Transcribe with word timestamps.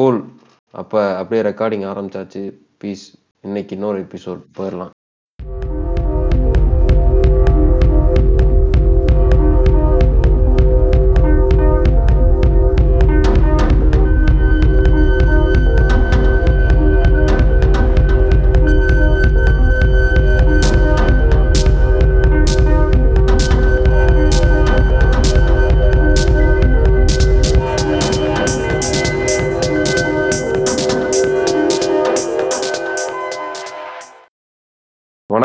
Cool 0.00 0.20
அப்போ 0.74 1.00
அப்படியே 1.16 1.42
recording 1.50 1.88
ஆரம்பிச்சாச்சு. 1.92 2.44
பீஸ் 2.80 3.06
இன்னைக்கு 3.48 3.74
இன்னொரு 3.76 4.00
எபிசோட் 4.02 4.42
போயிடலாம் 4.58 4.92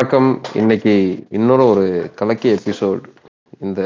வணக்கம். 0.05 0.41
இன்னைக்கு 0.55 1.25
இன்னொரு 1.29 1.63
ஒரு 1.65 2.11
கலக்கி 2.15 2.49
எபிசோட் 2.53 3.03
இந்த 3.59 3.81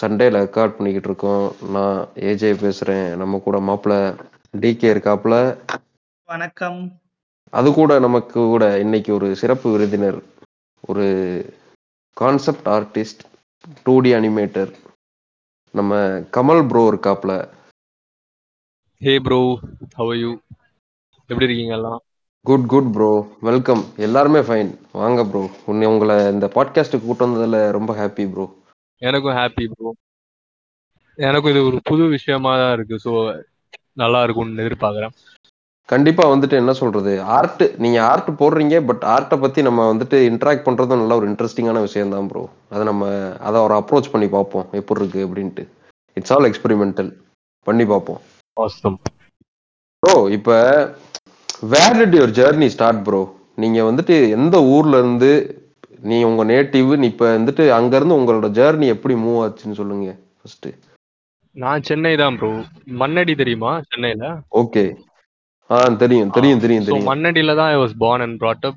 சண்டேல 0.00 0.38
ரெக்கார்ட் 0.42 0.76
பண்ணிக்கிட்டு 0.76 1.08
இருக்கோம். 1.10 1.70
நான் 1.70 2.08
ஏஜே 2.14 2.50
பேசுறேன். 2.64 3.16
நம்ம 3.16 3.38
கூட 3.38 3.58
மாப்பிள்ள 3.58 3.94
டிகே 4.56 4.90
இருக்காப்புல. 4.92 5.58
வணக்கம். 6.24 7.00
அது 7.50 7.72
கூட 7.72 7.98
நமக்கு 7.98 8.40
கூட 8.40 8.78
இன்னைக்கு 8.78 9.14
ஒரு 9.14 9.36
சிறப்பு 9.36 9.70
விருந்தினர். 9.70 10.22
ஒரு 10.80 11.08
concept 12.12 12.68
artist 12.68 13.24
two 13.84 14.00
D 14.00 14.12
animator 14.12 14.72
நம்ம 15.72 15.94
கமல் 16.36 16.68
ப்ரோ 16.68 16.84
இருக்காப்புல. 16.90 17.48
ஹே 18.98 19.18
ப்ரோ 19.18 19.58
ஹவ் 19.94 20.14
யூ 20.14 20.38
எப்படி 21.26 21.44
இருக்கீங்க 21.44 21.74
எல்லாம்? 21.74 22.02
குட் 22.48 22.66
குட் 22.72 22.90
ப்ரோ 22.92 23.08
வெல்கம் 23.46 23.80
எல்லாருமே 23.96 24.40
ஃபைன் 24.40 24.68
வாங்க 24.98 25.20
ப்ரோ 25.30 25.40
உன்னை 25.70 25.86
உங்களை 25.92 26.14
இந்த 26.34 26.46
பாட்காஸ்ட்டுக்கு 26.54 27.06
கூட்டு 27.06 27.24
வந்ததுல 27.26 27.58
ரொம்ப 27.76 27.90
ஹாப்பி 27.98 28.24
ப்ரோ 28.32 28.44
எனக்கும் 29.02 29.34
ஹாப்பி 29.38 29.64
ப்ரோ 29.72 29.90
எனக்கும் 31.18 31.52
இது 31.52 31.62
ஒரு 31.64 31.78
புது 31.90 32.04
விஷயமா 32.14 32.52
தான் 32.60 32.72
இருக்கு. 32.76 32.96
ஸோ 33.04 33.12
நல்லா 34.02 34.22
இருக்கும்னு 34.22 34.62
எதிர்பார்க்குறேன். 34.64 35.12
கண்டிப்பா 35.88 36.24
வந்துட்டு 36.34 36.56
என்ன 36.62 36.74
சொல்றது? 36.80 37.12
ஆர்ட் 37.36 37.64
நீங்க 37.84 37.98
ஆர்ட் 38.10 38.30
போடுறீங்க 38.40 38.78
பட் 38.90 39.04
ஆர்ட்டை 39.16 39.38
பத்தி 39.44 39.62
நம்ம 39.68 39.86
வந்துட்டு 39.92 40.20
இன்டராக்ட் 40.30 40.66
பண்றதும் 40.68 41.02
நல்ல 41.02 41.18
ஒரு 41.20 41.28
இன்ட்ரெஸ்டிங்கான 41.32 41.82
விஷயம் 41.88 42.14
தான் 42.16 42.30
ப்ரோ 42.32 42.44
அதை 42.74 42.84
நம்ம 42.90 43.10
அதை 43.48 43.60
ஒரு 43.66 43.76
அப்ரோச் 43.80 44.12
பண்ணி 44.14 44.28
பார்ப்போம். 44.36 44.66
எப்படி 44.80 45.00
இருக்கு 45.02 45.26
அப்படின்ட்டு. 45.28 45.66
இட்ஸ் 46.16 46.34
ஆல் 46.36 46.50
எக்ஸ்பெரிமெண்டல் 46.52 47.10
பண்ணி 47.66 47.86
பார்ப்போம். 47.94 48.20
ப்ரோ 50.02 50.16
இப்போ 50.38 50.56
where 51.62 51.96
did 51.98 52.16
your 52.16 52.34
journey 52.38 52.68
start 52.74 53.02
bro 53.06 53.20
நீங்க 53.62 53.78
வந்துட்டு 53.88 54.16
எந்த 54.36 54.56
ஊர்ல 54.74 54.98
இருந்து 55.02 55.30
நீ 56.02 56.16
உங்க 56.28 56.42
நேட்டிவ் 56.50 56.90
நீ 57.00 57.06
இப்ப 57.12 57.26
வந்துட்டு 57.32 57.64
அங்க 57.78 57.92
இருந்து 57.98 58.18
உங்களோட 58.18 58.48
ஜேர்னி 58.58 58.88
எப்படி 58.94 59.14
மூவ் 59.22 59.40
ஆச்சுன்னு 59.44 59.78
சொல்லுங்க 59.80 60.10
ஃபர்ஸ்ட் 60.38 60.68
நான் 61.56 61.84
சென்னை 61.88 62.12
தான் 62.16 62.36
ப்ரோ 62.38 62.50
மண்ணடி 63.00 63.32
தெரியுமா 63.34 63.70
சென்னையில? 63.88 64.24
ஓகே 64.60 64.84
ஆ 65.70 65.78
தெரியும் 66.02 66.30
தெரியும் 66.36 66.60
தெரியும் 66.60 66.84
தெரியும். 66.84 67.08
மண்ணடியில 67.08 67.54
தான் 67.58 67.70
I 67.72 67.78
was 67.80 67.96
born 68.02 68.20
and 68.24 68.36
brought 68.42 68.62
up. 68.68 68.76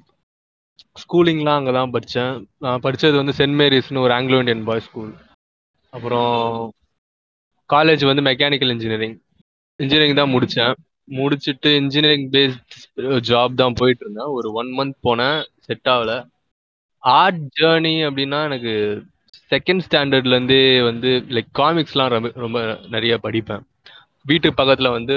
ஸ்கூலிங்லாம் 0.95 1.59
அங்கே 1.59 1.73
தான் 1.77 1.91
படித்தேன் 1.93 2.33
நான் 2.63 2.81
படித்தது 2.85 3.15
வந்து 3.19 3.33
சென்ட் 3.37 3.57
மேரிஸ்னு 3.59 4.03
ஒரு 4.05 4.13
ஆங்கிலோ 4.15 4.39
இந்தியன் 4.41 4.65
பாய்ஸ் 4.69 4.87
ஸ்கூல் 4.87 5.11
அப்புறம் 5.93 6.33
காலேஜ் 7.69 8.03
வந்து 8.09 8.23
மெக்கானிக்கல் 8.29 8.73
இன்ஜினியரிங் 8.75 9.15
இன்ஜினியரிங் 9.79 10.19
தான் 10.19 10.33
முடித்தேன் 10.33 10.73
முடிச்சுட்டு 11.12 11.70
இன்ஜினியரிங் 11.76 12.30
பேஸ்ட் 12.30 12.76
ஜாப் 13.30 13.56
தான் 13.56 13.73
போயிட்டு 13.73 14.04
இருந்தேன். 14.06 14.31
ஒரு 14.38 14.52
ஒன் 14.54 14.70
மந்த் 14.78 14.98
போனேன். 15.08 15.40
செட் 15.59 15.90
ஆகல. 15.90 16.14
ஆர்ட் 17.04 17.42
ஜேர்னி 17.59 17.95
அப்படின்னா 18.08 18.39
எனக்கு 18.44 18.73
செகண்ட் 19.52 19.86
ஸ்டாண்டர்ட்லேருந்தே 19.88 20.83
வந்து 20.83 21.10
லைக் 21.30 21.52
காமிக்ஸ்லாம் 21.60 22.08
ரொம்ப 22.08 22.32
ரொம்ப 22.36 22.60
நிறைய 22.89 23.14
படிப்பேன். 23.23 23.64
வீட்டு 24.26 24.54
பக்கத்தில் 24.54 24.89
வந்து 24.89 25.16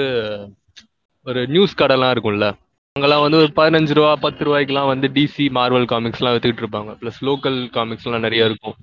ஒரு 1.25 1.41
நியூஸ் 1.47 1.79
கடைலாம் 1.81 2.13
இருக்கும்ல. 2.15 2.47
அங்கெல்லாம் 2.95 3.21
வந்து 3.21 3.37
ஒரு 3.37 3.51
பதினஞ்சு 3.55 3.93
ரூபா 3.93 4.15
பத்து 4.15 4.41
ரூபாய்க்குலாம் 4.45 4.87
வந்து 4.87 5.07
டிசி 5.07 5.45
மார்வல் 5.57 5.87
காமிக்ஸ்லாம் 5.91 6.33
வித்துக்கிட்டு 6.33 6.63
இருப்பாங்க. 6.63 6.91
ப்ளஸ் 7.01 7.19
லோக்கல் 7.21 7.57
காமிக்ஸ்லாம் 7.77 8.19
நிறைய 8.19 8.45
இருக்கும். 8.45 8.75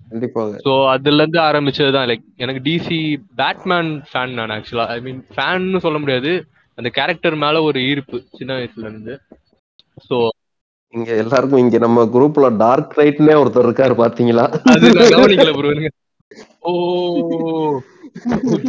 ஸோ 0.65 0.73
அதுல 0.87 1.23
இருந்து 1.23 1.41
ஆரம்பிச்சது 1.41 1.93
தான் 1.93 2.09
லைக் 2.09 2.25
எனக்கு 2.37 2.63
டிசி 2.71 2.99
பேட்மேன் 3.37 3.91
ஃபேன் 4.11 4.35
நான் 4.41 4.55
ஆக்சுவலா 4.57 4.87
ஐ 4.87 5.01
மீன் 5.01 5.23
ஃபேன்னு 5.37 5.77
சொல்ல 5.77 5.99
முடியாது. 5.99 6.33
அந்த 6.79 6.89
கேரக்டர் 6.99 7.37
மேல 7.45 7.63
ஒரு 7.69 7.79
ஈர்ப்பு 7.91 8.19
சின்ன 8.39 8.53
வயசுல 8.59 8.87
இருந்து. 8.91 9.15
ஸோ 10.09 10.17
இங்க 10.95 11.11
எல்லாருக்கும் 11.23 11.63
இங்க 11.65 11.77
நம்ம 11.85 12.05
குரூப்ல 12.15 12.47
டார்க் 12.63 12.97
ரைட்னே 13.01 13.35
ஒருத்தர் 13.43 13.67
இருக்காரு 13.69 13.95
பாத்தீங்களா? 14.03 14.45
அது 14.73 14.89
கவனிக்கல 15.17 15.53
ப்ரோ 15.59 15.71
ஓ 16.69 16.73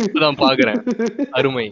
இப்பதான் 0.05 0.39
பாக்குறேன். 0.45 0.79
அருமை. 1.37 1.65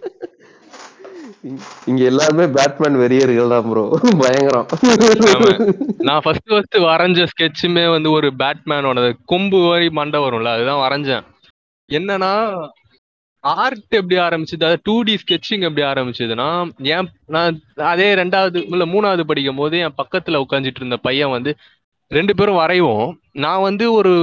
இங்க 1.89 2.01
எல்லாருமே 2.09 2.45
பேட்மேன் 2.57 2.97
வெறியர்கள் 3.01 3.53
தான் 3.53 3.67
ப்ரோ 3.69 3.83
பயங்கரம். 4.23 4.67
நான் 6.07 6.23
ஃபர்ஸ்ட் 6.25 6.51
ஃபர்ஸ்ட் 6.53 6.77
வரைஞ்ச 6.89 7.25
ஸ்கெட்சுமே 7.31 7.85
வந்து 7.95 8.09
ஒரு 8.17 8.29
பேட்மேனோட 8.41 8.99
கொம்பு 9.31 9.59
மாதிரி 9.67 9.87
மண்டை 9.99 10.21
வரும்ல 10.25 10.53
அதுதான் 10.57 10.83
வரைஞ்சேன். 10.85 11.25
என்னன்னா 11.89 12.31
ஆர்ட் 13.41 13.85
எப்படி 13.89 14.15
ஆரம்பிச்சது? 14.21 14.61
அதாவது 14.61 14.79
டூ 14.83 15.01
டி 15.01 15.17
ஸ்கெட்சிங் 15.23 15.63
எப்படி 15.67 15.85
ஆரம்பிச்சதுன்னா 15.87 16.47
ஏன் 16.77 17.09
நான் 17.25 17.61
அதே 17.75 18.13
ரெண்டாவது 18.15 18.59
இல்ல 18.71 18.85
மூணாவது 18.85 19.21
படிக்கும் 19.21 19.55
போது 19.55 19.79
என் 19.79 19.97
பக்கத்துல 20.03 20.43
உட்காந்துட்டு 20.43 20.81
இருந்த 20.81 20.97
பையன் 20.97 21.29
வந்து 21.29 21.55
ரெண்டு 22.07 22.35
பேரும் 22.35 22.55
வரைவோம். 22.55 23.11
நான் 23.31 23.61
வந்து 23.61 23.93
ஒரு 23.93 24.13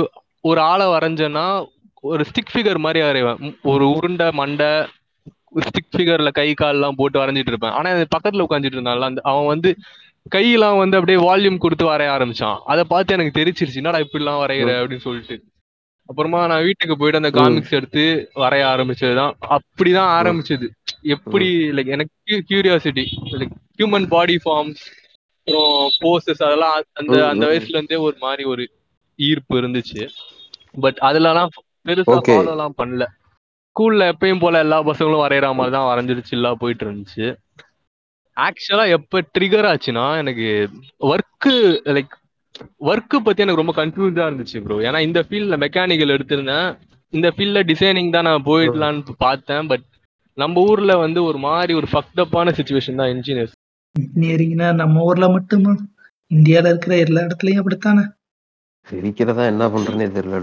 ஒரு 0.40 0.60
ஆளை 0.60 0.86
வரைஞ்சேன்னா 0.86 1.66
ஒரு 2.00 2.24
ஸ்டிக் 2.28 2.52
ஃபிகர் 2.52 2.78
மாதிரி 2.78 3.04
வரைவேன். 3.04 3.56
ஒரு 3.62 3.90
உருண்டை 3.90 4.30
மண்டை 4.32 4.70
ஸ்டிக் 5.66 5.94
ஃபிகர்ல 5.96 6.30
கை 6.32 6.54
கால்லாம் 6.60 6.96
போட்டு 6.96 7.20
வரைஞ்சிட்டு 7.20 7.52
இருப்பேன். 7.52 7.70
ஆனா 7.70 7.90
அது 7.90 8.06
பக்கத்துல 8.16 8.44
உட்காந்துட்டு 8.48 8.78
இருந்தான்ல 8.78 9.00
அந்த 9.00 9.20
அவன் 9.24 9.46
வந்து 9.46 9.76
கையெல்லாம் 10.34 10.78
வந்து 10.78 10.98
அப்படியே 10.98 11.18
வால்யூம் 11.28 11.58
கொடுத்து 11.58 11.84
வரைய 11.86 12.08
ஆரம்பிச்சான். 12.16 12.58
அதை 12.66 12.84
பார்த்து 12.88 13.14
எனக்கு 13.14 13.40
தெரிச்சிருச்சு. 13.40 13.74
என்னடா 13.74 13.98
இப்படிலாம் 13.98 14.42
வரைகிற 14.42 14.72
அப்படின்னு 14.78 15.06
சொல்லிட்டு. 15.06 15.36
அப்புறமா 16.08 16.40
நான் 16.46 16.62
வீட்டுக்கு 16.62 16.94
போயிட்டு 16.96 17.20
அந்த. 17.20 17.30
காமிக்ஸ் 17.36 17.74
எடுத்து 17.74 18.04
வரைய 18.36 18.64
ஆரம்பிச்சதுதான் 18.70 19.34
அப்படிதான் 19.50 20.10
ஆரம்பிச்சது 20.18 20.66
எப்படி 21.08 21.48
லைக் 21.76 21.92
எனக்கு 21.96 22.14
curiosity 22.48 23.04
like 23.34 23.54
human 23.78 24.08
body 24.08 24.36
forms 24.44 24.84
அப்புறம் 25.46 25.74
போசஸ் 26.02 26.42
அதெல்லாம் 26.46 26.74
அந்த 26.94 27.18
அந்த. 27.26 27.44
வயசுல 27.46 27.76
இருந்தே 27.76 27.98
ஒரு 28.06 28.16
மாதிரி 28.20 28.44
ஒரு 28.44 28.64
ஈர்ப்பு 29.18 29.60
இருந்துச்சு 29.60 30.02
பட் 30.80 30.98
அதுலலாம் 31.02 31.52
பெருசா 31.86 32.14
Okay. 32.16 32.34
ஃபாலோ 32.34 32.52
எல்லாம் 32.52 32.74
பண்ணல 32.78 33.04
ஸ்கூல்ல 33.76 34.04
எப்பயும் 34.12 34.40
போல 34.40 34.58
எல்லா 34.58 34.78
பசங்களும் 34.82 35.24
வரைகிற 35.24 35.50
மாதிரி 35.54 35.72
தான் 35.72 35.88
வரைஞ்சிட்டு 35.88 36.30
சில்லா 36.30 36.50
போயிட்டு 36.54 36.84
இருந்துச்சு 36.86 37.26
ஆக்சுவலா 38.36 38.86
எப்ப 38.96 39.22
ட்ரிகர் 39.34 39.68
ஆச்சுன்னா 39.70 40.04
எனக்கு 40.18 40.48
ஒர்க்கு 41.08 41.54
லைக் 41.94 42.14
ஒர்க்கு 42.88 43.18
பத்தி 43.26 43.42
எனக்கு 43.44 43.62
ரொம்ப 43.62 43.74
கன்ஃபியூஸா 43.80 44.26
இருந்துச்சு 44.28 44.62
ப்ரோ 44.64 44.76
ஏன்னா 44.88 45.00
இந்த 45.08 45.20
ஃபீல்ட்ல 45.26 45.56
மெக்கானிக்கல் 45.64 46.14
எடுத்திருந்தேன். 46.16 46.68
இந்த 47.12 47.28
ஃபீல்ட்ல 47.34 47.60
டிசைனிங் 47.70 48.10
தான் 48.16 48.28
நான் 48.28 48.46
போயிடலான்னு 48.50 49.14
பார்த்தேன். 49.26 49.68
பட் 49.72 49.84
நம்ம 50.38 50.62
ஊர்ல 50.70 50.92
வந்து 51.04 51.20
ஒரு 51.28 51.38
மாதிரி 51.46 51.72
ஒரு 51.80 51.88
ஃபக்டப்பான 51.92 52.52
சுச்சுவேஷன் 52.58 53.00
தான் 53.00 53.12
இன்ஜினியர்ஸ் 53.14 53.54
இன்ஜினியரிங்னா 53.94 54.68
நம்ம 54.80 55.04
ஊர்ல 55.10 55.28
மட்டுமா? 55.36 55.72
இந்தியால 56.30 56.70
இருக்கிற 56.72 56.94
எல்லா 57.04 57.20
இடத்துலயும் 57.26 57.60
அப்படித்தானே? 57.62 58.04
சிரிக்கிறதா 58.86 59.44
என்ன 59.52 59.64
பண்றேனே 59.72 60.06
தெரியல. 60.16 60.38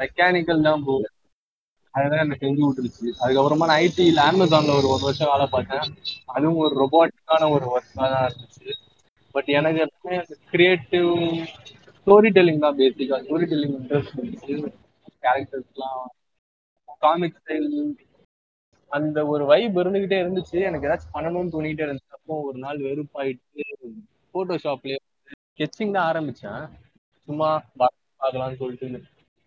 மெக்கானிக்கல் 0.00 0.64
தான் 0.68 0.82
ப்ரோ 0.86 0.96
அதுதான் 1.94 2.22
எனக்கு 2.22 2.44
செஞ்சு 2.44 2.62
விட்டுருச்சு. 2.66 3.08
அதுக்கப்புறமா 3.22 3.66
நான் 3.70 3.82
ஐடியில் 3.82 4.24
அமேசான்ல 4.28 4.72
ஒரு 4.78 4.88
ஒரு 4.94 5.02
வருஷம் 5.06 5.30
வேலை 5.32 5.46
பார்த்தேன். 5.52 5.84
அதுவும் 6.36 6.62
ஒரு 6.64 6.74
ரொபாட்டிக்கான 6.82 7.50
ஒரு 7.56 7.66
ஒர்க்காக 7.74 8.08
தான் 8.14 8.24
இருந்துச்சு. 8.28 8.73
பட் 9.34 9.48
எனக்கு 9.58 9.80
எல்லாமே 9.84 10.16
கிரியேட்டிவ் 10.50 11.10
ஸ்டோரி 11.96 12.30
டெல்லிங் 12.36 12.64
தான் 12.64 12.78
பேசிக்கா 12.80 13.18
ஸ்டோரி 13.24 13.46
டெல்லிங் 13.52 13.76
இன்ட்ரெஸ்ட் 13.78 14.16
இருந்துச்சு 14.16 14.56
கேரக்டர்ஸ்லாம் 15.24 16.02
காமிக் 17.02 17.38
ஸ்டைல் 17.40 17.70
அந்த 18.92 19.18
ஒரு 19.26 19.44
வைப் 19.44 19.78
இருந்துகிட்டே 19.82 20.18
இருந்துச்சு. 20.22 20.58
எனக்கு 20.68 20.86
ஏதாச்சும் 20.88 21.14
பண்ணணும்னு 21.14 21.54
தோணிக்கிட்டே 21.54 21.86
இருந்துச்சு. 21.86 22.14
அப்போ 22.16 22.34
ஒரு 22.48 22.58
நாள் 22.58 22.84
வெறுப்பாயிட்டு 22.86 23.64
ஃபோட்டோஷாப்லேயே 24.34 24.98
ஸ்கெச்சிங் 25.48 25.96
தான் 25.96 26.08
ஆரம்பித்தேன் 26.10 26.62
சும்மா 27.28 27.48
பார்க்கலாம்னு 27.80 28.60
சொல்லிட்டு 28.62 29.00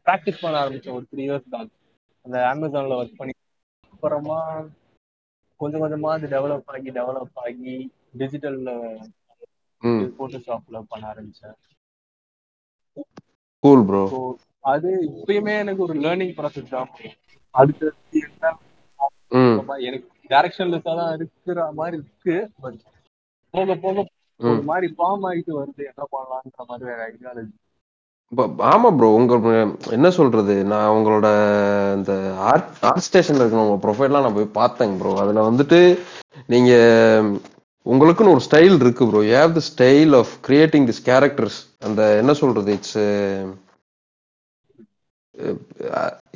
ப்ராக்டிஸ் 0.07 0.41
பண்ண 0.41 0.57
ஆரம்பித்தேன் 0.59 0.95
ஒரு 0.97 1.05
த்ரீ 1.11 1.23
இயர்ஸ் 1.25 1.49
பேக் 1.53 1.71
அந்த 2.25 2.37
அமேசானில் 2.51 2.97
ஒர்க் 2.99 3.19
பண்ணி 3.19 3.33
அப்புறமா 3.93 4.39
கொஞ்சம் 5.59 5.83
கொஞ்சமாக 5.83 6.17
அது 6.17 6.27
டெவலப் 6.35 6.71
ஆகி 6.73 6.89
டெவலப் 6.99 7.39
ஆகி 7.43 7.73
டிஜிட்டலில் 8.19 8.71
போட்டோஷாப்ல 10.17 10.79
பண்ண 10.91 11.03
ஆரம்பிச்சேன். 11.11 11.55
கூல் 13.63 13.85
ப்ரோ 13.87 14.03
அது 14.73 14.89
இப்பயுமே 15.11 15.53
எனக்கு 15.63 15.81
ஒரு 15.81 15.95
லேர்னிங் 16.05 16.35
ப்ராசஸ் 16.37 16.73
தான். 16.73 16.89
அதுக்கு 17.55 17.87
என்ன? 18.21 18.53
எனக்கு 19.87 20.07
டைரக்ஷன்லெஸ்ஸா 20.31 20.93
தான் 20.99 21.13
இருக்கிற 21.17 21.59
மாதிரி 21.73 21.95
இருக்கு 21.97 22.35
பட் 22.63 22.79
போக 23.53 23.75
போக 23.85 23.97
ஒரு 24.39 24.61
மாதிரி 24.63 24.87
ஃபார்ம் 24.95 25.25
ஆயிட்டு 25.29 25.53
வருது. 25.59 25.83
என்ன 25.91 26.03
பண்ணலான்ற 26.11 26.61
மாதிரி 26.69 26.85
வேற 26.91 26.99
ஐடியாலஜி 27.07 27.55
ஆமா 28.69 28.89
ப்ரோ 28.95 29.07
உங்க 29.17 29.33
என்ன 29.91 30.07
சொல்றது? 30.17 30.55
நான் 30.71 30.93
உங்களோட 30.95 31.27
இந்த 31.97 32.13
ஆர்ட் 32.49 32.71
ஆர்ட் 32.81 33.05
ஸ்டேஷன்ல 33.07 33.43
இருக்கிற 33.43 33.65
உங்க 33.65 33.77
ப்ரொஃபைல்லாம் 33.85 34.25
நான் 34.25 34.37
போய் 34.37 34.57
பார்த்தேங்க 34.57 34.97
ப்ரோ 34.97 35.13
அதுல 35.23 35.45
வந்துட்டு 35.49 35.79
நீங்க 36.47 36.71
உங்களுக்குன்னு 37.91 38.33
ஒரு 38.35 38.43
ஸ்டைல் 38.47 38.75
இருக்கு 38.83 39.07
bro 39.09 39.21
you 39.27 39.33
have 39.41 39.55
the 39.57 39.63
style 39.71 40.13
of 40.19 40.31
creating 40.47 40.85
this 40.89 41.03
characters 41.09 41.59
அந்த 41.87 42.01
என்ன 42.21 42.33
சொல்றது? 42.41 42.69
It's 42.77 42.97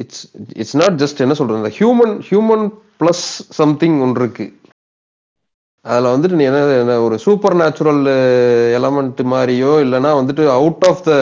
it's 0.04 0.24
it's 0.62 0.78
not 0.82 0.98
just 1.04 1.24
என்ன 1.26 1.36
சொல்றது? 1.40 1.62
இந்த 1.64 1.74
ஹியூமன் 1.80 2.16
ஹியூமன் 2.30 2.66
பிளஸ் 3.02 3.26
சம்திங் 3.60 3.98
ஒன்று 4.06 4.22
இருக்கு. 4.24 4.48
அதில் 5.86 6.14
வந்துட்டு 6.14 6.38
நீ 6.40 6.46
என்ன 6.50 6.60
என்ன 6.82 6.96
ஒரு 7.06 7.16
சூப்பர் 7.26 7.56
நேச்சுரல் 7.62 8.02
எலமெண்ட் 8.80 9.22
மாதிரியோ 9.34 9.72
இல்லைன்னா 9.86 10.12
வந்துட்டு 10.20 10.44
out 10.58 10.86
of 10.90 11.02
the 11.08 11.14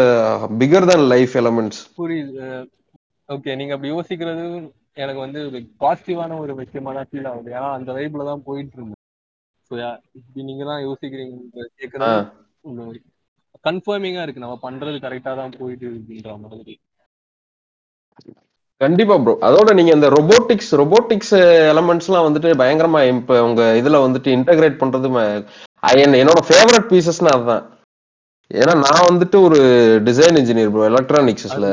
figure 0.62 0.88
then 0.92 1.06
life 1.14 1.36
elements 1.42 1.82
புரியுது. 2.02 2.36
Uh, 2.48 2.64
ஓகே 3.30 3.56
நீங்க 3.60 3.74
அப்படி 3.76 3.92
யோசிக்கிறது 3.96 4.44
எனக்கு 5.04 5.20
வந்து 5.26 5.40
பாசிட்டிவான 5.84 6.38
ஒரு 6.44 6.54
விஷயமா 6.62 6.92
தான் 6.98 7.10
ஃபீல் 7.10 7.30
ஆகுது. 7.32 7.50
ஏன்னா 7.58 7.70
அந்த 7.78 7.90
வைப்ல 7.98 8.26
தான் 8.32 8.46
போயிட்டு 8.48 8.76
இருந்தேன் 8.78 8.99
நீங்க 10.42 10.64
தான் 10.66 10.84
யோசிக்கிறீங்க 10.84 11.36
கன்ஃபர்மிங்கா 13.66 14.22
இருக்கு. 14.24 14.44
நம்ம 14.44 14.58
பண்றது 14.64 14.98
கரெக்டா 15.06 15.32
தான் 15.40 15.58
போயிட்டு 15.58 15.86
இருக்குன்ற 15.88 16.34
மாதிரி. 16.44 16.74
கண்டிப்பா 18.82 19.16
ப்ரோ 19.20 19.34
அதோட 19.48 19.70
நீங்க 19.74 19.92
இந்த 19.96 20.08
ரொபோட்டிக்ஸ் 20.16 20.72
ரொபோட்டிக்ஸ் 20.82 21.34
எலமெண்ட்ஸ்லாம் 21.72 22.28
வந்துட்டு 22.28 22.50
பயங்கரமா 22.62 23.00
இப்ப 23.12 23.40
உங்க 23.48 23.64
இதுல 23.80 24.00
வந்துட்டு 24.06 24.30
இன்டகிரேட் 24.38 24.82
பண்றது 24.82 25.10
என்னோட 26.18 26.40
ஃபேவரட் 26.48 26.88
பீசஸ்னா 26.92 27.34
அதுதான். 27.36 27.66
ஏன்னா 28.52 28.74
நான் 28.84 29.08
வந்துட்டு 29.10 29.38
ஒரு 29.48 29.60
டிசைன் 30.08 30.38
இன்ஜினியர் 30.40 30.72
ப்ரோ 30.72 30.86
எலக்ட்ரானிக்ஸ்ல 30.90 31.68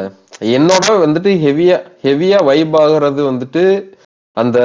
என்னோட 0.54 0.86
வந்துட்டு 1.04 1.30
ஹெவியா 1.44 1.76
ஹெவியா 2.04 2.38
வைப் 2.48 2.76
ஆகுறது 2.80 3.20
வந்துட்டு 3.28 3.62
அந்த 4.36 4.58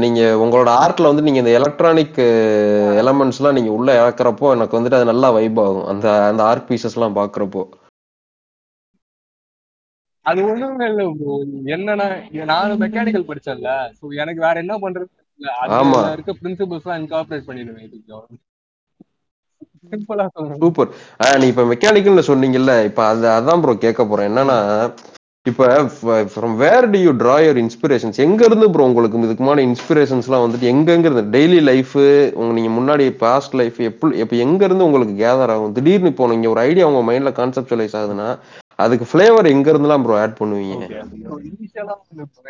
நீங்க 0.00 0.20
உங்களோட 0.42 0.70
ஆர்ட்ல 0.80 1.10
வந்து 1.10 1.24
நீங்க 1.26 1.40
இந்த 1.40 1.52
எலக்ட்ரானிக் 1.58 2.18
எலமெண்ட்ஸ்லாம் 3.00 3.56
நீங்க 3.58 3.72
உள்ள 3.72 3.90
இறக்குறப்போ 4.00 4.48
எனக்கு 4.52 4.78
வந்துட்டு 4.78 4.98
அது 4.98 5.10
நல்லா 5.12 5.30
வைப் 5.36 5.60
ஆகும். 5.60 5.86
அந்த 5.92 6.06
அந்த 6.26 6.42
ஆர்ட் 6.46 6.68
பீசஸ்லாம் 6.70 7.18
பாக்குறப்போ. 7.18 7.62
அது 10.26 10.40
ஒண்ணுமே 10.46 10.86
இல்ல. 10.88 11.02
என்னன்னா 11.74 12.06
நான் 12.50 12.74
மெக்கானிக்கல் 12.82 13.28
படிச்சேன்ல. 13.28 13.70
சோ 13.98 14.12
எனக்கு 14.22 14.40
வேற 14.40 14.56
என்ன 14.64 14.76
பண்றது. 14.82 15.10
ஆமா. 15.78 16.00
இருக்க 16.14 16.32
பிரின்சிபல்ஸ் 16.40 16.86
எல்லாம் 16.86 17.02
இன்கார்பரேட் 17.02 17.48
பண்ணிடுவேன் 17.48 17.86
இதுக்கு. 17.88 18.18
சூப்பர் 20.56 20.90
நீ 21.38 21.46
இப்ப 21.50 21.64
மெக்கானிக்கல்னு 21.72 22.28
சொன்னீங்கல்ல 22.28 22.74
இப்ப 22.88 23.02
அது 23.08 23.26
அதான் 23.34 23.62
ப்ரோ 23.62 23.74
கேட்க 23.80 24.02
போறேன். 24.04 24.28
என்னன்னா 24.30 24.58
இப்ப 25.50 25.66
from 26.30 26.54
where 26.58 26.86
do 26.90 26.98
you 27.00 27.12
draw 27.18 27.36
your 27.40 27.60
inspirations 27.62 28.18
எங்க 28.20 28.40
இருந்து 28.44 28.66
ப்ரோ 28.70 28.86
உங்களுக்கு 28.86 29.20
இதுக்குமான 29.20 29.62
இன்ஸ்பிரேஷன்ஸ்லாம் 29.68 30.44
வந்துட்டு 30.44 30.70
எங்க 30.70 30.88
எங்க 30.92 31.08
இருந்து 31.08 31.24
டெய்லி 31.34 31.60
லைஃப் 31.68 31.94
உங்க 32.36 32.50
நீங்க 32.56 32.72
முன்னாடி 32.76 33.04
பாஸ்ட் 33.20 33.54
லைஃப் 33.54 33.78
எப்படி 33.86 34.18
இப்ப 34.20 34.36
எங்க 34.40 34.62
இருந்து 34.64 34.86
உங்களுக்கு 34.86 35.14
கேதர் 35.20 35.52
ஆகும்? 35.52 35.74
திடீர்னு 35.76 36.12
இப்போ 36.12 36.28
நீங்க 36.32 36.48
ஒரு 36.48 36.62
ஐடியா 36.62 36.86
உங்க 36.90 37.02
மைண்ட்ல 37.08 37.32
கான்செப்டுவலைஸ் 37.36 37.96
ஆகுதுன்னா 37.96 38.28
அதுக்கு 38.78 39.06
ஃபிளேவர் 39.08 39.46
எங்க 39.48 39.66
இருந்துலாம் 39.72 40.04
ப்ரோ 40.04 40.18
ஆட் 40.20 40.38
பண்ணுவீங்க 40.38 40.76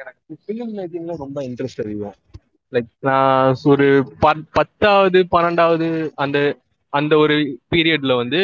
எனக்கு 0.01 0.35
ஃபிலிம் 0.43 0.73
மேக்கிங்ல 0.77 1.15
ரொம்ப 1.19 1.39
இன்ட்ரெஸ்ட் 1.45 1.81
அதிகம். 1.81 2.17
லைக் 2.73 2.91
நான் 3.03 3.55
ஒரு 3.67 3.87
பத்- 4.21 4.47
பத்தாவது 4.53 5.21
பன்னெண்டாவது 5.33 5.89
அந்த 6.17 6.39
அந்த 6.93 7.15
ஒரு 7.19 7.35
பீரியட்ல 7.71 8.13
வந்து 8.17 8.41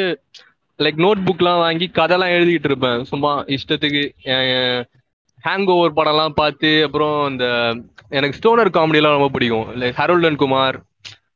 லைக் 0.84 0.98
நோட் 1.04 1.20
புக்லாம் 1.26 1.62
வாங்கி 1.64 1.86
கதைலாம் 1.98 2.32
எழுதிக்கிட்டு 2.36 2.68
இருப்பேன். 2.70 3.04
சும்மா 3.10 3.30
இஷ்டத்துக்கு 3.56 4.02
ஹேங் 5.44 5.70
ஓவர் 5.74 5.96
படம்லாம் 5.98 6.34
பார்த்து 6.40 6.70
அப்புறம் 6.86 7.16
இந்த 7.30 7.46
எனக்கு 8.18 8.38
ஸ்டோனர் 8.38 8.76
காமெடிலாம் 8.76 9.16
ரொம்ப 9.16 9.30
பிடிக்கும். 9.36 9.68
லைக் 9.80 9.98
ஹரோல்டன் 10.00 10.40
குமார் 10.42 10.76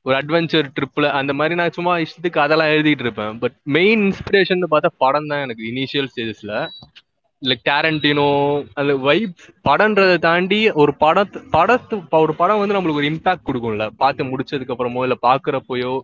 ஒரு 0.07 0.15
அட்வென்ச்சர் 0.19 0.69
ட்ரிப்பில் 0.77 1.09
அந்த 1.19 1.33
மாதிரி 1.39 1.55
நான் 1.61 1.75
சும்மா 1.79 1.95
இஷ்டத்துக்கு 2.05 2.45
அதெல்லாம் 2.45 2.73
எழுதிட்டு 2.75 3.05
இருப்பேன். 3.07 3.35
பட் 3.43 3.57
மெயின் 3.77 4.03
இன்ஸ்பிரேஷன் 4.09 4.71
பார்த்தா 4.75 4.91
படம் 5.05 5.31
தான் 5.33 5.45
எனக்கு 5.47 5.65
இனிஷியல் 5.73 6.09
ஸ்டேஜஸில் 6.13 6.55
லைக் 7.43 7.67
டேரண்டினோ 7.71 8.29
அந்த 8.81 8.93
வைப் 9.09 9.37
படன்றதை 9.69 10.17
தாண்டி 10.29 10.61
ஒரு 10.83 10.95
படத்து 11.05 11.39
படத்து 11.57 11.97
ஒரு 12.25 12.35
படம் 12.41 12.61
வந்து 12.63 12.77
நம்மளுக்கு 12.77 13.03
ஒரு 13.03 13.11
இம்பாக்ட் 13.13 13.47
கொடுக்கும்ல. 13.49 13.87
பார்த்து 14.03 14.31
முடிச்சதுக்கு 14.33 14.75
அப்புறமோ 14.75 15.05
இல்லை 15.07 15.19
பார்க்குறப்போயோ 15.29 15.95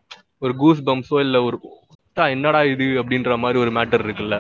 ஒரு 0.44 0.54
கூஸ் 0.62 0.86
பம்ப்ஸோ 0.88 1.18
இல்லை 1.26 1.40
ஒரு 1.48 1.58
"தா, 2.16 2.26
என்னடா 2.34 2.60
இது 2.72 2.86
அப்படின்ற 3.00 3.32
மாதிரி 3.42 3.58
ஒரு 3.58 3.72
மேட்டர் 3.76 4.04
இருக்குல்ல. 4.06 4.36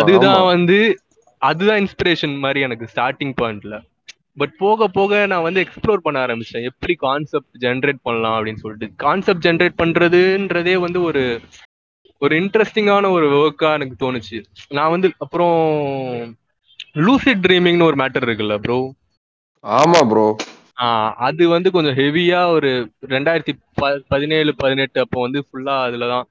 அதுதான் 0.00 0.42
வந்து 0.52 0.78
அதுதான் 1.42 1.80
இன்ஸ்பிரேஷன் 1.82 2.34
மாதிரி 2.38 2.60
எனக்கு 2.66 2.86
ஸ்டார்டிங் 2.92 3.34
பாயிண்ட்ல 3.36 3.76
பட் 4.40 4.52
போக 4.58 4.86
போக 4.90 5.12
நான் 5.26 5.46
வந்து 5.46 5.62
எக்ஸ்ப்ளோர் 5.64 6.04
பண்ண 6.04 6.18
ஆரம்பிச்சேன் 6.26 6.66
எப்படி 6.70 6.94
கான்செப்ட் 7.00 7.56
ஜென்ரேட் 7.64 8.04
பண்ணலாம் 8.04 8.36
அப்படின்னு 8.36 8.62
சொல்லிட்டு. 8.64 8.88
கான்செப்ட் 9.02 9.46
ஜென்ரேட் 9.46 9.80
பண்றதுன்றதே 9.80 10.76
வந்து 10.84 11.00
ஒரு 11.08 11.22
ஒரு 12.22 12.34
இன்ட்ரெஸ்டிங்கான 12.40 13.10
ஒரு 13.16 13.26
ஒர்க்கா 13.38 13.68
எனக்கு 13.78 13.96
தோணுச்சு. 14.00 14.38
நான் 14.70 14.92
வந்து 14.94 15.08
அப்புறம் 15.24 15.56
லூசிட் 17.00 17.44
ட்ரீமிங்னு 17.44 17.88
ஒரு 17.88 17.98
மேட்டர் 18.02 18.26
இருக்குல்ல 18.26 18.56
ப்ரோ 18.60 18.78
ஆமா 19.64 20.00
ப்ரோ 20.10 20.26
அது 21.24 21.44
வந்து 21.52 21.68
கொஞ்சம் 21.70 21.96
ஹெவியா 21.96 22.40
ஒரு 22.52 22.70
ரெண்டாயிரத்தி 23.10 23.52
ப- 23.78 24.00
பதினேழு 24.08 24.52
பதினெட்டு 24.56 24.98
அப்போ 25.00 25.18
வந்து 25.20 25.40
ஃபுல்லா 25.46 25.74
அதுலதான். 25.86 26.26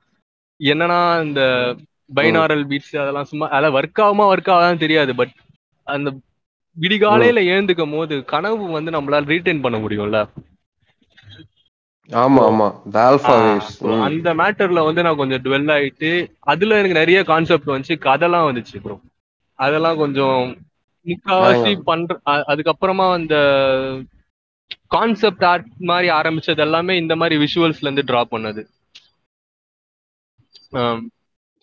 என்னன்னா 0.60 0.98
இந்த 1.24 1.42
பைனாரல் 2.12 2.64
பீட்ஸ் 2.70 2.96
அதெல்லாம் 2.98 3.30
சும்மா 3.30 3.48
அதெல்லாம் 3.50 3.78
ஒர்க் 3.78 4.02
ஆகுமா 4.06 4.26
ஒர்க் 4.32 4.52
ஆகாதான் 4.54 4.84
தெரியாது 4.84 5.12
பட் 5.16 5.34
அந்த 5.88 6.10
விடிகாலையில 6.78 7.40
எழுந்துக்கும் 7.52 7.94
போது 7.94 8.16
கனவு 8.26 8.66
வந்து 8.74 8.92
நம்மளால 8.92 9.30
ரீட்டைன் 9.32 9.64
பண்ண 9.64 9.78
முடியும்ல. 9.80 10.20
ஆமா 12.10 12.42
ஆமா. 12.46 12.68
த 12.94 13.00
ஆ, 13.00 13.10
வேவ்ஸ் 13.38 13.74
அந்த 14.06 14.30
மேட்டர்ல 14.40 14.84
வந்து 14.86 15.02
நான் 15.04 15.18
கொஞ்சம் 15.18 15.44
டுவெல் 15.44 15.72
ஆயிட்டு 15.74 16.12
அதுல 16.48 16.78
எனக்கு 16.80 17.00
நிறைய 17.00 17.20
கான்செப்ட் 17.28 17.72
வந்துச்சு 17.72 17.98
கதைலாம் 18.06 18.48
வந்துச்சு 18.48 18.78
ப்ரோ 18.82 18.96
அதெல்லாம் 19.60 19.98
கொஞ்சம் 19.98 20.40
முக்காவாசி 21.06 21.58
பண்ற 21.84 22.14
அ- 22.32 22.46
அதுக்கப்புறமா 22.52 23.08
அந்த 23.14 23.36
கான்செப்ட் 24.88 25.46
ஆர்ட் 25.46 25.68
மாதிரி 25.82 26.10
ஆரம்பிச்சது 26.10 26.58
எல்லாமே 26.58 26.98
இந்த 26.98 27.16
மாதிரி 27.16 27.38
விஷுவல்ஸ்ல 27.38 27.82
இருந்து 27.82 28.08
டிரா 28.08 28.22
பண்ணது. 28.32 28.62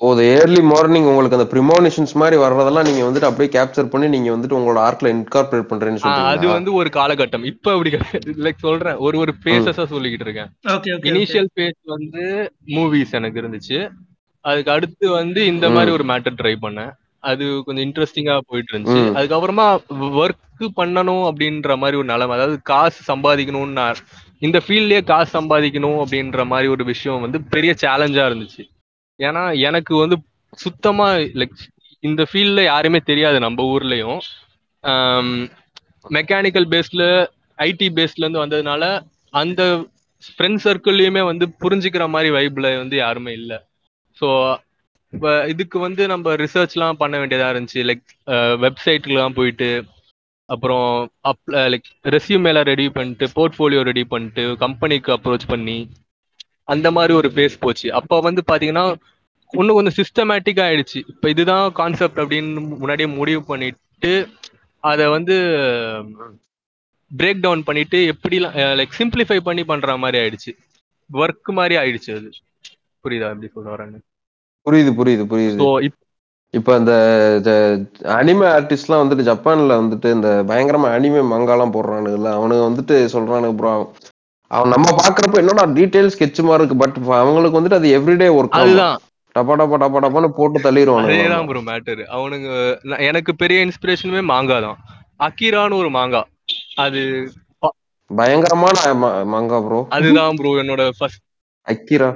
ஓ 0.00 0.08
ஏர்லி 0.30 0.62
மார்னிங் 0.62 1.04
உங்களுக்கு 1.04 1.36
அந்த 1.36 1.48
ப்ரிமோனிஷன்ஸ் 1.52 2.14
மாதிரி 2.14 2.36
வர்றதெல்லாம் 2.36 2.84
நீங்க 2.84 3.02
வந்துட்டு 3.04 3.24
அப்படியே 3.24 3.50
கேப்சர் 3.52 3.88
பண்ணி 3.88 4.08
நீங்க 4.08 4.30
வந்துட்டு 4.30 4.54
உங்களோட 4.54 4.78
ஆர்ட்ல 4.78 5.08
இன்கார்பரேட் 5.08 5.70
பண்றேன்னு 5.70 6.02
ஆ, 6.02 6.10
அது 6.10 6.24
சொல்றீங்க 6.26 6.52
வந்து 6.52 6.72
ஒரு 6.74 6.88
காலகட்டம். 6.88 7.44
இப்ப 7.44 7.72
அப்படி 7.72 7.90
கிடையாது. 7.90 8.32
லைக் 8.42 8.58
சொல்றேன். 8.58 8.96
ஒரு 8.96 9.18
ஒரு 9.18 9.34
பேசஸா 9.44 9.84
சொல்லிக்கிட்டு 9.84 10.24
இருக்கேன். 10.24 10.50
ஓகே 10.68 10.92
ஓகே 10.94 11.08
இனிஷியல் 11.12 11.48
பேஸ் 11.56 11.80
வந்து 11.86 12.24
மூவிஸ் 12.68 13.12
எனக்கு 13.12 13.40
இருந்துச்சு. 13.42 13.78
அதுக்கு 14.44 14.70
அடுத்து 14.70 15.10
வந்து 15.10 15.46
இந்த 15.46 15.70
மாதிரி 15.70 15.90
ஒரு 15.90 16.04
மேட்டர் 16.04 16.38
ட்ரை 16.42 16.54
பண்ணேன். 16.62 16.92
அது 17.26 17.44
கொஞ்சம் 17.66 17.84
இன்ட்ரெஸ்டிங்கா 17.86 18.34
போயிட்டு 18.50 18.72
இருந்துச்சு. 18.72 19.02
அதுக்கப்புறமா 19.16 19.66
ஒர்க் 20.20 20.42
பண்ணணும் 20.78 21.24
அப்படின்ற 21.28 21.72
மாதிரி 21.80 21.98
ஒரு 22.00 22.08
நிலைமை 22.12 22.34
அதாவது 22.36 22.56
காசு 22.70 23.00
சம்பாதிக்கணும்னு 23.10 23.86
இந்த 24.42 24.58
ஃபீல்ட்லயே 24.64 25.02
காசு 25.10 25.30
சம்பாதிக்கணும் 25.38 25.98
அப்படின்ற 26.02 26.44
மாதிரி 26.52 26.68
ஒரு 26.74 26.84
விஷயம் 26.92 27.24
வந்து 27.26 27.38
பெரிய 27.54 27.72
சேலஞ்சா 27.82 28.24
இருந்துச்சு. 28.28 28.62
ஏன்னா 29.20 29.42
எனக்கு 29.68 29.94
வந்து 30.02 30.16
சுத்தமா 30.58 31.06
லைக் 31.40 31.56
இந்த 32.02 32.22
ஃபீல்ட்ல 32.30 32.62
யாருமே 32.64 33.00
தெரியாது 33.10 33.38
நம்ம 33.40 33.64
ஊர்லயும். 33.74 34.20
மெக்கானிக்கல் 36.10 36.68
பேஸ்ல 36.72 37.04
ஐடி 37.58 37.88
பேஸ்ல 37.98 38.24
இருந்து 38.24 38.44
வந்ததுனால 38.44 38.84
அந்த 39.34 39.62
ஃப்ரெண்ட் 40.26 40.62
சர்க்கிள்லயுமே 40.64 41.22
வந்து 41.30 41.46
புரிஞ்சுக்கிற 41.62 42.04
மாதிரி 42.14 42.28
வைப்ல 42.36 42.66
வந்து 42.82 42.96
யாருமே 42.96 43.32
இல்ல. 43.32 43.52
ஸோ 44.18 44.28
இதுக்கு 45.52 45.78
வந்து 45.78 46.02
நம்ம 46.12 46.32
ரிசர்ச்லாம் 46.42 47.00
பண்ண 47.02 47.14
வேண்டியதா 47.18 47.48
இருந்துச்சு. 47.54 47.82
லைக் 47.90 48.06
வெப்சைட்லாம் 48.64 49.36
போயிட்டு 49.38 49.70
அப்புறம் 50.48 50.88
அப் 51.30 51.44
லைக் 51.72 51.88
ரெசியூமேல 52.14 52.58
ரெடி 52.70 52.86
பண்ணிட்டு 52.96 53.26
போர்ட்ஃபோலியோ 53.36 53.80
ரெடி 53.90 54.04
பண்ணிட்டு 54.12 54.44
கம்பெனிக்கு 54.64 55.10
அப்ரோச் 55.16 55.46
பண்ணி 55.52 55.78
அந்த 56.74 56.90
மாதிரி 56.96 57.12
ஒரு 57.20 57.28
பேஸ் 57.38 57.62
போச்சு. 57.64 57.88
அப்போ 58.00 58.16
வந்து 58.26 58.42
பாத்தீங்கன்னா 58.52 58.84
இன்னும் 59.52 59.76
கொஞ்சம் 59.78 59.98
சிஸ்டமேட்டிக் 60.00 60.60
ஆயிடுச்சு. 60.66 61.00
இப்போ 61.12 61.26
இதுதான் 61.34 61.66
கான்செப்ட் 61.80 62.20
அப்படின்னு 62.22 62.62
முன்னாடியே 62.80 63.08
முடிவு 63.18 63.42
பண்ணிட்டு 63.50 64.12
அதை 64.84 65.06
வந்து 65.16 65.36
பிரேக் 67.10 67.44
டவுன் 67.44 67.62
பண்ணிட்டு 67.68 67.98
எப்படிலாம் 68.12 68.56
லைக் 68.80 68.98
சிம்பிளிஃபை 69.00 69.38
பண்ணி 69.48 69.64
பண்ற 69.70 69.96
மாதிரி 70.04 70.18
ஆயிடுச்சு. 70.22 70.52
ஒர்க் 71.10 71.50
மாதிரி 71.58 71.74
ஆயிடுச்சு 71.82 72.10
அது. 72.18 72.30
புரியுதா? 73.04 73.28
எப்படி 73.34 73.50
சொல்ல 73.54 73.70
வரேன்னு? 73.74 74.00
புரியுது 74.66 74.92
புரியுது 74.98 75.24
புரியுது. 75.28 75.64
இப்ப 76.54 76.76
இந்த 76.78 76.92
அனிமே 78.16 78.46
ஆர்டிஸ்ட்லாம் 78.52 79.02
வந்துட்டு 79.02 79.28
ஜப்பான்ல 79.28 79.78
வந்துட்டு 79.80 80.08
இந்த 80.16 80.28
பயங்கரமா 80.50 80.90
அனிமே 80.96 81.22
மங்காலாம் 81.32 81.74
போடுறானுங்கல்ல 81.74 82.30
அவனுங்க 82.38 82.64
வந்துட்டு 82.68 82.96
சொல்றானுங்க 83.14 83.56
ப்ரோ 83.58 83.72
அவன் 84.50 84.72
நம்ம 84.72 84.88
பாக்குறப்ப 84.98 85.40
என்னடா 85.42 85.64
டீடைல் 85.76 86.12
ஸ்கெட்ச் 86.14 86.40
மாதிரி 86.42 86.62
இருக்கு 86.62 86.82
பட் 86.82 86.98
அவங்களுக்கு 87.18 87.58
வந்துட்டு 87.58 87.78
அது 87.80 87.88
எவ்ரிடே 87.98 88.28
ஒர்க் 88.36 88.58
அதுதான். 88.58 88.98
டப்பா 89.34 89.54
டப்பா 89.60 89.78
டப்பா 89.82 90.00
டப்பான்னு 90.04 90.30
போட்டு 90.38 90.58
தள்ளிடுவானுங்க 90.66 91.12
அதேதான் 91.12 91.46
ப்ரோ 91.48 91.60
மேட்டர் 91.68 92.02
அவனுங்க 92.16 92.48
எனக்கு 93.08 93.32
பெரிய 93.42 93.58
இன்ஸ்பிரேஷனுமே 93.66 94.22
மாங்கா 94.30 94.58
தான். 94.66 94.78
அக்கீரான்னு 95.26 95.80
ஒரு 95.82 95.90
மாங்கா 95.96 96.22
அது 96.78 97.02
பயங்கரமான 98.10 98.76
மங்கா 99.32 99.58
ப்ரோ 99.64 99.80
அதுதான் 99.96 100.36
ப்ரோ 100.38 100.50
என்னோட 100.62 100.82
ஃபர்ஸ்ட் 100.96 101.22
அக்கிரா. 101.66 102.08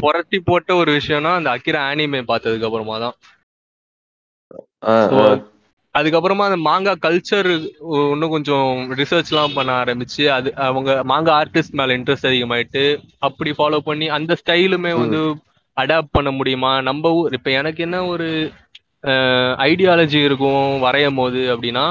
புரட்டி 0.00 0.38
போட்ட 0.42 0.70
ஒரு 0.76 0.90
விஷயம்னா 0.98 1.32
அந்த 1.38 1.50
அக்கிரா 1.56 1.80
ஆனிமே 1.90 2.20
பார்த்ததுக்கு 2.26 2.68
அப்புறமா 2.68 2.96
தான். 3.00 3.16
அதுக்கப்புறமா 5.94 6.44
அந்த 6.48 6.58
மாங்கா 6.66 6.92
கல்ச்சர் 7.02 7.48
இன்னும் 8.08 8.34
கொஞ்சம் 8.34 8.68
ரிசர்ச்லாம் 9.00 9.54
பண்ண 9.54 9.70
ஆரம்பிச்சு 9.80 10.24
அது 10.36 10.48
அவங்க 10.66 10.90
மாங்கா 11.04 11.32
ஆர்டிஸ்ட் 11.40 11.78
மேல 11.80 11.96
இன்ட்ரெஸ்ட் 11.98 12.28
அதிகமாயிட்டு 12.30 12.84
அப்படி 13.20 13.52
ஃபாலோ 13.58 13.80
பண்ணி 13.80 14.08
அந்த 14.18 14.36
ஸ்டைலுமே. 14.40 14.92
வந்து 15.00 15.20
அடாப்ட் 15.76 16.12
பண்ண 16.12 16.30
முடியுமா 16.32 16.72
நம்ம 16.88 17.12
ஊர் 17.18 17.36
இப்ப 17.38 17.50
எனக்கு 17.60 17.80
என்ன 17.82 17.98
ஒரு 18.06 18.28
ஐடியாலஜி 19.66 20.20
இருக்கும் 20.24 20.56
வரையும் 20.82 21.18
போது 21.18 21.42
அப்படின்னா 21.52 21.84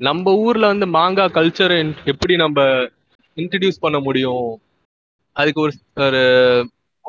நம்ம 0.00 0.32
ஊர்ல 0.42 0.66
வந்து 0.66 0.86
மாங்கா 0.94 1.24
கல்ச்சரை 1.34 1.78
எப்படி 2.12 2.34
நம்ம 2.36 2.60
இன்ட்ரடியூஸ் 3.36 3.82
பண்ண 3.82 3.98
முடியும் 4.00 4.46
அதுக்கு 5.36 5.60
ஒரு 6.00 6.22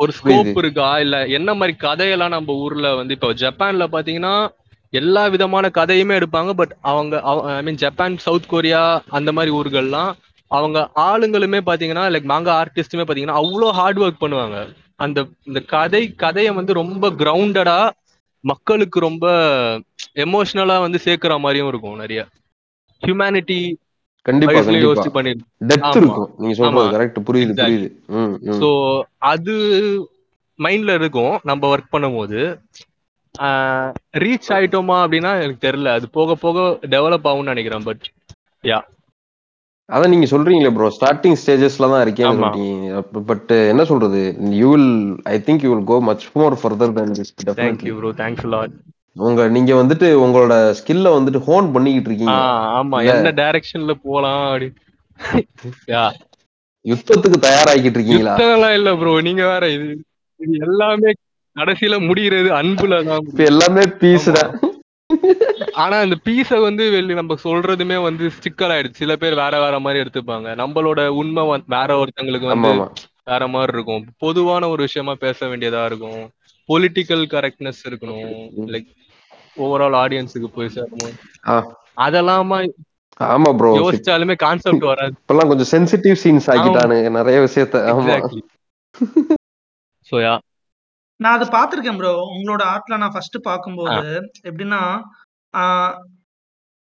ஒரு 0.02 0.12
ஸ்கோப். 0.18 0.58
இருக்கா? 0.62 0.90
இல்ல 1.00 1.16
என்ன 1.38 1.50
மாதிரி 1.54 1.74
கதையெல்லாம் 1.78 2.36
நம்ம 2.36 2.56
ஊர்ல 2.64 2.90
வந்து 2.96 3.14
இப்போ 3.14 3.30
ஜப்பான்ல 3.44 3.86
பாத்தீங்கன்னா 3.96 4.34
எல்லா 4.94 5.24
விதமான 5.28 5.66
கதையுமே 5.74 6.14
எடுப்பாங்க. 6.20 6.52
பட் 6.52 6.74
அவங்க 6.92 7.16
I 7.52 7.62
mean 7.64 7.82
Japan 7.84 8.18
South 8.18 8.52
Korea 8.54 8.82
அந்த 9.10 9.30
மாதிரி 9.32 9.52
ஊர்கள்லாம் 9.60 10.12
அவங்க 10.52 10.78
ஆளுங்களுமே 11.02 11.60
பாத்தீங்கன்னா 11.70 12.06
லைக் 12.14 12.32
மாங்கா 12.32 12.54
ஆர்டிஸ்டுமே 12.62 13.06
பாத்தீங்கன்னா 13.06 13.40
அவ்வளோ 13.42 13.68
ஹார்ட் 13.72 14.00
ஒர்க் 14.00 14.24
பண்ணுவாங்க. 14.24 14.58
அந்த 14.96 15.20
இந்த 15.44 15.60
கதை 15.74 16.02
கதையை 16.16 16.52
வந்து 16.54 16.74
ரொம்ப 16.74 17.06
கிரவுண்டடா 17.22 17.80
மக்களுக்கு 18.44 18.98
ரொம்ப 19.00 19.26
எமோஷனலா 20.26 20.78
வந்து 20.80 21.00
சேர்க்கிற 21.00 21.34
மாதிரியும் 21.38 21.68
இருக்கும் 21.68 22.02
நிறைய. 22.04 22.22
ஹியூமனிட்டி 23.04 23.60
கண்டிப்பா 24.26 24.60
யோசிச்சு 24.78 25.12
பண்ணி 25.16 25.32
டெப்த் 25.70 25.86
ஆமா. 25.88 26.00
இருக்கும். 26.02 26.32
நீங்க 26.42 26.56
சொல்றது. 26.60 26.94
கரெக்ட் 26.96 27.20
புரியுது. 27.28 27.54
புரியுது. 27.60 27.88
ஸோ 28.62 28.70
அது 29.32 29.56
மைண்ட்ல 30.60 30.94
இருக்கும். 31.00 31.36
நம்ம 31.50 31.70
ஒர்க் 31.74 31.94
பண்ணும்போது. 31.96 32.40
ரீச் 34.24 34.50
ஆயிட்டோமா 34.56 34.98
அப்படின்னா 35.04 35.32
எனக்கு 35.44 35.66
தெரியல. 35.68 35.92
அது 35.98 36.08
போக 36.18 36.36
போக 36.38 36.58
டெவலப் 36.96 37.28
ஆகும்னு 37.32 37.54
நினைக்கிறேன் 37.54 37.88
பட் 37.90 38.06
அதான் 39.90 40.12
நீங்க 40.14 40.28
சொல்றீங்களே 40.32 40.72
ப்ரோ 40.76 40.90
ஸ்டார்டிங் 40.98 41.38
ஸ்டேஜஸ்ல 41.42 41.88
தான். 41.88 42.04
சொல்றீங்க 42.20 43.00
பட் 43.30 43.50
என்ன 43.72 43.84
சொல்றது? 43.84 44.22
You 44.60 44.70
will 44.74 44.92
I 45.28 45.38
think 45.48 45.64
you 45.66 45.72
will 45.74 45.88
go 45.90 45.98
much 46.10 46.26
more 46.36 46.56
further 46.62 46.94
than 46.98 47.10
this 47.18 47.32
thank you 47.32 47.50
definitely. 47.50 47.94
Bro 48.00 48.12
thanks 48.22 48.48
lot 48.54 48.76
உங்க 49.16 49.48
நீங்க 49.50 49.72
வந்துட்டு 49.76 50.08
உங்களோட 50.24 50.54
ஸ்கில்ல 50.80 51.08
வந்துட்டு 51.16 51.40
ஹோன் 51.40 51.66
பண்ணிக்கிட்டு 51.74 52.10
இருக்கீங்க. 52.10 52.38
ஆமா. 52.80 52.98
என்ன 53.12 53.32
டைரக்ஷன்ல 53.40 53.94
போலாம் 54.06 54.44
அப்படி. 54.48 54.68
யுத்தத்துக்கு 56.86 57.38
தயாராகிட்டு 57.48 57.98
இருக்கீங்களா? 57.98 58.34
யுத்தம்லாம் 58.34 58.76
இல்ல 58.78 58.92
ப்ரோ 58.96 59.14
நீங்க 59.22 59.44
வேற 59.46 59.64
இது 59.70 59.88
இது 60.40 60.54
எல்லாமே 60.68 61.12
கடைசியில 61.56 61.96
முடிகிறது 62.08 62.50
அன்புல 62.60 62.98
தான் 63.04 63.26
எல்லாமே 63.48 63.84
பீஸ்டா 64.02 64.44
ஆனா 65.76 65.96
இந்த 66.06 66.18
பீஸ 66.26 66.60
வந்து 66.60 66.84
வெளிய 66.92 67.16
நம்ம 67.16 67.36
சொல்றதுமே 67.44 67.98
வந்து 68.04 68.26
சிக்கல் 68.44 68.72
ஆயிடுச்சு 68.72 69.02
சில 69.04 69.16
பேர் 69.16 69.42
வேற 69.42 69.56
வேற 69.60 69.76
மாதிரி 69.80 70.02
எடுத்துப்பாங்க. 70.04 70.48
நம்மளோட 70.62 71.02
உண்மை 71.22 71.44
வேற 71.76 71.90
ஒருத்தங்களுக்கு 72.02 72.52
வந்து 72.52 72.72
வேற 73.32 73.44
மாதிரி 73.48 73.76
இருக்கும். 73.76 74.06
பொதுவான 74.18 74.70
ஒரு 74.70 74.82
விஷயமா 74.88 75.14
பேச 75.26 75.48
வேண்டியதா 75.48 75.82
இருக்கும். 75.86 76.22
பொலிட்டிக்கல் 76.70 77.24
கரெக்ட்னஸ் 77.34 77.82
இருக்கணும். 77.90 78.32
லைக் 78.74 78.90
ஓவரால் 79.58 79.98
ஆடியன்ஸுக்கு 80.02 80.50
போய் 80.56 80.74
சேரணும் 80.76 81.18
அதெல்லாமா 81.98 82.58
ஆமா 83.20 83.50
ப்ரோ 83.58 83.72
யோசிச்சாலுமே 83.80 84.36
கான்செப்ட் 84.44 84.86
வராது. 84.90 85.12
இப்பெல்லாம் 85.16 85.50
கொஞ்சம் 85.50 85.72
சென்சிட்டிவ் 85.72 86.16
சீன்ஸ் 86.24 86.48
ஆக்கிட்டானுங்க 86.54 87.10
நிறைய 87.18 87.40
விஷயத்த 87.40 87.82
ஆமா. 87.88 88.00
எக்ஸாக்ட்லி 88.04 88.42
சோ 90.08 90.18
யா 90.24 90.34
நான் 91.20 91.36
அது 91.38 91.46
பார்த்திருக்கேன் 91.50 91.98
ப்ரோ. 91.98 92.12
உங்களோட 92.36 92.62
ஆர்ட்ல 92.72 92.98
நான் 92.98 93.14
ஃபர்ஸ்ட் 93.14 93.38
பார்க்கும்போது 93.44 94.06
எப்படின்னா, 94.50 94.80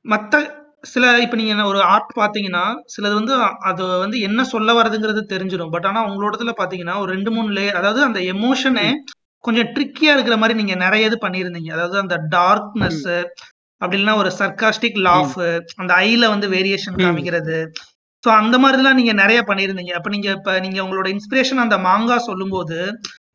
மத்த 0.04 0.40
சில 0.85 1.11
இப்ப 1.21 1.37
நீங்க 1.37 1.52
என்ன 1.54 1.66
ஒரு 1.66 1.81
ஆர்ட் 1.90 2.12
பார்த்தீங்கன்னா, 2.16 2.62
சிலது 2.95 3.14
வந்து 3.14 3.35
அது 3.62 3.83
வந்து 3.99 4.16
என்ன 4.21 4.45
சொல்ல 4.45 4.73
வருதுங்கிறது 4.73 5.23
தெரிஞ்சிரும். 5.33 5.71
பட் 5.71 5.87
ஆனா 5.87 6.00
உங்களோடதுல 6.09 6.54
பார்த்தீங்கன்னா, 6.59 6.97
ஒரு 6.99 7.11
2, 7.12 7.33
3 7.37 7.52
லேயர் 7.59 7.78
அதாவது 7.81 8.02
அந்த 8.02 8.21
எமோஷனே 8.33 8.87
கொஞ்சம் 9.45 9.71
ட்ரிக்கியா 9.75 10.13
இருக்கிற 10.15 10.37
மாரி 10.37 10.55
நீங்க 10.55 10.75
நெறைய 10.85 11.09
இது 11.11 11.19
பண்ணியிருந்தீங்க. 11.25 11.71
அதாவது 11.73 11.97
அந்த 11.99 12.17
டார்க்னஸ் 12.35 13.03
அப்படி 13.81 13.97
இல்லன்னா 13.99 14.17
ஒரு 14.17 14.31
சர்காஸ்டிக் 14.41 14.99
லாஃப் 15.07 15.37
அந்த 15.83 15.93
ஐல 16.07 16.29
வந்து 16.29 16.49
வேரியேஷன். 16.49 16.99
காமிக்கிறது. 17.05 17.57
ஸோ 18.23 18.31
அந்த 18.41 18.57
மாரிலாம் 18.59 18.99
நீங்க 19.01 19.13
நெறைய 19.23 19.41
பண்ணியிருந்தீங்க. 19.43 19.93
அப்ப 19.93 20.11
நீங்க 20.11 20.29
இப்ப 20.31 20.53
நீங்க 20.61 20.79
உங்களோட 20.85 21.09
இன்ஸ்பிரேஷன் 21.09 21.63
அந்த 21.65 21.77
மாங்கா 21.87 22.17
சொல்லும்போது, 22.29 22.79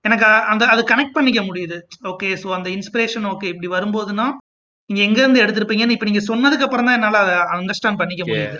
எனக்கு 0.06 0.28
அந்த 0.52 0.64
அது 0.66 0.84
கனெக்ட் 0.84 1.18
பண்ணிக்க 1.18 1.42
முடியுது. 1.42 1.78
ஓகே. 2.12 2.30
ஸோ 2.44 2.48
அந்த 2.58 2.70
இன்ஸ்பிரேஷன் 2.70 3.26
ஓகே 3.26 3.48
இப்படி 3.48 3.70
வரும்போதுன்னா, 3.76 4.28
நீங்க 4.90 5.02
எங்க 5.02 5.20
இருந்து 5.22 5.44
எடுத்திருப்பீங்கன்னு 5.44 5.96
இப்ப 5.98 6.06
நீங்க 6.06 6.24
சொன்னதுக்கு 6.30 6.68
அப்புறம் 6.68 6.86
தான் 6.86 6.98
என்னால 7.00 7.22
அத 7.26 7.34
அண்டர்ஸ்டாண்ட் 7.58 8.02
பண்ணிக்க 8.04 8.24
முடியுது. 8.26 8.60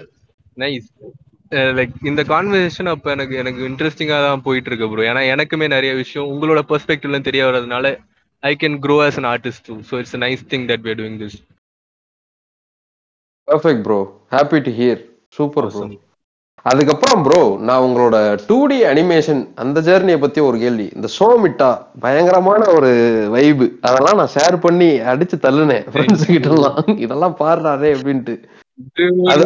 நைஸ் 1.52 1.76
லைக் 1.80 1.94
இந்த 2.12 2.22
கான்வர்சேஷன் 2.32 2.90
அப்ப 2.94 3.12
எனக்கு 3.16 3.36
எனக்கு 3.42 3.62
இன்ட்ரெஸ்டிங்கா 3.70 4.18
தான் 4.28 4.46
போயிட்டு 4.48 4.70
இருக்கு 4.72 4.90
ப்ரோ 4.92 5.04
ஏன்னா 5.12 5.24
எனக்குமே 5.34 5.68
நிறைய 5.76 5.92
விஷயம் 6.04 6.30
உங்களோட 6.34 6.62
பெர்ஸ்பெக்டிவ்ல 6.72 7.20
தெரிய 7.28 7.44
வர்றதுனால 7.50 7.92
I 8.44 8.52
can 8.62 8.80
grow 8.84 8.96
as 9.06 9.16
an 9.22 9.26
artist 9.26 9.60
too. 9.68 9.78
So 9.84 9.94
it's 10.02 10.14
a 10.18 10.22
nice 10.26 10.42
thing 10.52 10.64
that 10.72 10.82
we're 10.86 11.00
doing 11.04 11.16
this. 11.24 11.36
Perfect 13.48 13.84
bro 13.86 13.98
happy 14.36 14.60
to 14.66 14.72
hear 14.80 15.02
super 15.38 15.68
bro. 15.74 15.86
அதுக்கப்புறம் 16.66 17.22
ப்ரோ 17.26 17.42
நான் 17.68 17.84
உங்களோட 17.86 18.16
டூ 18.48 18.58
டி 18.72 18.78
அனிமேஷன் 18.92 19.42
அந்த 19.64 19.78
ஜேர்னியை 19.88 20.20
பத்தி 20.24 20.40
ஒரு 20.48 20.58
கேள்வி. 20.64 20.88
இந்த 20.98 21.08
சோமிட்டா 21.18 21.70
பயங்கரமான 22.06 22.62
ஒரு 22.78 22.92
வைபு 23.36 23.68
அதெல்லாம் 23.88 24.20
நான் 24.22 24.34
ஷேர் 24.38 24.58
பண்ணி 24.66 24.90
அடிச்சு 25.12 25.38
தள்ளுனேன் 25.46 25.86
ஃப்ரெண்ட்ஸ் 25.94 26.26
கிட்ட 26.34 26.50
எல்லாம் 26.58 26.92
இதெல்லாம் 27.06 27.38
பாடுறாரே 27.42 27.92
அப்படின்ட்டு. 27.98 28.36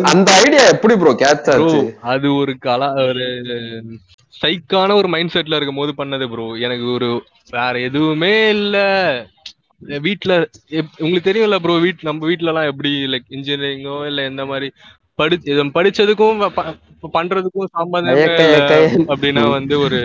அந்த 0.09 0.29
ஐடியா 0.39 0.63
எப்படி 0.73 0.95
ப்ரோ 0.97 1.11
கேட்ச் 1.19 1.50
ஆச்சு? 1.51 1.79
அது 2.11 2.27
ஒரு 2.35 2.53
கலா 2.59 2.89
ஒரு 3.03 3.25
சைக்கான 4.33 4.95
ஒரு 4.95 5.07
மைண்ட் 5.07 5.33
செட்ல 5.33 5.57
இருக்கும் 5.57 5.75
போது 5.75 5.93
பண்ணது 5.97 6.25
ப்ரோ 6.29 6.47
எனக்கு 6.65 6.85
ஒரு 6.93 7.09
வேற 7.51 7.73
எதுவுமே 7.88 8.33
இல்ல. 8.55 8.77
வீட்ல 10.01 10.31
உங்களுக்கு 10.97 11.27
தெரியும்ல 11.27 11.57
ப்ரோ 11.59 11.75
வீட் 11.83 12.01
நம்ம 12.01 12.25
வீட்ல 12.29 12.51
எல்லாம் 12.51 12.69
எப்படி 12.71 12.91
லைக் 13.13 13.29
இன்ஜினியரிங்கோ 13.38 13.95
இல்ல 14.07 14.21
எந்த 14.31 14.43
மாதிரி 14.45 14.67
படி 15.21 15.35
படிச்சதுக்கும் 15.75 16.41
பண்றதுக்கும் 17.13 17.71
சம்பந்தமே. 17.71 18.25
அப்படின்னா. 19.13 19.43
வந்து 19.49 19.75
ஒரு 19.79 19.99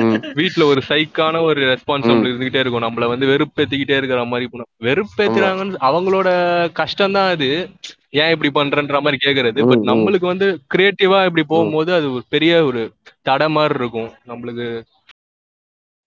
ம், 0.00 0.18
வீட்ல 0.34 0.64
ஒரு 0.64 0.80
சைக்கான 0.88 1.40
ஒரு 1.42 1.60
ரெஸ்பான்சிபிள் 1.70 2.28
இருந்துகிட்டே 2.28 2.62
இருக்கும். 2.62 2.82
நம்மள 2.82 3.06
வந்து 3.06 3.26
வெறுப்பேத்திக்கிட்டே 3.26 3.96
இருக்கிற 3.96 4.24
மாதிரி. 4.24 4.48
வெறுப்பேத்துறாங்கன்னு 4.82 5.80
அவங்களோட 5.88 6.28
கஷ்டம் 6.72 7.12
தான் 7.12 7.30
அது. 7.30 7.50
ஏன் 8.20 8.30
இப்படி 8.30 8.50
பண்றன்ற 8.52 9.00
மாதிரி 9.00 9.18
கேக்குறது. 9.24 9.60
பட். 9.68 9.84
நம்மளுக்கு 9.90 10.26
வந்து 10.26 10.46
கிரியேட்டிவா 10.74 11.20
இப்படி 11.24 11.44
போகும்போது 11.46 11.90
அது 11.94 12.08
ஒரு 12.12 12.24
பெரிய 12.28 12.52
ஒரு 12.64 12.82
தடை 13.22 13.48
மாதிரி 13.48 13.78
இருக்கும். 13.78 14.10
நம்மளுக்கு. 14.26 14.68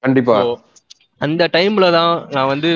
கண்டிப்பா. 0.04 0.38
அந்த 1.22 1.50
டைம்ல 1.54 1.92
தான் 1.92 2.14
நான் 2.32 2.48
வந்து 2.48 2.72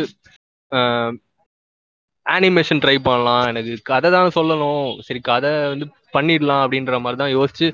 அனிமேஷன் 2.36 2.82
ட்ரை 2.84 2.98
பண்ணலாம். 3.08 3.46
எனக்கு 3.52 3.74
கதை 3.92 4.10
தான் 4.18 4.36
சொல்லணும். 4.38 4.88
சரி 5.08 5.22
கதை 5.32 5.52
வந்து 5.74 5.88
பண்ணிடலாம் 6.16 6.64
அப்படின்ற 6.66 7.00
மாதிரி 7.04 7.20
தான் 7.24 7.36
யோசிச்சு 7.38 7.68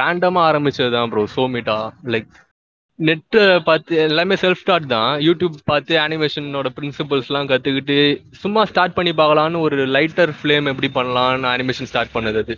ரேண்டமா 0.00 0.40
ஆரம்பிச்சது 0.50 0.92
தான் 0.96 1.10
ப்ரோ 1.12 1.22
சோமிட்டா 1.36 1.78
லைக் 2.14 2.30
நெட் 2.98 3.36
பார்த்து 3.68 3.94
எல்லாமே 4.08 4.34
செல்ஃப் 4.42 4.60
ஸ்டார்ட் 4.62 4.86
தான். 4.94 5.12
யூடியூப் 5.26 5.54
பார்த்து 5.70 5.94
அனிமேஷனோட 6.04 6.68
பிரின்சிபல்ஸ்லாம் 6.76 7.48
கத்துக்கிட்டு 7.50 7.96
சும்மா 8.42 8.62
ஸ்டார்ட் 8.70 8.96
பண்ணி 8.98 9.12
பார்க்கலான்னு 9.20 9.64
ஒரு 9.66 9.78
லைட்டர் 9.96 10.32
ஃப்ளேம் 10.38 10.70
எப்படி 10.72 10.90
பண்ணலாம்னு 10.98 11.48
அனிமேஷன் 11.54 11.90
ஸ்டார்ட் 11.92 12.14
பண்ணது 12.16 12.40
அது. 12.44 12.56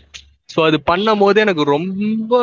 ஸோ 0.55 0.59
அது 0.69 0.79
பண்ணும் 0.91 1.23
போது 1.25 1.39
எனக்கு 1.45 1.65
ரொம்ப 1.77 2.35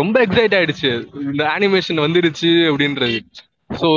ரொம்ப 0.00 0.16
எக்ஸைட் 0.26 0.54
ஆயிடுச்சு. 0.58 0.90
இந்த 1.32 1.42
அனிமேஷன் 1.56 2.04
வந்துருச்சு 2.04 2.52
அப்படின்றது. 2.70 3.18
ஸோ 3.80 3.88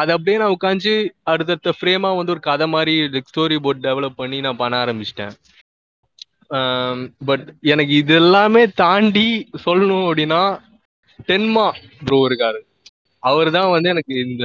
அது 0.00 0.10
அப்படியே 0.14 0.38
நான் 0.40 0.54
உட்காந்து 0.56 0.92
அடுத்தடுத்த 1.32 1.72
ஃப்ரேமா 1.76 2.10
வந்து 2.18 2.34
ஒரு 2.34 2.42
கதை 2.48 2.66
மாதிரி 2.74 2.94
ஸ்டோரி 3.30 3.56
போர்ட் 3.64 3.84
டெவலப் 3.86 4.20
பண்ணி 4.20 4.38
நான் 4.46 4.60
பண்ண 4.62 4.76
ஆரம்பிச்சிட்டேன். 4.84 5.34
பட் 7.28 7.46
எனக்கு 7.72 7.92
இது 8.02 8.14
எல்லாமே 8.22 8.62
தாண்டி 8.82 9.26
சொல்லணும் 9.66 10.06
அப்படின்னா 10.08 10.42
டென்மா 11.28 11.66
ப்ரோ 12.06 12.18
இருக்காரு. 12.28 12.60
அவர் 13.22 13.48
தான் 13.56 13.72
வந்து 13.74 13.88
எனக்கு 13.94 14.14
இந்த 14.26 14.44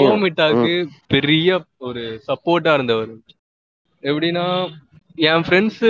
சோமிட்டாக்கு 0.00 0.72
பெரிய 1.14 1.48
ஒரு 1.88 2.02
சப்போர்ட்டா 2.28 2.72
இருந்தவர். 2.78 3.12
எப்படின்னா 4.02 4.46
என் 5.30 5.44
ஃப்ரெண்ட்ஸ் 5.46 5.82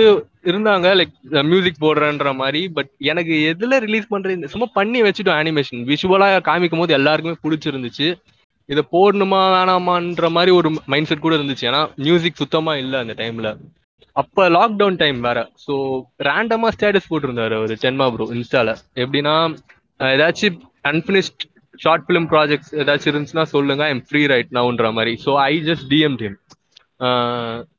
இருந்தாங்க 0.49 0.87
லைக் 0.99 1.13
மியூசிக் 1.51 1.83
போடுறேன்ற 1.83 2.31
மாதிரி 2.41 2.61
பட் 2.75 2.91
எனக்கு 3.11 3.35
எதுல 3.51 3.79
ரிலீஸ் 3.85 4.11
பண்றது 4.13 4.51
சும்மா 4.53 4.67
பண்ணி 4.79 4.99
வச்சுட்டோம் 5.05 5.39
அனிமேஷன் 5.41 5.81
விஷுவலா 5.91 6.27
காமிக்கும் 6.49 6.83
போது 6.83 6.97
எல்லாருக்குமே 6.99 7.41
பிடிச்சிருந்துச்சு. 7.45 8.09
இதை 8.73 8.83
போடணுமா 8.95 9.39
வேணாமான்ற 9.55 10.29
மாதிரி 10.35 10.51
ஒரு 10.59 10.69
மைண்ட் 10.91 11.09
செட் 11.09 11.25
கூட 11.25 11.35
இருந்துச்சு. 11.39 11.65
ஏன்னா 11.71 11.81
மியூசிக் 12.05 12.41
சுத்தமா 12.41 12.73
இல்லை 12.83 12.99
அந்த 13.03 13.15
டைம்ல 13.23 13.49
அப்ப 14.21 14.45
லாக்டவுன் 14.57 14.99
டைம் 15.01 15.17
வேற. 15.27 15.39
ஸோ 15.65 15.73
ரேண்டமா 16.27 16.69
ஸ்டேட்டஸ் 16.75 17.09
போட்டிருந்தாரு 17.11 17.55
அவர் 17.59 17.73
சென்மா 17.83 18.05
ப்ரோ 18.13 18.27
இன்ஸ்டால 18.37 18.73
எப்படின்னா 19.03 19.35
ஏதாச்சும் 19.99 20.59
அன்பினிஷ்ட் 20.91 21.43
ஷார்ட் 21.83 22.05
ஃபிலிம் 22.07 22.27
ப்ராஜெக்ட்ஸ் 22.33 22.71
ஏதாச்சும் 22.81 23.11
இருந்துச்சுன்னா 23.11 23.45
சொல்லுங்க 23.55 23.83
ஐம் 23.91 24.03
ஃப்ரீ 24.09 24.21
ரைட் 24.33 24.51
நவுன்ற 24.57 24.89
மாதிரி. 24.97 25.13
So 25.25 25.31
I 25.51 25.53
just 25.69 25.87
DM 25.93 26.17
team 26.21 26.37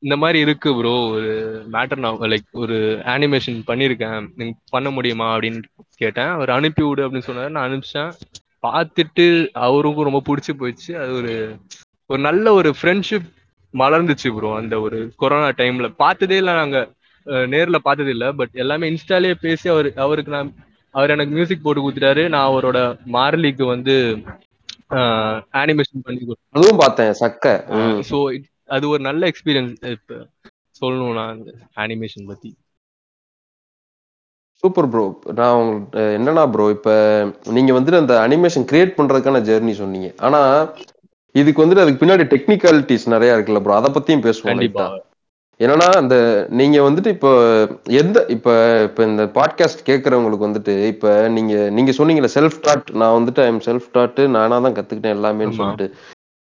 இந்த 0.05 0.15
மாதிரி 0.23 0.39
இருக்கு 0.47 0.71
ப்ரோ 0.79 0.95
ஒரு 1.17 1.31
மேட்டர் 1.75 2.03
நான் 2.05 2.19
லைக் 2.33 2.49
ஒரு 2.65 2.77
அனிமேஷன் 3.13 3.61
பண்ணியிருக்கேன் 3.71 4.27
நீங்க 4.39 4.55
பண்ண 4.75 4.89
முடியுமா 4.97 5.29
அப்படின்னு 5.35 5.61
கேட்டேன். 6.03 6.33
அவர் 6.37 6.51
அனுப்பி 6.57 6.83
விடு 6.89 7.05
அப்படின்னு 7.07 7.29
சொன்னாரு. 7.29 7.55
நான் 7.57 7.69
அனுப்பிச்சேன். 7.69 8.11
பார்த்துட்டு 8.67 9.27
அவருக்கும் 9.67 10.09
ரொம்ப 10.09 10.23
பிடிச்சி 10.29 10.53
போயிடுச்சு 10.61 10.93
அது 11.03 11.13
ஒரு 11.21 11.33
ஒரு 12.11 12.21
நல்ல 12.29 12.53
ஒரு 12.53 12.71
ஃப்ரெண்ட்ஷிப் 12.79 13.27
மலர்ந்துச்சு 13.75 14.29
ப்ரோ 14.35 14.51
அந்த 14.57 14.75
ஒரு 14.81 14.99
கொரோனா 15.23 15.49
டைம்ல 15.61 15.89
பார்த்ததே 16.03 16.37
இல்லை 16.43 16.55
நாங்க. 16.55 16.79
நேர்ல 17.53 17.79
பார்த்தது 17.79 18.11
இல்லை. 18.11 18.29
பட் 18.41 18.53
எல்லாமே 18.63 18.91
இன்ஸ்டாலே 18.91 19.33
பேசி 19.45 19.67
அவர் 19.69 19.89
அவருக்கு 20.05 20.35
நான் 20.37 20.51
அவர் 20.95 21.13
எனக்கு 21.15 21.33
மியூசிக் 21.35 21.65
போட்டு 21.65 21.83
கொடுத்துட்டாரு. 21.83 22.23
நான் 22.35 22.49
அவரோட 22.51 22.79
மார்லிக்கு 23.17 23.65
வந்து 23.75 23.95
அனிமேஷன் 25.61 26.05
பண்ணி 26.07 26.21
கொடுத்தேன் 26.21 26.57
அதுவும் 26.57 26.83
பார்த்தேன் 26.83 27.13
சக்க. 27.23 27.45
ஸோ 28.11 28.19
அது 28.77 28.85
ஒரு 28.89 29.03
நல்ல 29.09 29.23
எக்ஸ்பீரியன்ஸ் 29.33 29.75
இப்ப 29.97 30.21
சொல்லணும் 30.81 31.19
நான் 31.21 31.41
அனிமேஷன் 31.85 32.31
பத்தி. 32.31 32.51
சூப்பர் 34.63 34.89
ப்ரோ 34.89 35.05
நான் 35.39 35.57
உங்கள்ட்ட 35.61 36.03
என்னன்னா 36.17 36.45
ப்ரோ 36.51 36.67
இப்ப 36.71 36.91
நீங்க 37.57 37.73
வந்துட்டு 37.73 38.03
அந்த 38.03 38.15
அனிமேஷன் 38.27 38.69
கிரியேட் 38.71 38.97
பண்றதுக்கான 38.97 39.43
ஜெர்னி 39.49 39.75
சொன்னீங்க. 39.77 40.09
ஆனா 40.27 40.41
இதுக்கு 41.35 41.63
வந்துட்டு 41.63 41.83
அதுக்கு 41.83 42.03
பின்னாடி 42.03 42.25
டெக்னிக்காலிட்டிஸ் 42.33 43.13
நிறைய 43.15 43.37
இருக்குல்ல 43.37 43.63
ப்ரோ 43.63 43.77
அதை 43.77 43.91
பத்தியும் 43.97 44.27
பேசுவோம் 44.27 44.63
என்னன்னா 45.61 45.89
அந்த 46.01 46.15
நீங்க 46.59 46.79
வந்துட்டு 46.87 47.11
இப்போ 47.15 47.31
எந்த 47.99 48.19
இப்ப 48.35 48.49
இப்ப 48.87 49.05
இந்த 49.07 49.23
பாட்காஸ்ட் 49.37 49.87
கேட்கறவங்களுக்கு 49.87 50.49
வந்துட்டு 50.49 50.75
இப்ப 50.93 51.07
நீங்க 51.29 51.55
நீங்க 51.71 51.93
சொன்னீங்கல்ல 51.93 52.31
செல்ஃப் 52.35 52.59
டாட் 52.61 52.91
நான் 52.95 53.17
வந்துட்டு 53.17 53.43
ஐம் 53.45 53.63
செல்ஃப் 53.67 53.89
டாட் 53.93 54.21
நானா 54.37 54.59
தான் 54.59 54.77
கத்துக்கிட்டேன் 54.79 55.17
எல்லாமேன்னு. 55.17 55.59
சொல்லிட்டு. 55.61 55.87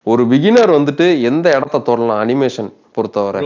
ஒரு 0.07 0.23
பிகினர் 0.27 0.73
வந்துட்டு 0.73 1.07
எந்த 1.23 1.47
இடத்த 1.57 1.83
தொடலாம் 1.87 2.23
அனிமேஷன் 2.25 2.71
பொறுத்தவரை. 2.93 3.43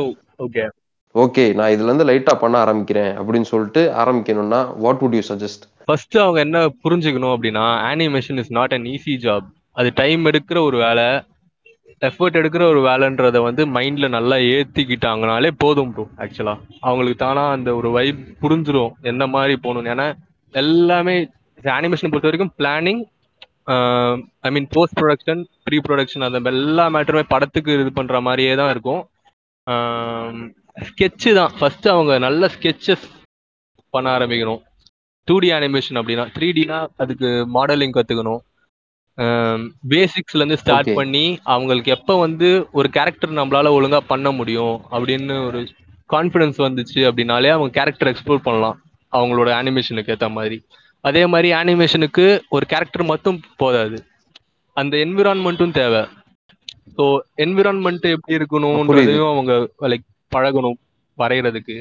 ஓகே 1.15 1.45
நான் 1.59 1.73
இதுல 1.75 1.89
இருந்து 1.89 2.09
லைட்டா 2.09 2.35
பண்ண 2.41 2.57
ஆரம்பிக்கிறேன் 2.65 3.13
அப்படின்னு 3.19 3.49
சொல்லிட்டு 3.53 3.83
ஆரம்பிக்கணும்னா 4.03 4.61
what 4.83 5.01
would 5.03 5.17
you 5.19 5.23
suggest 5.29 5.65
first 5.87 6.17
அவங்க 6.19 6.39
என்ன 6.47 6.59
புரிஞ்சுக்கணும் 6.85 7.35
அப்படின்னா 7.35 7.65
animation 7.91 8.41
is 8.43 8.55
not 8.59 8.75
an 8.77 8.87
easy 8.93 9.15
job 9.25 9.47
அது 9.77 9.89
டைம் 9.95 10.23
எடுக்கிற 10.31 10.59
ஒரு 10.69 10.79
வேலை 10.85 11.07
எஃபர்ட் 12.03 12.39
எடுக்கிற 12.41 12.63
ஒரு 12.73 12.81
வேலைன்றத 12.83 13.39
வந்து 13.47 13.63
மைண்ட்ல 13.77 14.09
நல்லா 14.09 14.37
ஏத்திக்கிட்டாங்கனாலே 14.51 15.51
போதும் 15.63 15.93
ப்ரோ 15.95 16.05
ஆக்சுவலா 16.25 16.55
அவங்களுக்கு 16.83 17.19
தானா 17.25 17.45
அந்த 17.57 17.71
ஒரு 17.79 17.89
வைப் 17.97 18.21
புரிஞ்சிடும் 18.43 18.93
என்ன 19.03 19.27
மாதிரி 19.35 19.55
போகணும் 19.65 19.91
ஏன்னா 19.93 20.07
எல்லாமே 20.55 21.17
அனிமேஷன் 21.75 22.13
பொறுத்த 22.13 22.31
வரைக்கும் 22.31 22.55
planning 22.59 23.03
I 24.43 24.51
mean 24.51 24.69
post 24.77 24.99
production 24.99 25.43
pre 25.67 25.79
production 25.81 26.27
அந்த 26.29 26.51
எல்லா 26.55 26.85
மேட்டருமே 26.95 27.25
படத்துக்கு 27.33 27.75
இது 27.77 27.93
பண்ற 27.93 28.21
மாதிரியே 28.21 28.55
தான் 28.61 28.73
இருக்கும். 28.75 29.03
ஸ்கெட்சு 30.89 31.31
தான். 31.39 31.53
ஃபர்ஸ்ட் 31.59 31.87
அவங்க 31.93 32.13
நல்ல 32.27 32.51
ஸ்கெட்சஸ் 32.55 33.07
பண்ண 33.95 34.07
ஆரம்பிக்கணும். 34.17 34.61
டூ 35.29 35.35
டி 35.45 35.49
அனிமேஷன் 35.57 35.99
அப்படின்னா 36.01 36.25
த்ரீ 36.37 36.49
டினா 36.57 36.79
அதுக்கு 37.03 37.29
மாடலிங் 37.57 37.97
கத்துக்கணும். 37.97 38.43
பேசிக்ஸ்ல 39.93 40.41
இருந்து 40.41 40.59
ஸ்டார்ட். 40.61 40.91
பண்ணி 40.99 41.25
அவங்களுக்கு 41.55 41.91
எப்ப 41.97 42.17
வந்து 42.25 42.49
ஒரு 42.79 42.89
கேரக்டர் 42.97 43.39
நம்மளால 43.39 43.73
ஒழுங்கா 43.77 44.01
பண்ண 44.13 44.31
முடியும் 44.41 44.77
அப்படின்னு 44.95 45.37
ஒரு 45.49 45.61
கான்ஃபிடன்ஸ் 46.15 46.59
வந்துச்சு 46.67 47.01
அப்படின்னாலே 47.09 47.51
அவங்க 47.55 47.73
கேரக்டர் 47.79 48.11
எக்ஸ்ப்ளோர் 48.13 48.47
பண்ணலாம். 48.49 48.77
அவங்களோட 49.13 49.51
அனிமேஷனுக்கு 49.61 50.13
ஏத்த 50.15 50.29
மாதிரி. 50.37 50.59
அதே 51.05 51.23
மாதிரி 51.33 51.49
அனிமேஷனுக்கு 51.61 52.27
ஒரு 52.57 52.65
கேரக்டர் 52.73 53.11
மட்டும் 53.13 53.41
போதாது. 53.63 53.99
அந்த 54.77 54.95
என்விரான்மெண்ட்டும் 55.05 55.77
தேவை. 55.81 56.03
ஸோ 56.97 57.05
என்விரான்மெண்ட் 57.45 58.07
எப்படி 58.15 58.39
இருக்கணும்ன்றதையும் 58.39 59.33
அவங்க 59.33 59.53
லைக் 59.93 60.07
பழகணும் 60.33 60.79
வரைகிறதுக்கு 61.19 61.77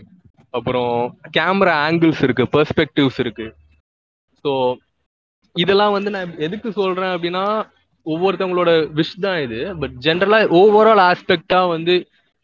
அப்புறம் 0.49 0.93
கேமரா 1.38 1.73
ஆங்கிள்ஸ் 1.88 2.21
இருக்கு 2.23 2.43
பெர்ஸ்பெக்டிவ்ஸ் 2.55 3.19
இருக்கு. 3.19 3.47
ஸோ 4.45 4.51
இதெல்லாம் 5.55 5.91
வந்து 5.91 6.10
நான் 6.10 6.38
எதுக்கு 6.38 6.71
சொல்றேன் 6.71 7.13
அப்படின்னா 7.15 7.43
ஒவ்வொருத்தவங்களோட 8.05 8.71
விஷ் 8.99 9.15
தான் 9.19 9.39
இது. 9.41 9.60
பட் 9.79 9.95
ஜென்ரலா 10.05 10.39
ஓவரால் 10.60 11.03
ஆஸ்பெக்டா 11.10 11.67
வந்து 11.67 11.95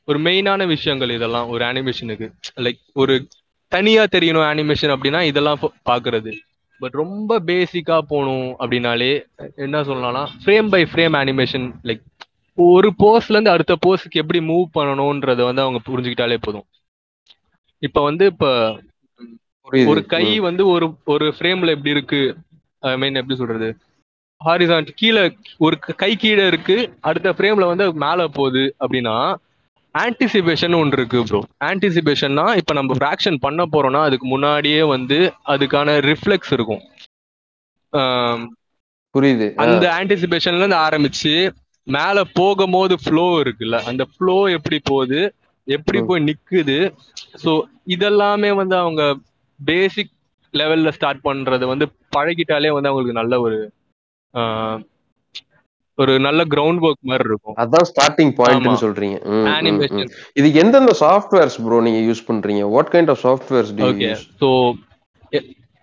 ஒரு 0.07 0.19
மெயினான 0.19 0.65
விஷயங்கள் 0.67 1.09
இதெல்லாம் 1.09 1.49
ஒரு 1.49 1.63
அனிமேஷனுக்கு 1.65 2.27
லைக் 2.57 2.81
ஒரு 2.93 3.13
தனியா 3.71 4.03
தெரியணும் 4.15 4.49
அனிமேஷன் 4.53 4.93
அப்படின்னா 4.95 5.21
இதெல்லாம் 5.21 5.61
பாக்குறது. 5.89 6.31
பட் 6.81 6.95
ரொம்ப 7.01 7.39
பேசிக்கா 7.39 7.97
போகணும் 8.11 8.49
அப்படின்னாலே 8.59 9.11
என்ன 9.55 9.81
சொல்லலாம்னா 9.81 10.23
frame 10.41 10.69
by 10.69 10.81
frame 10.91 11.15
animation 11.21 11.67
like 11.83 12.03
ஒரு 12.55 12.93
போஸ்ட்ல 12.99 13.29
இருந்து 13.29 13.49
அடுத்த 13.49 13.77
போஸ்ட்க்கு 13.85 14.11
எப்படி 14.11 14.39
மூவ் 14.39 14.65
பண்ணணும்ன்றத 14.73 15.43
வந்து 15.43 15.61
அவங்க 15.61 15.79
புரிஞ்சுக்கிட்டாலே 15.85 16.37
போதும். 16.41 16.65
இப்ப 17.79 18.03
வந்து 18.03 18.25
இப்ப 18.25 18.79
ஒரு 19.85 20.05
கை. 20.05 20.39
வந்து 20.39 20.67
ஒரு 20.67 20.95
ஒரு 21.05 21.33
ஃப்ரேம்ல 21.39 21.67
எப்படி 21.67 21.89
இருக்கு? 21.89 22.37
ஐ 22.79 22.97
மீன் 22.97 23.15
எப்படி 23.15 23.35
சொல்றது? 23.35 23.77
ஹாரிசான்ட் 24.45 24.87
கீழே 24.95 25.37
ஒரு 25.57 25.79
க- 25.79 26.09
கீழே 26.17 26.47
இருக்கு 26.47 26.97
அடுத்த 27.01 27.31
ஃப்ரேம்ல 27.31 27.65
வந்து 27.65 27.93
மேல 27.93 28.27
போகுது 28.27 28.75
அப்படின்னா 28.79 29.35
ஆன்டிசிபேஷன் 29.97 30.75
ஒன்று 30.75 30.97
இருக்கு 30.97 31.23
ப்ரோ 31.23 31.43
ஆன்டிசிபேஷன்னா 31.65 32.55
இப்ப 32.55 32.73
நம்ம 32.73 32.93
ஃப்ராக்ஷன் 32.93 33.37
பண்ண 33.39 33.65
போறோம்னா 33.65 34.01
அதுக்கு 34.01 34.27
முன்னாடியே 34.27 34.83
வந்து 34.83 35.33
அதுக்கான 35.47 35.97
ரிஃப்ளெக்ஸ் 36.01 36.53
இருக்கும். 36.53 36.81
புரியுது. 39.13 39.53
அந்த 39.55 39.89
ஆன்டிசிபேஷன்ல 40.01 40.57
இருந்து 40.57 40.75
ஆரம்பிச்சு 40.75 41.53
மேல 41.87 42.17
போகும்போது 42.39 42.93
ஃப்ளோ 43.03 43.25
இருக்குல்ல? 43.43 43.77
அந்த 43.89 44.03
ஃப்ளோ 44.13 44.35
எப்படி 44.57 44.77
போகுது? 44.91 45.21
எப்படி. 45.67 45.99
போய் 46.09 46.25
நிக்குது? 46.29 46.77
ஸோ 47.43 47.51
இதெல்லாமே 47.95 48.51
வந்து 48.61 48.75
அவங்க 48.77 49.03
பேசிக் 49.59 50.11
லெவல்ல 50.53 50.89
ஸ்டார்ட் 50.97 51.21
பண்றது 51.27 51.65
வந்து 51.73 51.85
பழகிட்டாலே 52.15 52.71
வந்து 52.75 52.89
அவங்களுக்கு 52.89 53.19
நல்ல 53.21 53.39
ஒரு 53.45 53.59
ஒரு 55.97 56.13
நல்ல 56.25 56.41
கிரவுண்ட் 56.53 56.83
ஒர்க் 56.87 57.09
மாதிரி 57.09 57.27
இருக்கும். 57.29 57.55
அதான் 57.63 57.87
ஸ்டார்டிங். 57.89 58.31
பாயிண்ட்னு 58.39 58.79
சொல்றீங்க. 58.83 59.17
அனிமேஷன் 59.55 60.13
இதுக்கு 60.39 60.61
எந்தெந்த 60.63 60.93
சாஃப்ட்வேர்ஸ் 61.01 61.57
ப்ரோ 61.65 61.79
நீங்க 61.87 61.99
யூஸ் 62.07 62.23
பண்றீங்க? 62.29 62.63
What 62.75 62.89
kind 62.93 63.11
of 63.13 63.21
softwares 63.25 63.73
do 63.79 63.85
okay 63.89 64.09
so 64.41 64.49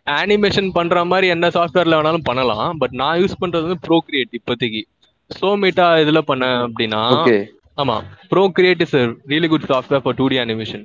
animation 0.07 0.71
பண்ற 0.79 1.05
மாதிரி 1.11 1.27
என்ன 1.35 1.49
சாஃப்ட்வேர்ல 1.57 1.99
வேணாலும் 1.99 2.27
பண்ணலாம். 2.31 2.71
பட் 2.79 2.95
நான் 3.03 3.21
யூஸ் 3.23 3.41
பண்றது 3.43 3.67
வந்து 3.69 3.85
ப்ரோக்ரியேட் 3.89 4.35
இப்போதைக்கு. 4.39 4.83
சோமேட்டா 5.31 5.87
இதுல 6.03 6.21
பண்ணேன் 6.27 6.59
அப்படின்னா 6.67 7.03
ஆமா 7.79 7.97
Procreate 8.33 8.83
is 8.87 8.97
really 9.27 9.49
good 9.49 9.69
software 9.71 10.03
for 10.05 10.19
two 10.19 10.27
D 10.29 10.39
animation 10.39 10.85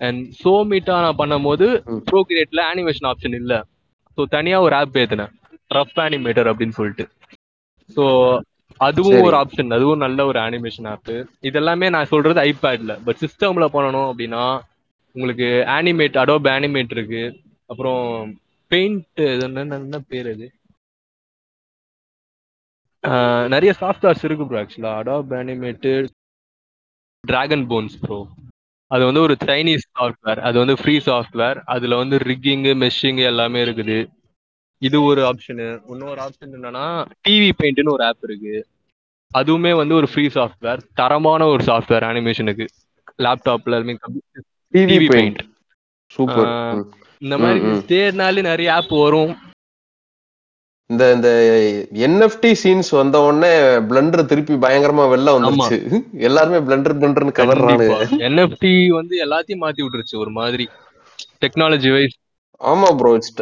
and 0.00 0.20
சோமீட்டா 0.40 0.96
நான் 1.04 1.20
பண்ணும்போது 1.20 1.66
ம். 1.88 2.02
ப்ரோக்ரியேட்ல 2.10 2.62
அனிமேஷன் 2.72 3.08
ஆப்ஷன் 3.10 3.36
இல்ல. 3.40 3.52
ஸோ 4.18 4.24
தனியா 4.32 4.58
ஒரு 4.60 4.74
ஆப் 4.74 4.98
ஏத்துனேன். 5.02 5.32
ரஃப் 5.70 6.00
அனிமேட்டர் 6.00 6.50
அப்படின்னு 6.50 6.76
சொல்லிட்டு. 6.78 7.04
ஸோ 7.90 8.04
அதுவும். 8.80 9.20
ஒரு 9.26 9.36
ஆப்ஷன் 9.40 9.74
அதுவும் 9.76 10.02
நல்ல 10.04 10.20
ஒரு 10.26 10.38
அனிமேஷன் 10.40 10.88
ஆப் 10.92 11.12
இதெல்லாமே 11.48 11.88
நான் 11.90 12.10
சொல்றது 12.12 12.40
ஐபேட்ல 12.44 12.94
பட் 13.04 13.20
சிஸ்டம்ல 13.22 13.66
பண்ணணும் 13.74 14.08
அப்படின்னா 14.10 14.44
உங்களுக்கு 15.16 15.48
அனிமேட் 15.74 16.20
அடோப் 16.22 16.48
அனிமேட் 16.50 16.94
இருக்கு. 16.96 17.22
அப்புறம் 17.70 18.02
பெயிண்ட் 18.70 19.20
என்ன 19.44 19.98
பேர் 20.08 20.28
அது? 20.28 20.46
நிறைய 23.54 23.72
சாஃப்ட்வேர்ஸ் 23.80 24.24
இருக்கு 24.26 24.46
ப்ரோ 24.46 24.60
ஆக்சுவலா 24.62 24.92
Adobe 25.00 25.32
animated 25.40 26.08
dragon 27.24 27.64
bones 27.70 27.96
bro 28.00 28.18
அது 28.90 29.02
வந்து 29.08 29.22
ஒரு 29.26 29.34
சைனீஸ் 29.44 29.86
சாஃப்ட்வேர் 29.92 30.40
அது 30.48 30.56
வந்து 30.62 30.74
ஃப்ரீ 30.80 30.94
சாஃப்ட்வேர் 31.06 31.58
அதுல 31.74 31.96
வந்து 32.02 32.16
ரிக்கிங்கு 32.28 32.72
மெஷிங் 32.82 33.20
எல்லாமே 33.30 33.60
இருக்குது. 33.66 33.98
இது 34.82 34.98
ஒரு 35.02 35.20
ஆப்ஷனு 35.30 35.66
இன்னொரு 35.92 36.20
ஆப்ஷன் 36.20 36.54
என்னன்னா 36.58 36.84
டிவி 37.24 37.50
பெயிண்ட்னு 37.60 37.94
ஒரு 37.94 38.04
ஆப் 38.04 38.24
இருக்கு. 38.28 38.54
அதுவுமே 39.30 39.72
வந்து 39.78 39.94
ஒரு 39.94 40.08
ஃப்ரீ 40.10 40.24
சாஃப்ட்வேர் 40.36 40.82
தரமான 41.00 41.46
ஒரு 41.46 41.62
சாஃப்ட்வேர் 41.62 42.06
அனிமேஷனுக்கு 42.10 42.66
லேப்டாப்ல 43.18 43.80
டிவி 44.72 44.90
டிவி 44.90 45.08
பெயிண்ட் 45.08 45.42
சூப்பர் 46.10 46.50
இந்த 47.22 47.36
மாதிரி. 47.38 47.60
தேடினாலே 47.90 48.42
நிறைய 48.50 48.70
ஆப் 48.74 48.94
வரும். 49.02 49.34
இந்த 50.90 51.04
இந்த 51.12 51.28
என்எஃப்டி 52.06 52.50
சீன்ஸ் 52.60 52.90
வந்த 52.94 53.16
உடனே 53.24 53.52
பிளண்டர் 53.88 54.22
திருப்பி 54.26 54.54
பயங்கரமா 54.64 55.04
வெளில 55.12 55.32
வந்துருச்சு. 55.36 55.76
எல்லாருமே 56.22 56.58
பிளண்டர் 56.66 56.96
பிளண்டர்னு 56.98 57.32
கதறானு 57.38 57.86
என்எஃப்டி 58.26 58.72
வந்து 58.96 59.14
எல்லாத்தையும் 59.24 59.62
மாத்தி 59.62 59.82
விட்டுருச்சு 59.84 60.16
ஒரு 60.18 60.32
மாதிரி. 60.38 60.66
டெக்னாலஜி 61.42 61.90
வைஸ் 61.92 62.16
ஆமா 62.60 62.88
ப்ரோ 62.96 63.12
இட்ஸ் 63.14 63.32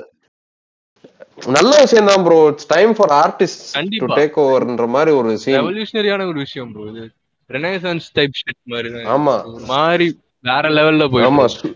நல்ல 1.53 1.73
விஷயம் 1.81 2.09
தான் 2.09 2.25
bro 2.25 2.39
it's 2.49 2.69
time 2.69 2.93
for 2.97 3.13
artist 3.19 3.63
to 3.97 4.09
take 4.13 4.37
ஓவர்ன்ற 4.43 4.87
மாதிரி 4.91 5.13
ஒரு 5.19 5.31
சீன் 5.39 5.59
ரெவல்யூஷனரியான 5.59 6.27
ஒரு 6.29 6.39
விஷயம் 6.39 6.71
ப்ரோ 6.73 6.85
இது. 6.93 7.05
ரெனைசன்ஸ் 7.51 8.07
டைப் 8.13 8.37
ஷிட் 8.39 8.61
மாதிரி. 8.67 8.91
ஆமா. 9.15 9.35
மாதிரி 9.71 10.07
வேற 10.45 10.65
லெவல்ல 10.71 11.05
ஆமா 11.25 11.45
போயிட்டு 11.45 11.57
சு- 11.57 11.75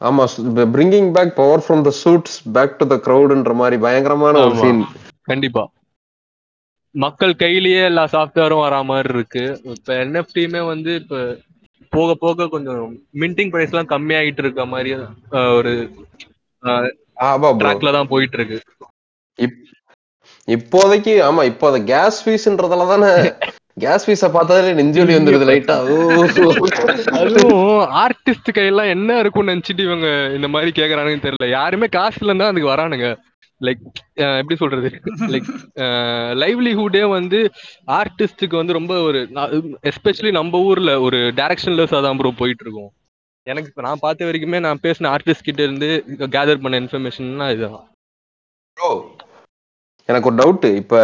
ஆமா 0.00 0.24
bringing 0.70 1.10
back 1.12 1.32
power 1.36 1.62
from 1.64 1.82
the 1.86 1.92
suits 2.00 2.36
back 2.54 2.78
to 2.78 2.86
the 2.86 2.98
க்ரௌட்ன்ற 3.06 3.54
மாதிரி 3.56 3.76
பயங்கரமான 3.84 4.34
ஒரு. 4.44 4.54
சீன் 4.60 4.82
கண்டிப்பா. 5.28 5.64
மக்கள் 6.94 7.32
கையிலேயே 7.42 7.82
எல்லா 7.84 8.04
சாஃப்ட்வேரும் 8.12 8.62
வரா 8.62 8.80
மாதிரி 8.88 9.10
இருக்கு. 9.14 9.44
இப்ப 9.74 9.92
என்எஃப்டியுமே 10.02 10.62
வந்து 10.70 10.92
இப்ப 11.02 11.16
போக 11.92 12.10
போக 12.18 12.46
கொஞ்சம் 12.52 12.82
மின்டிங் 13.22 13.52
பிரைஸ் 13.52 13.72
எல்லாம் 13.72 13.92
கம்மியாயிட்டு 13.92 14.42
இருக்க 14.44 14.64
மாதிரி 14.72 14.90
ஒரு 15.58 15.72
ட்ராக்ல 17.60 17.92
தான் 17.96 18.10
போயிட்டு 18.12 18.38
இருக்கு. 18.38 18.58
இப்போதைக்கு 20.48 21.14
ஆமா 21.26 21.42
இப்போ 21.50 21.66
அந்த 21.70 21.80
கேஸ் 21.90 22.18
ஃபீஸ்ன்றதால 22.22 22.86
தானே 22.92 23.12
கேஸ் 23.84 24.04
ஃபீஸ 24.06 24.28
பார்த்தாலே 24.36 24.70
நெஞ்சொலி 24.78 25.12
வந்துருது 25.16 25.48
லைட்டா 25.50 25.74
அதுவும் 25.80 26.12
ஆர்டிஸ்ட் 28.04 28.50
கையெல்லாம் 28.58 28.92
என்ன 28.94 29.18
இருக்கும்னு 29.22 29.52
நினைச்சிட்டு 29.52 29.82
இவங்க 29.88 30.08
இந்த 30.36 30.48
மாதிரி 30.54 30.70
கேக்குறானுன்னு 30.78 31.24
தெரியல. 31.26 31.48
யாருமே 31.58 31.88
காசு 31.96 32.18
இல்லைன்னு 32.22 32.50
அதுக்கு 32.50 32.72
வரானுங்க. 32.72 33.08
லைக் 33.60 33.82
எப்படி 34.40 34.56
சொல்றது? 34.62 34.88
லைக் 35.32 35.48
லைவ்லிஹுட்டே 36.42 37.02
வந்து 37.16 37.38
ஆர்டிஸ்டுக்கு 37.98 38.56
வந்து 38.60 38.76
ரொம்ப 38.78 38.94
ஒரு 39.08 39.18
எஸ்பெஷலி 39.90 40.32
நம்ம 40.38 40.60
ஊர்ல 40.68 40.92
ஒரு 41.06 41.18
டைரக்ஷன்லெஸ்ஸா 41.40 42.00
தான் 42.06 42.18
ப்ரோ 42.20 42.32
போயிட்டு 42.40 42.64
இருக்கும் 42.66 42.90
எனக்கு 43.46 43.70
இப்ப 43.70 43.82
நான் 43.88 44.02
பார்த்த 44.04 44.28
வரைக்குமே 44.28 44.58
நான் 44.66 44.82
பேசின 44.86 45.10
ஆர்டிஸ்ட் 45.14 45.46
கிட்ட 45.48 45.60
இருந்து 45.66 45.88
கேதர் 46.36 46.62
பண்ண 46.64 46.80
இன்ஃபர்மேஷன்னா 46.84 47.48
இதுதான். 47.54 47.86
ப்ரோ 48.76 48.90
எனக்கு 50.08 50.28
ஒரு 50.30 50.38
டவுட் 50.42 50.66
இப்ப 50.80 50.96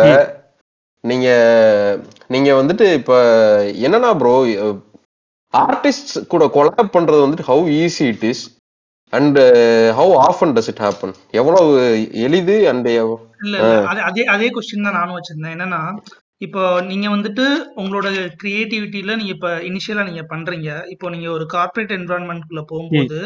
நீங்க 1.05 1.29
நீங்க 2.35 2.51
வந்துட்டு 2.61 2.87
இப்ப 3.01 3.15
என்னன்னா 3.87 4.11
ப்ரோ 4.21 4.35
ஆர்டிஸ்ட் 5.55 6.13
கூட 6.33 6.45
கொலாப் 6.57 6.95
பண்றது 6.97 7.25
வந்துட்டு 7.25 7.49
how 7.51 7.65
easy 7.81 8.07
it 8.13 8.27
is 8.31 8.45
and 9.13 9.39
how 9.99 10.15
often 10.29 10.55
does 10.57 10.71
it 10.73 10.83
happen 10.87 11.15
எவ்வளவு 11.41 11.73
எளிது 12.27 12.57
அண்ட் 12.71 12.89
இல்ல 13.45 13.57
அதே 13.91 14.01
அதே 14.09 14.23
அதே 14.35 14.49
கொஸ்டின் 14.55 14.87
தான் 14.87 14.99
நானும் 14.99 15.17
வச்சிருந்தேன். 15.17 15.55
என்னன்னா 15.57 15.81
இப்போ 16.47 16.63
நீங்க 16.89 17.07
வந்துட்டு 17.09 17.45
உங்களோட 17.81 18.09
கிரியேட்டிவிட்டியில 18.43 19.17
நீங்க 19.21 19.33
இப்ப 19.37 19.51
இனிஷியலா 19.69 20.05
நீங்க 20.09 20.23
பண்றீங்க. 20.33 20.71
இப்போ 20.95 21.07
நீங்க 21.15 21.29
ஒரு 21.37 21.45
கார்ப்பரேட் 21.55 21.95
என்வரான்மெண்ட்குள்ள 21.99 22.63
போகும்போது 22.73 23.19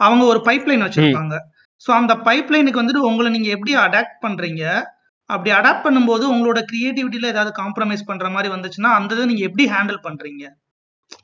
அவங்க 0.00 0.24
ஒரு 0.32 0.40
பைப்லைன் 0.48 0.84
வச்சிருப்பாங்க. 0.86 1.36
ஸோ 1.82 1.90
அந்த 2.00 2.14
பைப்லைனுக்கு 2.28 2.82
வந்துட்டு 2.82 3.08
உங்களை 3.10 3.30
நீங்க 3.36 3.48
எப்படி 3.56 3.72
அடாப்ட் 3.86 4.18
பண்றீங்க? 4.26 4.64
அப்படி 5.30 5.50
அடாப்ட் 5.58 5.86
பண்ணும்போது 5.86 6.24
உங்களோட 6.32 6.60
கிரியேட்டிவிட்டியில 6.70 7.32
ஏதாவது 7.34 7.52
காம்ப்ரமைஸ் 7.60 8.08
பண்ற 8.10 8.28
மாதிரி 8.34 8.48
வந்துச்சுன்னா 8.54 8.90
அந்த 8.98 9.14
இதை 9.16 9.26
நீங்க 9.30 9.44
எப்படி 9.48 9.64
ஹேண்டில் 9.74 10.00
பண்றீங்க? 10.06 10.44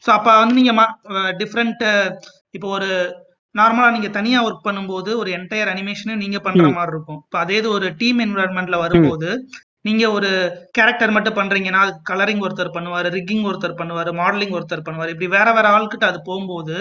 ஸோ 0.04 0.08
அப்ப 0.16 0.28
வந்து 0.40 0.54
நீங்க 0.60 0.72
டிஃப்ரெண்ட் 1.42 1.82
இப்போ 2.56 2.68
ஒரு 2.76 2.90
நார்மலா 3.54 3.90
நீங்க 3.94 4.08
தனியா 4.16 4.38
ஒர்க் 4.46 4.66
பண்ணும்போது 4.66 5.10
ஒரு 5.20 5.30
என்டையர் 5.38 5.70
அனிமேஷனை 5.72 6.14
நீங்க 6.24 6.38
பண்ற. 6.46 6.64
மாதிரி 6.76 6.92
இருக்கும். 6.94 7.20
இப்போ 7.26 7.38
அதே 7.44 7.56
இது 7.60 7.68
ஒரு 7.76 7.86
டீம் 8.02 8.20
என்வரான்மெண்ட்ல 8.26 8.78
வரும்போது 8.84 9.30
நீங்க 9.88 10.04
ஒரு 10.16 10.30
கேரக்டர் 10.76 11.14
மட்டும் 11.16 11.38
பண்றீங்கன்னா 11.38 11.82
அது 11.84 11.92
கலரிங் 12.10 12.42
ஒருத்தர் 12.46 12.74
பண்ணுவாரு 12.76 13.08
ரிக்கிங் 13.16 13.44
ஒருத்தர் 13.50 13.78
பண்ணுவாரு 13.80 14.10
மாடலிங் 14.20 14.54
ஒருத்தர் 14.58 14.86
பண்ணுவாரு 14.86 15.12
இப்படி 15.14 15.28
வேற 15.36 15.48
வேற 15.58 15.66
ஆள்கிட்ட 15.76 16.06
அது 16.10 16.20
போகும்போது 16.28 16.76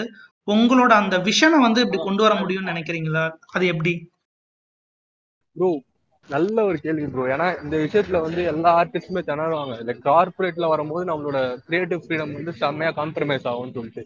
உங்களோட 0.48 0.92
அந்த 1.02 1.16
விஷனை 1.28 1.58
வந்து 1.66 1.80
இப்படி 1.84 2.00
கொண்டு 2.02 2.22
வர 2.26 2.34
முடியும்னு 2.42 2.72
நினைக்கிறீங்களா? 2.72 3.24
அது 3.54 3.64
எப்படி? 3.72 3.92
ப்ரோ 5.56 5.70
நல்ல 6.34 6.56
ஒரு 6.68 6.78
கேள்வி 6.84 7.06
ப்ரோ 7.12 7.24
ஏன்னா 7.34 7.46
இந்த 7.64 7.76
விஷயத்துல 7.84 8.18
வந்து 8.24 8.40
எல்லா 8.52 8.70
ஆர்டிஸ்டுமே 8.80 9.20
திணறுவாங்க. 9.28 9.74
இந்த 9.82 9.92
கார்பரேட்ல 10.06 10.66
வரும்போது 10.72 11.04
நம்மளோட 11.10 11.38
கிரியேட்டிவ் 11.68 12.02
ஃப்ரீடம் 12.04 12.34
வந்து 12.38 12.52
செம்மையா 12.62 12.90
காம்ப்ரமைஸ் 13.00 13.46
ஆகும்னு 13.52 13.76
சொல்லிட்டு. 13.78 14.02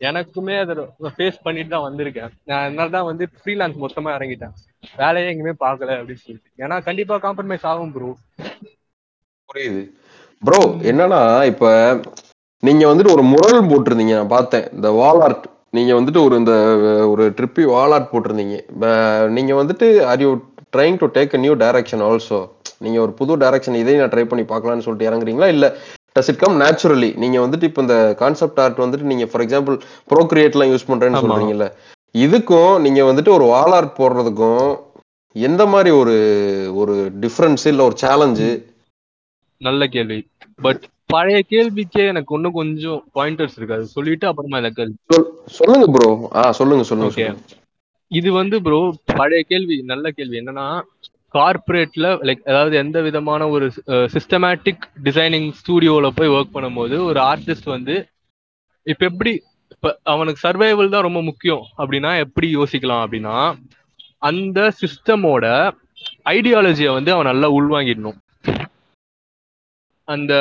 எனக்குமே 0.00 0.54
அதை 0.62 0.74
ஃபேஸ் 1.16 1.44
பண்ணிட்டு 1.46 1.72
தான் 1.74 1.86
வந்திருக்கேன். 1.88 2.32
நான் 2.50 2.64
அதனால 2.66 2.88
தான் 2.96 3.08
வந்து 3.10 3.24
ஃப்ரீலான்ஸ் 3.40 3.82
மொத்தமா 3.84 4.10
இறங்கிட்டேன். 4.16 4.54
வேலையே 5.02 5.30
எங்கேயுமே 5.32 5.54
பார்க்கல 5.64 5.96
அப்படின்னு 5.98 6.24
சொல்லிட்டு. 6.26 6.50
ஏன்னா 6.64 6.78
கண்டிப்பா 6.88 7.16
காம்ப்ரமைஸ் 7.26 7.66
ஆகும் 7.72 7.92
ப்ரோ 7.96 8.10
புரியுது. 9.50 9.82
ப்ரோ 10.42 10.60
என்னன்னா 10.90 11.20
இப்ப 11.52 11.66
நீங்க 12.62 12.84
வந்துட்டு 12.90 13.14
ஒரு 13.16 13.24
முரல் 13.32 13.68
போட்டிருந்தீங்க 13.70 14.14
நான் 14.20 14.34
பார்த்தேன். 14.36 14.66
இந்த 14.76 14.88
வால் 15.00 15.22
ஆர்ட் 15.26 15.46
நீங்க 15.76 15.92
வந்துட்டு 15.98 16.20
ஒரு 16.26 16.34
இந்த 16.40 16.54
ஒரு 17.12 17.24
ட்ரிப்பி 17.38 17.62
வால் 17.74 17.94
ஆர்ட் 17.94 18.10
போட்டிருந்தீங்க. 18.12 18.56
நீங்க 19.36 19.52
வந்துட்டு 19.60 19.86
are 20.10 20.24
trying 20.74 20.98
to 21.00 21.08
take 21.16 21.34
a 21.34 21.42
new 21.42 21.54
direction 21.62 22.04
also 22.06 22.40
நீங்க 22.84 22.98
ஒரு 23.02 23.12
புது 23.18 23.32
டைரக்ஷன் 23.42 23.76
இதையும் 23.80 24.02
நான் 24.02 24.12
ட்ரை 24.12 24.24
பண்ணி 24.30 24.44
பார்க்கலாம்னு 24.46 24.86
சொல்லிட்டு 24.86 25.08
இறங்குறீங்களா? 25.10 25.48
இல்ல 25.54 25.66
டஸ் 26.16 26.30
இட் 26.32 26.40
கம் 26.40 26.56
நேச்சுரலி 26.62 27.10
நீங்க 27.22 27.36
வந்துட்டு 27.44 27.68
இப்போ 27.70 27.82
இந்த 27.84 27.94
கான்செப்ட் 28.20 28.60
ஆர்ட் 28.64 28.82
வந்துட்டு 28.82 29.10
நீங்க 29.12 29.26
ஃபார் 29.30 29.44
எக்ஸாம்பிள் 29.44 29.76
ப்ரோக்ரியேட்லாம் 30.10 30.72
யூஸ் 30.72 30.88
பண்றேன்னு 30.90 31.18
ஆமா. 31.18 31.26
சொல்றீங்கல்ல 31.26 31.66
இதுக்கும் 32.14 32.74
நீங்க 32.84 33.00
வந்துட்டு 33.08 33.30
ஒரு 33.36 33.46
வால் 33.52 33.74
ஆர்ட் 33.76 33.96
போடுறதுக்கும் 33.96 34.66
எந்த 35.36 35.62
மாதிரி 35.66 35.90
ஒரு 36.00 36.16
ஒரு 36.80 36.94
டிஃபரன்ஸ் 37.24 37.64
இல்ல 37.70 37.82
ஒரு 37.88 37.96
சேலஞ்சு 38.02 38.50
நல்ல 39.60 39.86
கேள்வி. 39.94 40.18
பட் 40.58 40.82
பழைய 41.10 41.38
கேள்விக்கே 41.50 42.02
எனக்கு 42.12 42.34
இன்னும் 42.36 42.58
கொஞ்சம் 42.58 43.00
பாயிண்டர்ஸ் 43.16 43.56
இருக்கு. 43.56 43.76
அது 43.78 43.86
சொல்லிட்டு 43.96 44.26
அப்புறமா 44.30 44.60
கேள்வி 44.78 44.96
சொல்லுங்க 45.58 45.86
ப்ரோ 45.94 46.08
ஆ 46.34 46.44
சொல்லுங்க 46.60 46.84
சொல்லுங்க. 46.84 47.28
இது 48.18 48.28
வந்து 48.40 48.56
ப்ரோ 48.66 48.78
பழைய 49.18 49.42
கேள்வி 49.50 49.76
நல்ல 49.92 50.06
கேள்வி. 50.10 50.36
என்னன்னா 50.42 50.66
கார்ப்பரேட்ல 51.34 52.08
லைக் 52.28 52.42
அதாவது 52.50 52.74
எந்த 52.82 52.98
விதமான 53.06 53.42
ஒரு 53.54 53.66
சிஸ்டமேட்டிக் 54.14 54.84
டிசைனிங் 55.06 55.48
ஸ்டூடியோல 55.60 56.08
போய் 56.18 56.34
ஒர்க் 56.36 56.54
பண்ணும்போது 56.56 56.96
ஒரு 57.08 57.20
ஆர்டிஸ்ட் 57.32 57.68
வந்து 57.74 57.94
இப்ப 58.86 59.02
எப்படி 59.10 59.32
இப்ப 59.74 59.92
அவனுக்கு 60.12 60.40
சர்வைவல் 60.46 60.92
தான் 60.94 61.06
ரொம்ப 61.06 61.20
முக்கியம். 61.28 61.64
அப்படின்னா 61.80 62.10
எப்படி 62.24 62.48
யோசிக்கலாம் 62.56 63.02
அப்படின்னா 63.04 63.36
அந்த 64.22 64.60
சிஸ்டமோட 64.82 65.46
ஐடியாலஜியை 66.34 66.92
வந்து 66.98 67.10
அவன் 67.14 67.30
நல்லா 67.30 67.48
உள்வாங்கிடணும். 67.58 68.18
அந்த 70.08 70.32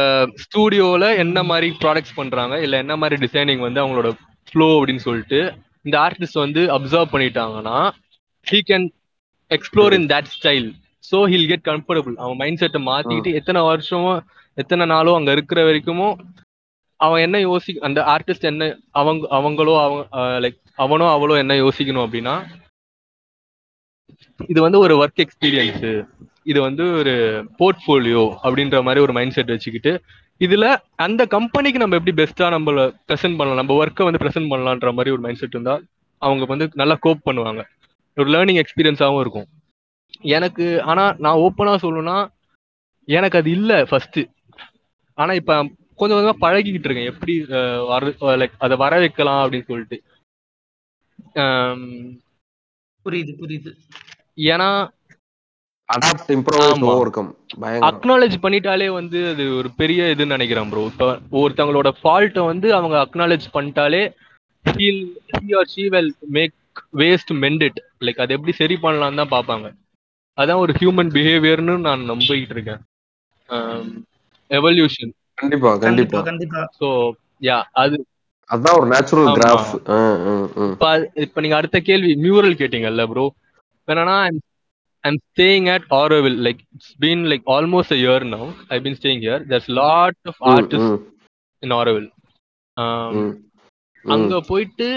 ஸ்டூடியோவில் 0.44 1.10
என்ன 1.24 1.38
மாதிரி 1.50 1.68
ப்ராடக்ட்ஸ் 1.82 2.18
பண்றாங்க 2.20 2.56
இல்ல 2.66 2.76
என்ன 2.84 2.94
மாதிரி 3.02 3.18
டிசைனிங் 3.26 3.62
வந்து 3.68 3.82
அவங்களோட 3.84 4.10
ஃப்ளோ 4.48 4.68
அப்படின்னு 4.78 5.04
சொல்லிட்டு 5.10 5.40
இந்த 5.86 5.96
ஆர்டிஸ்ட் 6.00 6.44
வந்து 6.44 6.62
அப்சர்வ் 6.76 7.14
பண்ணிட்டாங்கன்னா 7.14 7.78
he 8.48 8.60
can 8.70 8.86
explore 9.52 9.94
in 9.94 10.08
that 10.10 10.30
style 10.36 10.70
so 11.04 11.18
he'll 11.32 11.50
get 11.50 11.66
comfortable 11.66 12.16
அவன் 12.18 12.38
மைண்ட் 12.38 12.62
செட்டை 12.62 12.82
மாத்திக்கிட்டு 12.84 13.32
எத்தனை 13.34 13.62
வருஷமோ 13.62 14.14
எத்தனை 14.58 14.86
நாளோ 14.86 15.14
அங்க 15.16 15.32
இருக்கிற 15.32 15.60
வரைக்குமோ 15.64 16.10
அவன் 17.00 17.22
என்ன 17.22 17.38
யோசி 17.44 17.72
அந்த 17.80 18.00
ஆர்டிஸ்ட் 18.14 18.50
என்ன 18.50 18.64
அவங்க 18.94 19.24
அவங்களோ 19.38 19.74
அவங்க 19.80 20.04
லைக் 20.40 20.60
அவனோ 20.78 21.08
அவளோ 21.10 21.36
என்ன 21.38 21.54
யோசிக்கணும் 21.56 22.06
அப்படின்னா 22.06 22.36
இது 24.50 24.60
வந்து 24.62 24.80
ஒரு 24.80 24.94
ஒர்க் 25.02 25.24
எக்ஸ்பீரியன்ஸ் 25.26 25.84
இது 26.44 26.60
வந்து 26.62 26.84
ஒரு 27.02 27.14
போர்ட்ஃபோலியோ 27.60 28.24
அப்படின்ற 28.44 28.78
மாதிரி 28.84 29.02
ஒரு 29.02 29.14
மைண்ட் 29.18 29.36
செட் 29.38 29.54
வச்சுக்கிட்டு 29.54 29.94
இதுல 30.42 30.68
அந்த 31.06 31.22
கம்பெனிக்கு 31.36 31.82
நம்ம 31.82 31.98
எப்படி 32.00 32.16
பெஸ்டா 32.22 32.48
நம்மள 32.56 32.82
ப்ரெசென்ட் 33.08 33.38
பண்ணலாம் 33.40 33.62
நம்ம 33.62 33.76
ஒர்க்கை 33.82 34.06
வந்து 34.08 34.22
ப்ரெசென்ட் 34.24 34.52
பண்ணலான்ற 34.54 34.92
மாதிரி 34.98 35.14
ஒரு 35.16 35.24
மைண்ட் 35.26 35.42
செட் 35.42 35.56
இருந்தா 35.58 35.76
அவங்க 36.22 36.46
வந்து 36.52 36.66
நல்லா 36.82 36.96
கோப் 37.06 37.28
பண்ணுவாங்க. 37.30 37.62
ஒரு 38.18 38.30
லேர்னிங் 38.34 38.60
எக்ஸ்பீரியன்ஸாகவும் 38.62 39.24
இருக்கும். 39.24 39.48
எனக்கு 40.36 40.66
ஆனா 40.92 41.04
நான் 41.26 41.42
ஓப்பனா 41.46 41.74
சொல்லணும்னா 41.84 42.18
எனக்கு 43.08 43.40
அது 43.42 43.50
இல்லை 43.52 43.78
ஃபர்ஸ்ட் 43.90 44.20
ஆனா 45.18 45.32
இப்ப 45.40 45.56
கொஞ்சம் 46.00 46.18
கொஞ்சமா 46.18 46.44
பழகிக்கிட்டு 46.46 46.88
இருக்கேன். 46.88 47.12
எப்படி 47.14 47.34
வர 47.92 48.14
லைக் 48.42 48.56
அதை 48.66 48.76
வர 48.84 48.94
வைக்கலாம் 49.04 49.42
அப்படின்னு 49.44 49.70
சொல்லிட்டு. 49.72 49.98
புரியுது 53.06 53.34
புரியுது. 53.42 53.72
ஏன்னா 54.52 54.70
அடாப்ட் 55.90 56.32
இம்ப்ரூவ் 56.36 56.64
ஆமா. 56.66 56.92
ஓவர் 56.92 57.12
கம் 57.12 57.30
பயங்கரம். 57.54 57.88
அக்னாலேஜ் 57.90 58.36
பண்ணிட்டாலே 58.44 58.88
வந்து 58.96 59.20
அது 59.32 59.44
ஒரு 59.58 59.70
பெரிய 59.80 60.04
இதுன்னு 60.14 60.36
நினைக்கிறேன் 60.36 60.70
ப்ரோ 60.72 60.84
இப்போ 60.92 61.08
ஒருத்தவங்களோட 61.42 61.90
ஃபால்ட்டை 62.00 62.44
வந்து 62.52 62.68
அவங்க 62.78 62.96
acknowledge 63.06 63.48
பண்ணிட்டாலே 63.56 64.02
he'll 64.66 65.02
he 65.36 65.54
or 65.60 65.70
she 65.74 65.86
will 65.96 66.10
make 66.38 66.56
waste 67.02 67.34
மெண்ட் 67.44 67.66
it 67.68 67.80
like 68.08 68.22
அதை 68.24 68.36
எப்படி 68.38 68.56
சரி 68.62 68.78
பண்ணலாம்னு 68.84 69.22
தான் 69.22 69.34
பார்ப்பாங்க. 69.36 69.68
அதான் 70.38 70.62
ஒரு 70.64 70.74
ஹியூமன் 70.80 71.12
பிஹேவியர்னு 71.16 71.76
நான் 71.88 72.08
நம்பிக்கிட்டு 72.12 72.56
இருக்கேன். 72.58 72.82
எவல்யூஷன் 74.52 75.12
கண்டிப்பா 75.38 75.70
கண்டிப்பா. 75.78 75.86
கண்டிப்பா 75.86 76.22
கண்டிப்பா. 76.30 76.62
ஸோ 76.80 76.88
யா 77.42 77.60
அது 77.84 77.96
அதான் 78.50 78.78
ஒரு 78.80 78.88
நேச்சுரல். 78.92 79.30
கிராஃப் 79.38 79.70
இப்ப 81.26 81.42
நீங்க 81.44 81.56
அடுத்த 81.60 81.78
கேள்வி 81.90 82.12
மியூரல் 82.26 82.60
கேட்டீங்கல்ல 82.62 83.06
ப்ரோ 83.12 83.26
என்னன்னா 83.88 84.18
I'm 85.04 85.18
staying 85.32 85.66
at 85.70 85.84
Auroville. 85.92 86.38
Like 86.40 86.60
it's 86.76 86.94
been 86.96 87.22
like 87.26 87.44
almost 87.46 87.92
a 87.92 87.98
year 87.98 88.20
now. 88.26 88.46
I've 88.70 88.84
been 88.84 88.96
staying 88.96 89.22
here. 89.22 89.40
There's 89.50 89.68
lot 89.82 90.16
of 90.26 90.36
ம், 90.42 90.52
artists 90.54 90.90
ம், 90.90 91.00
in 91.64 91.72
Auroville. 91.72 92.10
Um, 92.78 93.16
ம். 93.16 93.34
அங்க 94.06 94.40
போயிட்டு 94.42 94.88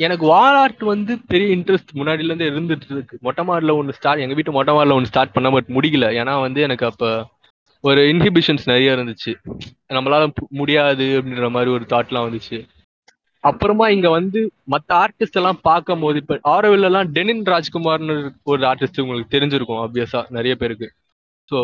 எனக்கு 0.00 0.24
வால் 0.26 0.56
ஆர்ட் 0.56 0.82
வந்து 0.84 1.12
பெரிய 1.28 1.56
இன்ட்ரெஸ்ட் 1.56 1.90
முன்னாடில 1.94 2.28
இருந்து 2.30 2.50
இருந்துட்டு 2.50 2.92
இருக்கு 2.92 3.16
மொட்டை 3.20 3.42
மாடல 3.44 3.74
ஒன்று 3.76 3.92
ஸ்டார்ட் 3.92 4.22
எங்க 4.24 4.34
வீட்டு 4.34 4.52
மொட்டை 4.52 4.72
மாடல 4.74 4.96
ஒன்று 4.96 5.10
ஸ்டார்ட் 5.10 5.32
பண்ண 5.32 5.50
பட் 5.50 5.68
முடியல 5.68 6.08
ஏன்னா 6.20 6.34
வந்து 6.40 6.60
எனக்கு 6.60 6.84
அப்ப 6.86 7.08
ஒரு 7.84 8.00
இன்ஹிபிஷன்ஸ் 8.12 8.64
நிறைய 8.66 8.96
இருந்துச்சு 8.96 9.32
நம்மளால 9.94 10.26
முடியாது 10.52 11.06
அப்படின்ற 11.18 11.50
மாதிரி 11.50 11.70
ஒரு 11.70 11.86
தாட்லாம் 11.88 12.26
வந்துச்சு 12.28 12.58
அப்புறமா 13.44 13.86
இங்க 13.88 14.08
வந்து 14.10 14.40
மத்த 14.70 14.90
ஆர்டிஸ்ட் 14.98 15.38
எல்லாம் 15.40 15.60
பார்க்கும் 15.62 16.02
போது 16.04 16.16
இப்ப 16.22 16.38
ஆரோவில் 16.52 16.88
எல்லாம் 16.88 17.08
டெனின் 17.12 17.44
ராஜ்குமார்னு 17.46 18.16
ஒரு 18.44 18.62
ஆர்டிஸ்ட் 18.70 19.02
உங்களுக்கு 19.04 19.34
தெரிஞ்சிருக்கும் 19.36 19.82
ஆப்வியஸா 19.84 20.20
நிறைய 20.30 20.54
பேருக்கு. 20.54 20.88
ஸோ 21.48 21.58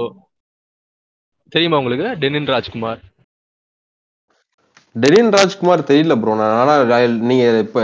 தெரியுமா 1.53 1.79
உங்களுக்கு? 1.79 2.09
டெனின் 2.23 2.51
ராஜ்குமார் 2.55 3.01
டெனின் 4.97 5.35
ராஜ்குமார் 5.37 5.89
தெரியல 5.91 6.15
ப்ரோ 6.21 6.35
நான் 6.35 6.59
ஆனா 6.61 6.75
நீங்க 7.31 7.45
இப்ப 7.67 7.81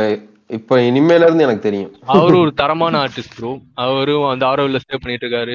இப்ப 0.50 0.78
இனிமேல 0.88 1.26
இருந்து 1.26 1.44
எனக்கு 1.46 1.66
தெரியும். 1.66 1.92
அவரு 2.14 2.37
ஒரு 2.42 2.52
தரமான 2.61 2.94
ஆர்டிஸ்ட் 3.04 3.37
ப்ரோ 3.37 3.50
அவரும் 3.85 4.26
அந்த 4.33 4.44
ஆரோவில் 4.50 4.83
ஸ்டே 4.83 4.98
பண்ணிட்டு 4.98 5.26
இருக்காரு. 5.26 5.54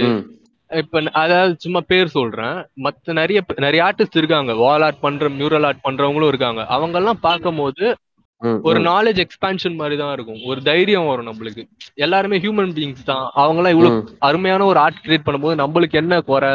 இப்ப 0.71 1.01
அதாவது 1.21 1.53
சும்மா 1.65 1.81
பேர் 1.91 2.15
சொல்றேன். 2.15 2.55
மத்த 2.85 3.13
நிறைய 3.13 3.39
நிறைய 3.65 3.81
ஆர்டிஸ்ட் 3.87 4.19
இருக்காங்க. 4.21 4.51
வால் 4.63 4.85
ஆர்ட் 4.87 5.03
பண்ற 5.05 5.29
மியூரல் 5.37 5.67
ஆர்ட் 5.69 5.85
பண்றவங்களும் 5.87 6.31
இருக்காங்க. 6.31 6.61
அவங்க 6.75 6.97
எல்லாம் 7.01 7.21
பார்க்கும்போது 7.27 7.83
ம், 7.87 7.97
ஒரு. 8.41 8.79
நாலேஜ் 8.89 9.19
எக்ஸ்பான்ஷன் 9.23 9.75
மாதிரி 9.75 9.95
தான் 9.97 10.13
இருக்கும். 10.13 10.41
ஒரு 10.43 10.59
தைரியம் 10.61 11.07
வரும் 11.07 11.29
நம்மளுக்கு. 11.29 11.63
எல்லாருமே 11.97 12.37
ஹியூமன் 12.37 12.73
பீயிங்ஸ் 12.77 13.03
தான். 13.03 13.25
அவங்க 13.35 13.59
எல்லாம் 13.61 13.75
இவ்வளவு. 13.75 13.97
அருமையான 14.19 14.65
ஒரு 14.65 14.79
ஆர்ட் 14.79 15.01
கிரியேட் 15.05 15.25
பண்ணும்போது 15.27 15.61
நம்மளுக்கு 15.63 15.99
என்ன 16.03 16.21
குறை? 16.29 16.51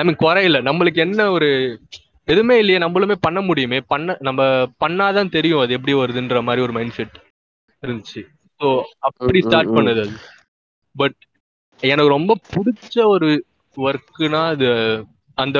மீன் 0.00 0.20
குறை 0.24 0.42
இல்ல. 0.44 0.58
நம்மளுக்கு 0.62 1.00
என்ன 1.06 1.30
ஒரு 1.30 1.48
எதுவுமே 2.28 2.54
இல்லையே. 2.58 2.78
நம்மளுமே 2.78 3.16
பண்ண 3.20 3.40
முடியுமே. 3.40 3.78
பண்ண 3.92 4.16
நம்ம 4.20 4.42
பண்ணாதான் 4.84 5.34
தெரியும் 5.36 5.60
அது 5.60 5.74
எப்படி 5.74 5.94
வருதுன்ற 5.94 6.42
மாதிரி 6.42 6.62
ஒரு 6.62 6.72
மைண்ட் 6.72 6.92
செட் 6.92 7.16
இருந்துச்சு. 7.82 8.22
ஸோ 8.60 8.68
அப்படி 8.98 9.40
ஸ்டார்ட். 9.40 9.74
பண்ணது 9.76 10.00
அது. 10.00 10.14
பட் 10.94 11.18
எனக்கு 11.82 12.10
ரொம்ப 12.10 12.36
பிடிச்ச 12.52 13.04
ஒரு 13.06 13.28
ஒர்க்குனா 13.76 14.40
அது 14.52 14.68
அந்த 15.38 15.58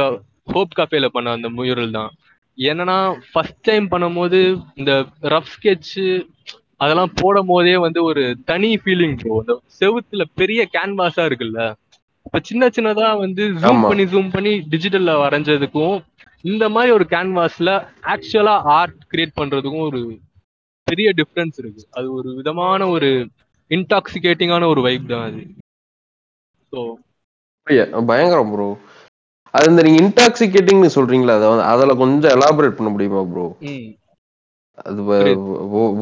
ஹோப் 0.53 0.77
கஃபேல 0.77 1.07
பண்ண 1.07 1.31
அந்த 1.31 1.49
முயறல் 1.49 1.97
தான் 1.99 2.11
என்னன்னா 2.59 2.99
ஃபர்ஸ்ட் 3.31 3.61
டைம் 3.63 3.87
பண்ணும்போது 3.91 4.39
இந்த 4.75 4.93
ரஃப் 5.33 5.53
sketch 5.55 5.91
அதெல்லாம் 6.81 7.13
போடும் 7.15 7.47
போதே 7.47 7.75
வந்து 7.79 8.01
ஒரு 8.03 8.23
தனி 8.45 8.71
ஃபீலிங் 8.77 9.17
ப்ரோ 9.17 9.37
அந்த 9.41 9.55
செவுத்துல 9.81 10.23
பெரிய 10.35 10.61
கேன்வாஸா 10.75 11.25
இருக்குல்ல? 11.29 11.61
இப்ப 12.27 12.41
சின்ன 12.41 12.69
சின்னதா 12.69 13.09
வந்து 13.19 13.43
ஜூம். 13.63 13.83
பண்ணி 13.85 14.05
ஜூம் 14.07 14.31
பண்ணி 14.31 14.53
டிஜிட்டல்ல 14.73 15.13
வரைஞ்சதுக்கும் 15.23 15.97
இந்த 16.45 16.65
மாதிரி 16.69 16.91
ஒரு 16.93 17.05
கேன்வாஸ்ல 17.13 17.71
ஆக்சுவலா 18.13 18.57
ஆர்ட் 18.79 18.99
கிரியேட் 19.13 19.39
பண்றதுக்கும் 19.41 19.87
ஒரு 19.89 20.01
பெரிய 20.87 21.09
டிஃபரன்ஸ் 21.21 21.57
இருக்கு. 21.59 21.83
அது 21.93 22.09
ஒரு 22.13 22.29
விதமான 22.35 22.89
ஒரு 22.89 23.09
இன்டாக்சிகேட்டிங்கான 23.71 24.67
ஒரு 24.73 24.81
வைப் 24.81 25.09
தான் 25.09 25.25
அது. 25.29 25.43
ஸோ? 26.73 26.81
பயங்கரம் 28.11 28.53
ப்ரோ 28.53 28.69
அது 29.57 29.67
இந்த 29.71 29.83
நீங்க 29.87 30.01
இன்டாக்சிகேட்டிங்னு 30.05 30.91
சொல்றீங்களா 30.97 31.35
அதை 31.39 31.49
அதுல 31.73 31.95
கொஞ்சம் 32.01 32.35
எலாபரேட் 32.37 32.79
பண்ண 32.79 32.91
முடியுமா 32.95 33.23
ப்ரோ 33.31 33.47
அது 34.81 35.03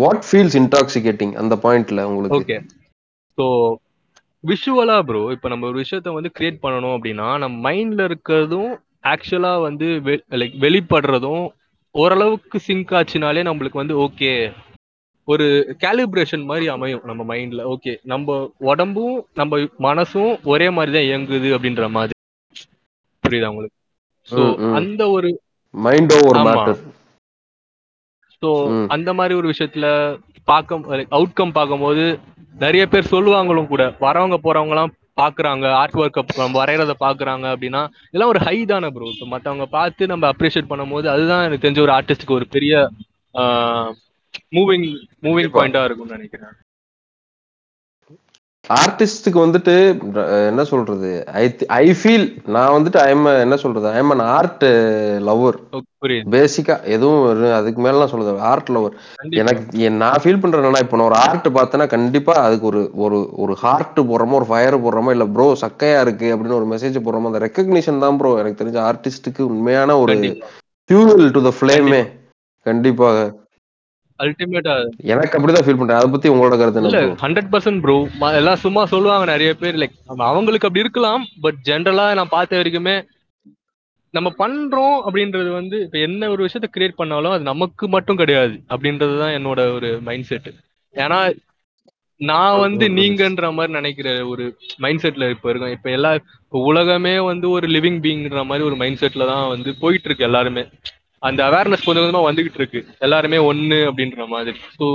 வாட் 0.03 0.25
ஃபீல்ஸ் 0.29 0.57
இன்டாக்சிகேட்டிங் 0.61 1.35
அந்த 1.41 1.55
பாயிண்ட்ல 1.65 2.07
உங்களுக்கு? 2.11 2.39
ஓகே 2.39 2.57
ஸோ 3.39 3.45
விஷுவலா 4.45 4.97
ப்ரோ 5.09 5.21
இப்போ 5.35 5.49
நம்ம 5.53 5.67
ஒரு 5.69 5.79
விஷயத்த 5.83 6.17
வந்து 6.17 6.33
கிரியேட் 6.37 6.63
பண்ணணும் 6.65 6.97
அப்படின்னா 6.97 7.29
நம்ம 7.43 7.55
மைண்ட்ல 7.67 8.09
இருக்கிறதும் 8.09 8.73
ஆக்சுவலா 9.13 9.53
வந்து 9.67 9.87
லைக் 10.41 10.57
வெளிப்படுறதும் 10.65 11.45
ஓரளவுக்கு 11.95 12.59
சிங்க் 12.67 12.95
ஆச்சுனாலே 12.99 13.43
நம்மளுக்கு 13.49 13.83
வந்து 13.83 13.97
ஓகே 14.05 14.31
ஒரு 15.29 15.47
கேலிப்ரேஷன் 15.83 16.49
மாதிரி 16.49 16.67
அமையும் 16.73 17.05
நம்ம 17.11 17.23
மைண்ட்ல 17.31 17.63
ஓகே 17.75 17.93
நம்ம 18.13 18.39
உடம்பும் 18.71 19.17
நம்ம 19.37 19.59
மனசும் 19.87 20.33
ஒரே 20.53 20.69
மாதிரி 20.77 20.93
தான் 20.97 21.09
இயங்குது 21.09 21.51
அப்படின்ற 21.57 21.87
மாதிரி. 21.97 22.14
புரியுதா 23.35 23.51
ம், 24.29 24.65
ம். 24.65 24.75
அந்த 24.77 25.03
ஒரு 25.11 25.31
மைண்ட் 25.75 26.13
ஓவர். 26.19 26.39
மேட்டர் 26.49 26.81
ம். 28.73 28.87
அந்த 28.91 29.11
மாதிரி 29.15 29.35
ஒரு 29.35 29.49
விஷயத்துல 29.51 29.87
பார்க்க 30.49 30.79
அவுட்கம் 31.15 31.55
பார்க்கும்போது 31.55 32.05
நிறைய 32.55 32.85
பேர் 32.87 33.13
சொல்லுவாங்களும் 33.13 33.69
கூட 33.69 33.85
வரவங்க 34.01 34.37
போறவங்கலாம் 34.43 34.91
பாக்குறாங்க 35.19 35.67
ஆர்ட் 35.79 35.97
ஒர்க் 35.97 36.19
நம்ம 36.39 36.59
வரைகிறத 36.61 36.95
பாக்குறாங்க 37.01 37.47
அப்படின்னா 37.53 37.83
இதெல்லாம் 38.07 38.33
ஒரு 38.33 38.41
ஹை 38.47 38.57
தானே 38.67 38.89
ப்ரோ 38.91 39.09
இப்போ 39.13 39.27
மற்றவங்க 39.33 39.67
பார்த்து 39.73 40.07
நம்ம 40.07 40.31
அப்ரிஷியேட் 40.33 40.71
பண்ணும்போது 40.71 41.07
அதுதான் 41.09 41.45
எனக்கு 41.47 41.65
தெரிஞ்ச 41.65 41.81
ஒரு 41.81 41.95
ஆர்டிஸ்டுக்கு 41.97 42.39
ஒரு 42.39 42.47
பெரிய 42.49 42.75
மூவிங் 44.53 44.87
மூவிங். 45.25 45.51
பாயிண்டா 45.55 45.83
இருக்கும்னு 45.85 46.17
நினைக்கிறேன் 46.17 46.55
ஆர்டிஸ்டுக்கு 48.71 49.39
வந்துட்டு 49.45 49.73
என்ன 50.51 50.63
சொல்றது? 50.71 51.09
ஐ 51.41 51.43
ஐ 51.79 51.87
ஃபீல் 52.01 52.25
நான் 52.55 52.75
வந்துட்டு 52.77 52.99
ஐம் 53.09 53.27
என்ன 53.45 53.57
சொல்றது? 53.63 53.87
ஐம் 53.99 54.13
அன் 54.15 54.25
ஆர்ட் 54.37 54.65
லவர் 55.29 55.59
புரியுது. 56.03 56.25
பேசிக்கா 56.35 56.77
எதுவும் 56.95 57.21
அதுக்கு 57.59 57.81
மேலாம் 57.87 58.11
சொல்லுது 58.13 58.33
ஆர்ட் 58.53 58.73
லவர். 58.77 58.95
எனக்கு 59.43 59.91
நான் 60.03 60.23
ஃபீல் 60.23 60.41
பண்றேன்னா 60.43 60.83
இப்போ 60.85 60.99
நான் 60.99 61.11
ஒரு 61.11 61.19
ஆர்ட் 61.27 61.49
பார்த்தேன்னா 61.59 61.89
கண்டிப்பா 61.97 62.35
அதுக்கு 62.47 62.69
ஒரு 62.73 62.83
ஒரு 63.07 63.21
ஒரு 63.45 63.57
ஹார்ட் 63.65 64.01
போடுறோமோ 64.11 64.41
ஒரு 64.41 64.49
ஃபயர் 64.51 64.83
போடுறோமோ 64.87 65.15
இல்ல 65.17 65.27
ப்ரோ 65.37 65.49
சக்கையா 65.65 66.01
இருக்கு 66.07 66.29
அப்படின்னு 66.35 66.59
ஒரு 66.61 66.69
மெசேஜ் 66.75 67.05
போடுறோமோ 67.07 67.31
அந்த 67.33 67.43
ரெக்கக்னிஷன் 67.47 68.03
தான் 68.07 68.19
ப்ரோ 68.21 68.33
எனக்கு 68.43 68.61
தெரிஞ்ச 68.63 68.81
ஆர்டிஸ்டுக்கு 68.91 69.43
உண்மையான 69.53 69.99
ஒரு 70.05 70.17
ஃபியூவல் 70.91 71.33
டு 71.37 71.43
த 71.49 71.53
ஃபிளேமே 71.59 72.03
கண்டிப்பாக. 72.67 73.19
அல்டிமேட்டா 74.21 74.75
எனக்கு 75.13 75.37
அப்படிதான் 75.37 75.65
ஃபீல் 75.65 75.79
பண்றேன். 75.79 75.99
அதை 76.01 76.09
பத்தி 76.11 76.29
உங்களோட 76.29 76.57
கருத்து 76.59 76.81
இல்ல? 76.83 77.01
ஹண்ட்ரட் 77.23 77.51
பர்சன்ட் 77.53 77.81
ப்ரோ 77.81 77.97
எல்லாம் 78.41 78.63
சும்மா 78.65 78.83
சொல்லுவாங்க 78.93 79.25
நிறைய 79.33 79.53
பேர். 79.55 79.79
லைக் 79.83 79.97
அவங்களுக்கு 80.29 80.69
அப்படி 80.69 80.85
இருக்கலாம் 80.85 81.25
பட் 81.41 81.59
ஜென்ரலா 81.65 82.07
நான் 82.15 82.35
பார்த்த 82.37 82.61
வரைக்குமே 82.61 82.97
நம்ம 84.15 84.29
பண்றோம் 84.39 84.97
அப்படின்றது 85.07 85.51
வந்து 85.51 85.77
இப்ப 85.85 85.99
என்ன 85.99 86.29
ஒரு 86.31 86.43
விஷயத்த 86.47 86.69
கிரியேட் 86.73 86.97
பண்ணாலும் 86.97 87.33
அது 87.33 87.45
நமக்கு 87.45 87.89
மட்டும் 87.89 88.17
கிடையாது 88.17 88.55
அப்படின்றது 88.69 89.15
தான் 89.19 89.35
என்னோட 89.39 89.61
ஒரு 89.75 89.89
மைண்ட் 90.03 90.25
செட் 90.25 90.49
ஏன்னா 90.95 91.19
நான் 92.21 92.59
வந்து. 92.59 92.85
நீங்கன்ற 92.99 93.47
மாதிரி 93.53 93.73
நினைக்கிற 93.73 94.09
ஒரு 94.27 94.45
மைண்ட் 94.79 95.03
செட்ல 95.03 95.31
இப்ப 95.31 95.49
இருக்கேன் 95.51 95.75
இப்ப 95.77 95.91
எல்லா 95.91 96.11
உலகமே 96.63 97.15
வந்து 97.21 97.47
ஒரு 97.51 97.67
லிவிங் 97.67 97.99
பீங்ன்ற 98.05 98.45
மாதிரி 98.47 98.67
ஒரு 98.67 98.77
மைண்ட் 98.77 99.01
செட்ல 99.03 99.27
தான் 99.27 99.49
வந்து 99.49 99.71
போயிட்டு 99.81 100.09
இருக்கு 100.09 100.25
எல்லாருமே. 100.25 100.65
அந்த 101.25 101.41
அவேர்னஸ் 101.51 101.87
கொஞ்சம் 101.87 102.05
கொஞ்சமா 102.05 102.23
வந்துகிட்டு 102.29 102.61
இருக்கு. 102.61 102.81
எல்லாருமே 102.99 103.39
ஒண்ணு 103.51 103.79
அப்படின்ற 103.91 104.27
மாதிரி. 104.27 104.59
So 104.79 104.87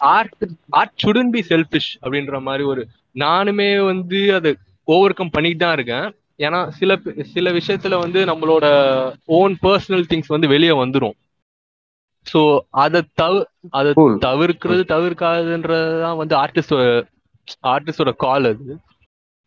art 0.00 0.44
art 0.70 0.96
shouldn't 1.04 1.30
be 1.30 1.40
selfish 1.48 1.90
அப்படின்ற 2.02 2.40
மாதிரி 2.40 2.64
ஒரு 2.64 2.82
நானுமே 3.14 3.84
வந்து 3.84 4.34
அதை 4.34 4.50
ஓவர் 4.88 5.12
கம் 5.12 5.30
பண்ணிட்டு 5.30 5.62
தான் 5.64 5.72
இருக்கேன். 5.72 6.06
ஏன்னா 6.38 6.58
சில 6.68 6.96
சில 7.34 7.50
விஷயத்துல 7.50 7.98
வந்து 7.98 8.24
நம்மளோட 8.24 8.66
ஓன் 9.38 9.54
பர்சனல் 9.62 10.08
திங்ஸ் 10.10 10.34
வந்து 10.34 10.48
வெளியே 10.48 10.74
வந்துரும். 10.82 11.16
ஸோ 12.26 12.40
அதை 12.76 13.00
தவிர 13.14 13.42
அதை. 13.70 13.90
தவிர்க்கிறது 14.26 14.82
தவிர்க்காதுன்றதுதான் 14.94 16.16
வந்து 16.16 16.34
ஆர்டிஸ்டோட 16.36 16.84
ஆர்டிஸ்டோட 17.66 18.12
கால் 18.16 18.44
அது. 18.44 18.76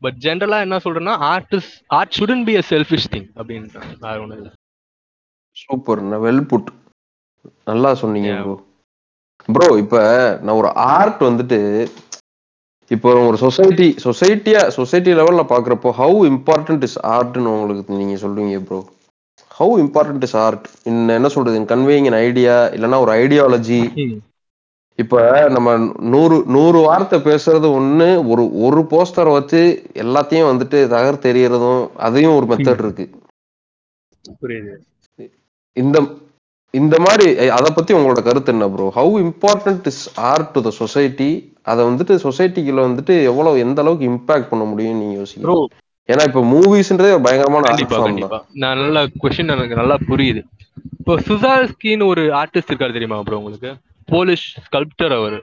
பட் 0.01 0.17
ஜென்ரலா 0.19 0.60
என்ன 0.60 0.77
சொல்றேன்னா 0.77 1.15
artist 1.34 1.75
art 1.88 2.15
shouldn't 2.19 2.43
be 2.43 2.55
a 2.55 2.63
selfish 2.69 3.12
thing 3.12 3.27
அப்படின்றாங்க 3.36 3.93
வேற 3.99 4.15
ஒன்றும் 4.21 4.38
இல்லை. 4.38 4.51
சூப்பர் 5.60 6.02
வெல் 6.24 6.43
புட் 6.50 6.69
நல்லா 7.67 7.89
சொன்னீங்க. 8.02 8.32
ப்ரோ 8.39 8.56
ப்ரோ 9.50 9.67
இப்ப 9.84 9.95
நான் 10.43 10.60
ஒரு 10.60 10.69
ஆர்ட் 10.91 11.22
வந்துட்டு 11.28 11.60
இப்போ 12.91 13.10
ஒரு 13.26 13.38
சொசைட்டி 13.43 13.88
சொசைட்டியா 14.06 14.62
சொசைட்டி 14.78 15.12
லெவல்ல 15.13 15.43
பாக்குறப்போ 15.52 15.89
ஹவு 15.98 16.22
இம்பார்ட்டன்ட் 16.32 16.86
இஸ் 16.88 16.98
ஆர்ட்னு 17.12 17.52
உங்களுக்கு 17.56 18.00
நீங்க 18.00 18.15
சொல்றீங்க 18.24 18.62
bro 18.63 18.80
how 19.52 19.74
important 19.84 20.26
is 20.28 20.38
art 20.43 20.65
இன்ன 20.89 21.15
என்ன 21.15 21.30
சொல்றது? 21.30 21.58
கன்வேயிங் 21.72 22.08
an 22.08 22.17
ஐடியா 22.19 22.56
இல்லைன்னா 22.76 23.00
ஒரு 23.06 23.12
ஐடியாலஜி 23.22 23.82
இப்ப 25.00 25.17
நம்ம 25.56 25.69
நூறு 26.13 26.38
நூறு 26.56 26.80
வார்த்தை 26.86 27.17
பேசுறது 27.28 27.67
ஒண்ணு 27.78 28.08
ஒரு 28.32 28.43
ஒரு 28.65 28.82
போஸ்டர் 28.91 29.30
வச்சு 29.36 29.62
எல்லாத்தையும் 30.04 30.50
வந்துட்டு 30.50 30.80
தகர் 30.93 31.24
தெரியறதும் 31.28 31.84
அதையும் 32.08 32.36
ஒரு 32.36 32.48
மெத்தட் 32.52 32.84
இருக்கு. 32.84 33.06
புரியுது. 34.41 34.74
இந்த 35.84 35.98
இந்த 36.74 36.96
மாதிரி 37.00 37.28
அதை 37.58 37.70
பத்தி 37.76 37.92
உங்களோட 37.94 38.22
கருத்து 38.24 38.52
என்ன 38.54 38.65
bro 38.74 38.88
how 38.98 39.13
important 39.26 39.88
is 39.92 40.04
art 40.32 40.52
to 40.56 40.60
the 40.62 40.72
society 40.82 41.30
அதை 41.63 41.82
வந்துட்டு 41.89 42.13
சொசைட்டிக்குள்ள 42.26 42.82
வந்துட்டு 42.88 43.13
எவ்வளவு 43.24 43.63
எந்த 43.65 43.82
அளவுக்கு 43.82 44.10
இம்பாக்ட் 44.12 44.50
பண்ண 44.52 44.63
முடியும் 44.63 45.00
நீங்க 45.02 45.15
யோசிக்கிறீங்க? 45.20 45.48
ப்ரோ 45.48 45.60
ஏன்னா 46.10 46.24
இப்ப 46.30 46.42
மூவிஸ்ன்றதே 46.52 47.15
பயங்கரமான 47.26 47.72
நான் 48.63 48.80
நல்ல 48.84 49.02
கொஸ்டின் 49.24 49.54
எனக்கு 49.56 49.80
நல்லா 49.82 49.98
புரியுது. 50.12 50.42
இப்போ 51.00 51.15
சுசால்ஸ்கின்னு 51.28 52.10
ஒரு 52.13 52.24
ஆர்டிஸ்ட் 52.42 52.72
இருக்காரு 52.72 52.96
தெரியுமா 52.98 53.20
ப்ரோ 53.28 53.39
உங்களுக்கு? 53.42 53.72
போலிஷ் 54.12 54.48
ஸ்கல்ப்டர் 54.65 55.15
அவர். 55.20 55.38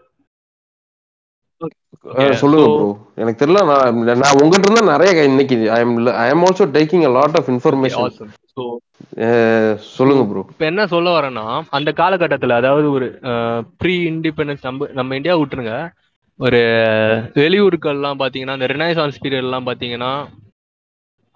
அஹ் 2.16 2.34
சொல்லுங்க 2.40 2.66
ப்ரோ 2.70 2.88
எனக்கு 3.20 3.40
தெரியல 3.40 3.60
நான் 3.68 3.98
நான் 4.20 4.40
உங்ககிட்ட 4.40 4.66
இருந்தா 4.68 4.82
நிறைய 4.92 5.10
இன்னைக்கு 5.30 5.56
I 5.70 5.80
am 5.80 5.94
I 6.18 6.26
am 6.30 6.44
also 6.46 6.66
taking 6.76 7.04
a 7.06 7.12
lot 7.16 7.36
of 7.40 7.48
information 7.52 8.04
awesome 8.06 8.32
so 8.52 8.64
சொல்லுங்க 9.92 10.22
ப்ரோ 10.28 10.42
இப்ப 10.46 10.66
என்ன 10.70 10.82
சொல்ல 10.92 11.08
வரேன்னா 11.16 11.46
அந்த 11.78 11.90
காலகட்டத்துல 12.00 12.58
அதாவது 12.60 12.88
ஒரு 12.96 13.06
ப்ரீ 13.80 13.94
இண்டிபெண்டன்ஸ் 14.10 14.66
நம்ம 14.68 14.88
நம்ம 14.94 15.16
இந்தியா 15.18 15.36
விட்டுருங்க. 15.38 15.74
ஒரு 16.40 16.58
வெளியூருக்கள்லாம் 17.36 18.20
பாத்தீங்கன்னா 18.22 18.56
இந்த 18.58 18.66
ரினைசான்ஸ் 18.72 19.20
பீரியட்லாம் 19.22 19.68
பாத்தீங்கன்னா 19.68 20.10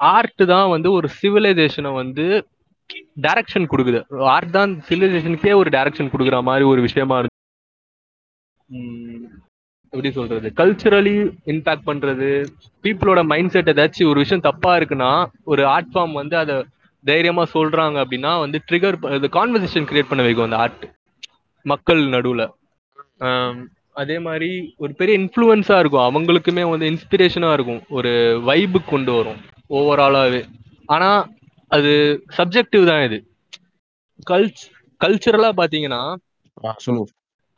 ஆர்ட் 0.01 0.43
தான் 0.51 0.69
வந்து 0.75 0.89
ஒரு 0.99 1.09
சிவிலைசேஷனை 1.17 1.91
வந்து 1.97 2.25
டைரக்ஷன் 3.25 3.71
கொடுக்குது. 3.73 4.01
ஆர்ட் 4.35 4.55
தான் 4.57 4.73
சிவிலைசேஷனுக்கே 4.87 5.53
ஒரு 5.61 5.71
டைரக்ஷன் 5.77 6.13
கொடுக்குற 6.13 6.39
மாதிரி 6.49 6.65
ஒரு 6.73 6.81
விஷயமா 6.87 7.19
இருக்கு 7.21 7.39
உம் 8.69 9.27
எப்படி 9.93 10.11
சொல்றது? 10.17 10.49
கல்ச்சுரலி 10.59 11.15
இம்பாக்ட் 11.53 11.89
பண்றது 11.89 12.29
பீப்புளோட 12.85 13.21
மைண்ட் 13.31 13.53
செட் 13.55 13.71
ஏதாச்சும் 13.73 14.11
ஒரு 14.13 14.19
விஷயம் 14.25 14.47
தப்பா 14.49 14.73
இருக்குன்னா 14.79 15.11
ஒரு 15.53 15.63
ஆர்ட் 15.75 15.91
ஃபார்ம் 15.95 16.15
வந்து 16.21 16.37
அதை 16.43 16.57
தைரியமா 17.05 17.45
சொல்றாங்க 17.55 17.97
அப்படின்னா 18.05 18.33
வந்து 18.45 18.59
ட்ரிகர் 18.69 18.99
கான்வர்சேஷன் 19.39 19.89
கிரியேட் 19.91 20.11
பண்ண 20.11 20.23
வைக்கும் 20.27 20.47
அந்த 20.49 20.59
ஆர்ட் 20.65 20.85
மக்கள் 21.67 22.01
நடுவுல. 22.15 22.43
அதே 24.01 24.17
மாதிரி 24.27 24.51
ஒரு 24.83 24.93
பெரிய 24.99 25.15
இன்ஃப்ளூயன்ஸா 25.21 25.77
இருக்கும். 25.83 26.07
அவங்களுக்குமே 26.09 26.65
வந்து 26.73 26.87
இன்ஸ்பிரேஷனா 26.93 27.51
இருக்கும். 27.57 27.83
ஒரு 27.99 28.13
வைபு 28.49 28.81
கொண்டு 28.93 29.13
வரும். 29.19 29.41
ஓவராலாவே 29.79 30.43
ஆனா 30.95 31.11
அது 31.71 31.93
சப்ஜெக்டிவ் 32.39 32.85
தான் 32.91 33.05
இது. 33.09 33.19
கல்ச் 34.31 34.63
கல்ச்சுரலா 35.01 35.51
பாத்தீங்கன்னா 35.61 36.03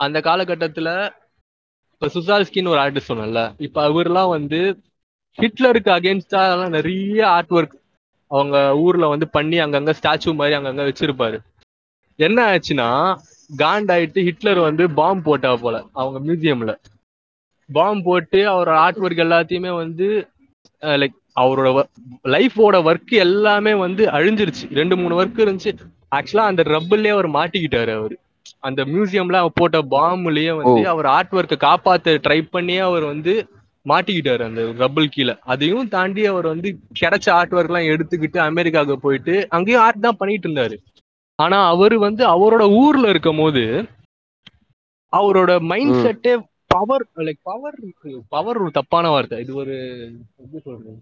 அந்த 0.00 0.18
காலகட்டத்துல 0.28 0.88
இப்ப 2.02 2.20
சுசால்ஸ்கின்னு 2.20 2.68
ஒரு 2.68 2.80
ஆர்டிஸ்ட் 2.80 3.10
சொன்னல 3.10 3.40
இப்ப 3.58 3.78
அவர்லாம் 3.88 4.28
வந்து 4.28 4.58
ஹிட்லருக்கு 5.38 5.90
அகேன்ஸ்டா 5.96 6.40
நிறைய 6.68 7.20
ஆர்ட் 7.28 7.52
ஒர்க் 7.58 7.74
அவங்க 8.30 8.56
ஊர்ல 8.76 9.08
வந்து 9.12 9.26
பண்ணி 9.28 9.58
அங்கங்க 9.64 9.92
ஸ்டாச்சு 9.98 10.34
மாதிரி 10.38 10.56
அங்கங்க 10.58 10.84
வச்சிருப்பாரு. 10.88 11.38
என்ன 12.18 12.38
ஆச்சுன்னா 12.52 12.88
காண்டாயிட்டு 13.50 14.24
ஹிட்லர் 14.28 14.60
வந்து 14.60 14.86
பாம்பு 14.90 15.22
போட்டா 15.28 15.52
போல 15.56 15.82
அவங்க 15.92 16.18
மியூசியம்ல 16.26 16.74
பாம்பு 17.68 18.04
போட்டு 18.08 18.40
அவரோட 18.54 18.80
ஆர்ட் 18.86 19.00
ஒர்க் 19.04 19.24
எல்லாத்தையுமே 19.26 19.72
வந்து 19.76 20.08
லைக் 21.02 21.16
அவரோட 21.40 21.68
லைஃபோட 22.34 22.82
ஒர்க் 22.90 23.14
எல்லாமே 23.26 23.74
வந்து 23.84 24.04
அழிஞ்சிருச்சு. 24.18 24.66
ரெண்டு 24.80 24.96
மூணு 24.96 25.22
ஒர்க் 25.22 25.42
இருந்துச்சு. 25.44 25.72
ஆக்சுவலா 26.16 26.50
அந்த 26.50 26.64
ரப்பிள்லயே 26.74 27.14
அவர் 27.18 27.30
மாட்டிக்கிட்டாரு 27.38 27.94
அவரு. 28.00 28.16
அந்த 28.68 28.80
மியூசியம்ல 28.92 29.40
அவர் 29.42 29.58
போட்ட 29.60 29.78
பாம்புலயே 29.94 30.52
வந்து 30.60 30.82
அவர் 30.92 31.08
ஆர்ட் 31.16 31.34
ஒர்க்கை 31.38 31.58
காப்பாத்த 31.66 32.14
ட்ரை 32.26 32.38
பண்ணியே 32.54 32.82
அவர் 32.88 33.04
வந்து 33.12 33.34
மாட்டிக்கிட்டாரு 33.86 34.42
அந்த 34.48 34.62
ரப்பிள் 34.82 35.06
கீழே. 35.14 35.34
அதையும் 35.52 35.88
தாண்டி 35.94 36.22
அவர் 36.32 36.46
வந்து 36.52 36.68
கிடைச்ச 37.00 37.26
ஆர்ட் 37.38 37.54
ஒர்க் 37.56 37.70
எல்லாம் 37.70 37.90
எடுத்துக்கிட்டு 37.94 38.38
அமெரிக்காவுக்கு 38.50 39.04
போயிட்டு 39.06 39.34
அங்கேயும் 39.56 39.84
ஆர்ட் 39.86 40.06
தான் 40.06 40.20
பண்ணிட்டு 40.20 40.48
இருந்தாரு. 40.48 40.76
ஆனா 41.38 41.58
அவர் 41.72 41.96
வந்து 42.06 42.22
அவரோட 42.34 42.64
ஊர்ல 42.82 43.06
இருக்கும் 43.14 43.42
போது 43.42 43.64
அவரோட 45.12 45.52
மைண்ட். 45.70 45.96
செட்டே 46.04 46.34
பவர் 46.74 47.04
லைக் 47.28 47.40
பவர் 47.50 47.78
பவர் 48.34 48.60
ஒரு 48.62 48.70
தப்பான 48.78 49.08
வார்த்தை. 49.14 49.38
இது 49.44 49.52
ஒரு 49.62 49.74
எப்படி 50.42 50.60
சொல்றது? 50.66 50.94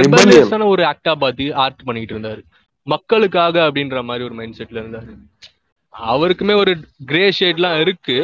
ரெவல்யூஷன் 0.00 0.64
ஒரு 0.72 0.82
ஆக்டா 0.92 1.12
பார்த்து 1.24 1.44
ஆர்ட் 1.64 1.84
பண்ணிட்டு 1.88 2.14
இருந்தாரு. 2.14 2.42
மக்களுக்காக 2.86 3.54
அப்படின்ற 3.66 3.98
மாதிரி 4.08 4.26
ஒரு 4.28 4.36
மைண்ட் 4.38 4.58
செட்ல 4.58 4.82
இருந்தாரு. 4.82 5.10
அவருக்குமே 6.12 6.54
ஒரு 6.62 6.72
கிரே 7.10 7.24
ஷேட்லாம் 7.38 7.78
இருக்கு. 7.84 8.16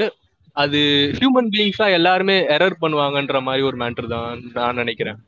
அது 0.56 0.80
ஹியூமன் 1.18 1.48
பீயிங்ஸா 1.54 1.86
எல்லாருமே 1.98 2.36
எரர் 2.56 2.80
பண்ணுவாங்கன்ற 2.82 3.38
மாதிரி 3.46 3.62
ஒரு 3.70 3.76
மேட்டர் 3.82 4.12
தான் 4.14 4.42
நான் 4.58 4.80
நினைக்கிறேன். 4.82 5.18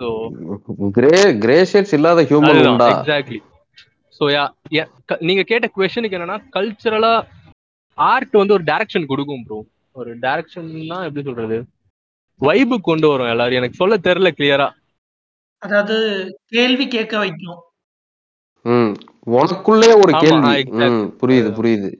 ஸோ 0.00 0.08
கிரே 0.98 1.12
கிரே 1.44 1.58
ஷேட்ஸ் 1.70 1.94
இல்லாத 1.98 2.22
ஹியூமன் 2.30 2.60
உண்டா? 2.72 2.88
எக்ஸாக்ட்லி 2.94 3.40
ஸோ 4.20 4.24
யா 4.34 4.44
நீங்க 5.28 5.42
கேட்ட 5.50 5.66
கொஸ்டனுக்கு 5.76 6.18
என்னன்னா 6.18 6.38
கல்ச்சரலா 6.56 7.12
ஆர்ட் 7.98 8.36
வந்து 8.40 8.56
ஒரு 8.56 8.64
டைரக்ஷன் 8.70 9.10
கொடுக்கும் 9.12 9.44
ப்ரோ 9.46 9.58
ஒரு 9.96 10.10
டைரக்ஷன்னா 10.24 10.98
எப்படி 11.08 11.24
சொல்றது? 11.28 11.58
வைபு 12.40 12.76
கொண்டு 12.88 13.06
வரும் 13.10 13.32
எல்லாரும். 13.32 13.58
எனக்கு 13.60 13.80
சொல்ல 13.82 13.96
தெரியல 14.06 14.30
கிளியரா 14.38 14.68
அதாவது 15.62 15.96
கேள்வி 16.54 16.86
கேட்க 16.94 17.14
வைக்கும். 17.24 17.60
உனக்குள்ளே 19.34 19.90
ஒரு 20.02 20.12
கேள்வி. 20.24 20.54
புரியுது 21.20 21.50
புரியுது. 21.58 21.90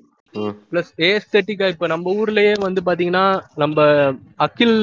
பிளஸ் 0.71 0.93
ஏஸ்தட்டிக்கா 1.09 1.67
இப்ப 1.73 1.87
நம்ம 1.87 2.13
ஊர்லயே 2.21 2.55
வந்து 2.67 2.81
பாத்தீங்கன்னா 2.87 3.25
நம்ம 3.63 3.79
அகில் 4.47 4.77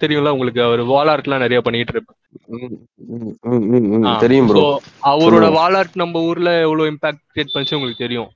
தெரியும்ல 0.00 0.34
உங்களுக்கு? 0.34 0.60
அவர் 0.62 0.82
வால் 0.92 1.10
ஆர்ட்லாம் 1.12 1.44
நிறைய 1.44 1.60
பண்ணிட்டு 1.66 1.94
இருப்பாரு. 1.94 2.20
தெரியும் 4.24 4.48
ப்ரோ 4.50 4.64
அவரோட. 5.10 5.46
வால் 5.58 5.76
ஆர்ட் 5.80 6.00
நம்ம 6.02 6.22
ஊர்ல 6.28 6.50
எவ்வளவு 6.66 6.90
இம்பாக்ட் 6.92 7.22
கிரியேட் 7.28 7.54
பண்ணிச்சு 7.54 7.76
உங்களுக்கு 7.78 8.04
தெரியும். 8.04 8.30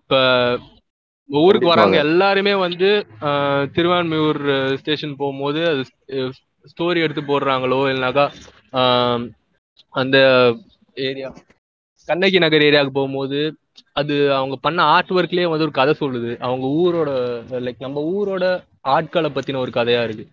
இப்ப 0.00 0.14
ஊருக்கு. 1.30 1.66
வராங்க 1.70 1.96
எல்லாருமே 2.06 2.54
வந்து 2.64 2.88
திருவான்மியூர் 3.76 4.40
ஸ்டேஷன் 4.80 5.18
போகும்போது 5.20 5.60
அது 5.70 5.82
ஸ்டோரி 6.72 7.00
எடுத்து 7.04 7.22
போடுறாங்களோ 7.24 7.78
இல்லைனாக்கா 7.90 8.26
அந்த 9.94 10.16
ஏரியா 11.04 11.30
கண்ணகி 12.10 12.38
நகர் 12.44 12.66
ஏரியாவுக்கு 12.66 12.98
போகும்போது 12.98 13.40
அது 14.00 14.14
அவங்க 14.34 14.56
பண்ண 14.60 14.80
ஆர்ட் 14.94 15.12
ஒர்க்லயே 15.12 15.46
வந்து 15.48 15.66
ஒரு 15.66 15.74
கதை 15.74 15.92
சொல்லுது 16.00 16.30
அவங்க 16.40 16.66
ஊரோட 16.80 17.10
லைக் 17.66 17.84
நம்ம 17.86 18.04
ஊரோட 18.12 18.44
ஆட்களை 18.94 19.30
பத்தின 19.30 19.60
ஒரு 19.64 19.72
கதையா 19.74 20.02
இருக்கு 20.06 20.24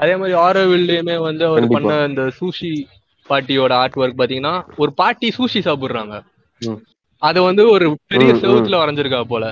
அதே 0.00 0.14
மாதிரி 0.16 0.34
ஆரோவில்லையுமே 0.44 1.16
வந்து 1.26 1.44
அவர். 1.48 1.66
பண்ண 1.74 1.92
இந்த 2.08 2.22
சூஷி 2.38 2.70
பாட்டியோட 3.28 3.72
ஆர்ட் 3.82 3.98
ஒர்க் 4.00 4.20
பாத்தீங்கன்னா 4.20 4.54
ஒரு 4.76 4.90
பாட்டி 4.94 5.28
சூஷி 5.36 5.60
சாப்பிடுறாங்க. 5.66 6.14
அத 7.22 7.36
வந்து 7.42 7.62
ஒரு 7.70 7.86
பெரிய. 8.12 8.30
செவுத்துல 8.42 8.80
வரைஞ்சிருக்கா 8.80 9.20
போல 9.26 9.44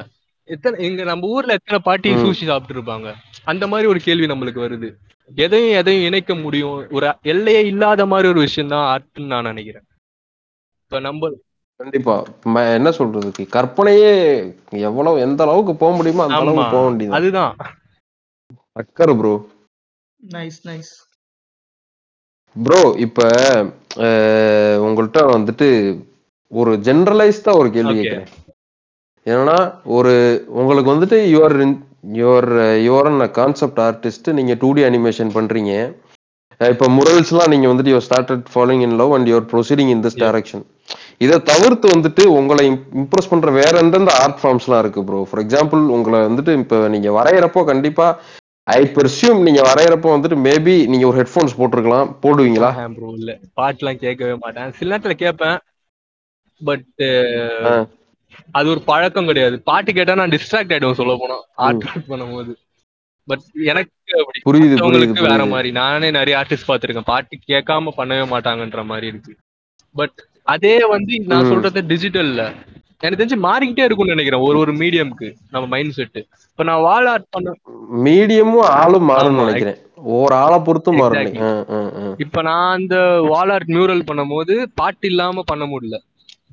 எத்தனை 0.49 0.77
இங்க 0.89 1.03
நம்ம 1.05 1.29
ஊர்ல 1.35 1.57
எத்தனை 1.59 1.79
பாட்டி. 1.85 2.11
சூஷி 2.23 2.45
சாப்பிட்டு 2.45 2.75
இருப்பாங்க 2.77 3.09
அந்த 3.47 3.65
மாதிரி 3.67 3.87
ஒரு 3.89 4.01
கேள்வி 4.01 4.27
நம்மளுக்கு 4.33 4.65
வருது 4.65 4.89
எதையும் 5.31 5.77
எதையும் 5.81 6.07
இணைக்க 6.09 6.33
முடியும் 6.37 6.75
ஒரு 6.97 7.07
எல்லையே 7.33 7.61
இல்லாத 7.67 8.07
மாதிரி 8.07 8.29
ஒரு 8.29 8.41
விஷயம் 8.47 8.73
தான் 8.73 8.87
ஆர்ட்னு 8.91 9.33
நான் 9.33 9.49
நினைக்கிறேன் 9.51 9.87
இப்ப 10.83 11.01
நம்ம 11.01 11.31
கண்டிப்பா. 11.83 12.15
என்ன 12.73 12.91
சொல்றதுக்கு? 12.99 13.45
கற்பனையே 13.55 14.11
எவ்வளவு 14.83 15.21
எந்த 15.21 15.41
அளவுக்கு 15.43 15.75
போக 15.77 15.93
முடியுமோ 15.97 16.25
அந்த 16.25 16.41
அளவுக்கு 16.43 16.75
போக 16.75 16.85
வேண்டியது 16.85 17.17
அதுதான். 17.19 17.55
அக்கறை 18.73 19.15
ப்ரோ 19.17 19.33
நைஸ் 20.21 20.61
நைஸ் 20.67 20.93
ப்ரோ 22.57 22.81
இப்ப 22.99 23.21
அஹ், 24.05 24.79
உங்கள்ட்ட 24.83 25.21
வந்துட்டு 25.33 25.69
ஒரு 26.53 26.73
ஜென்ரலைஸ்டா 26.87 27.53
ஒரு 27.57 27.69
கேள்வி. 27.71 27.95
கேட்கிறேன் 28.01 28.31
என்னன்னா 29.27 29.59
ஒரு 29.97 30.13
உங்களுக்கு 30.61 30.93
வந்துட்டு 30.93 31.19
your 31.35 31.57
your 32.15 32.49
your 32.87 33.09
concept 33.33 33.81
artist 33.81 34.29
நீங்க 34.33 34.55
டூ 34.55 34.73
டி 34.73 34.85
அனிமேஷன் 34.85 35.31
பண்றீங்க. 35.35 35.73
இப்ப 36.61 36.89
முரல்ஸ்லாம் 36.89 37.49
நீங்க 37.49 37.67
வந்துட்டு 37.69 37.93
your 37.93 38.07
started 38.07 38.45
following 38.53 38.85
in 38.87 38.97
love 38.97 39.15
and 39.15 39.29
your 39.29 39.47
proceeding 39.53 39.91
in 39.91 40.03
this. 40.05 40.19
Direction 40.23 40.65
இதை 41.23 41.37
தவிர்த்து 41.43 41.87
வந்துட்டு 41.89 42.23
உங்களை 42.37 42.65
இம்ப்ரெஸ் 43.01 43.31
பண்ற 43.31 43.51
வேற 43.51 43.73
எந்தெந்த 43.79 44.13
ஆர்ட் 44.23 44.39
ஃபார்ம்ஸ்லாம் 44.43 44.79
இருக்கு 44.79 45.05
ப்ரோ 45.05 45.21
ஃபார் 45.31 45.43
எக்ஸாம்பிள் 45.45 45.83
உங்களை 45.97 46.21
வந்துட்டு 46.21 46.53
இப்ப 46.59 46.89
நீங்க 46.89 47.11
வரைகிறப்போ 47.19 47.63
கண்டிப்பா 47.65 48.07
ஐ 48.67 48.81
பெர்சியூம் 48.97 49.41
நீங்க 49.43 49.61
வரைகிறப்போ 49.63 50.09
வந்துட்டு 50.15 50.37
மேபி 50.47 50.75
நீங்க 50.87 51.05
ஒரு 51.07 51.19
ஹெட்ஃபோன்ஸ் 51.21 51.57
போட்டிருக்கலாம். 51.59 52.11
போடுவீங்களா? 52.23 52.71
ப்ரோ 52.99 53.09
இல்ல. 53.21 53.33
பாட்டுலாம் 53.61 54.03
கேட்கவே 54.05 54.35
மாட்டேன். 54.35 54.73
சில 54.73 54.91
நேரத்துல 54.93 55.15
கேட்பேன். 55.23 55.59
பட். 56.61 56.87
அது 58.51 58.67
ஒரு 58.69 58.81
பழக்கம் 58.83 59.27
கிடையாது. 59.27 59.57
பாட்டு 59.63 59.91
கேட்டா 59.93 60.15
நான் 60.15 60.35
டிஸ்ட்ராக்ட் 60.35 60.73
ஆயிடுவேன் 60.75 61.01
சொல்ல 61.01 61.15
போனா 61.23 61.39
ஆர்ட் 61.67 61.87
ஒர்க் 61.89 62.11
பண்ணும்போது. 62.13 62.53
பட் 63.29 63.45
எனக்கு 63.63 63.91
புரியுது 64.47 64.75
மத்தவங்களுக்கு 64.75 65.29
வேற 65.31 65.45
மாதிரி. 65.47 65.71
நானே 65.73 66.11
நிறைய 66.11 66.37
ஆர்டிஸ்ட் 66.41 66.71
பார்த்திருக்கேன். 66.71 67.11
பாட்டு 67.13 67.39
கேட்காம 67.53 67.95
பண்ணவே 68.01 68.27
மாட்டாங்கன்ற 68.35 68.85
மாதிரி 68.85 69.07
இருக்கு. 69.07 69.35
பட் 69.95 70.19
அதே 70.43 70.87
வந்து 70.87 71.21
நான். 71.27 71.47
சொல்றது 71.47 71.83
டிஜிட்டல்ல 71.83 72.43
எனக்கு 72.99 73.21
தெரிஞ்சு 73.21 73.39
மாறிக்கிட்டே 73.43 73.85
இருக்கும்னு 73.85 74.15
நினைக்கிறேன் 74.15 74.41
ஒரு 74.41 74.59
ஒரு 74.59 74.73
மீடியம்க்கு 74.73 75.29
நம்ம 75.51 75.67
மைண்ட் 75.67 75.91
செட் 75.91 76.17
இப்ப 76.51 76.63
நான் 76.63 76.81
வால் 76.81 77.07
ஆர்ட் 77.07 77.29
பண்ண 77.31 77.53
மீடியமும் 78.05 78.69
ஆளும் 78.81 79.09
மாறும்னு 79.09 79.35
ஆமா, 79.35 79.45
நினைக்கிறேன். 79.45 79.79
ஒரு 80.17 80.35
ஆளை 80.35 80.59
பொறுத்தும் 80.59 80.97
மாறும். 80.97 82.17
இப்ப 82.19 82.43
நான் 82.43 82.75
அந்த 82.75 82.97
வால் 83.21 83.51
ஆர்ட் 83.51 83.69
மியூரல் 83.69 84.07
பண்ணும்போது 84.11 84.67
பாட்டு 84.75 85.09
இல்லாம 85.09 85.43
பண்ண 85.47 85.65
முடியல. 85.65 85.99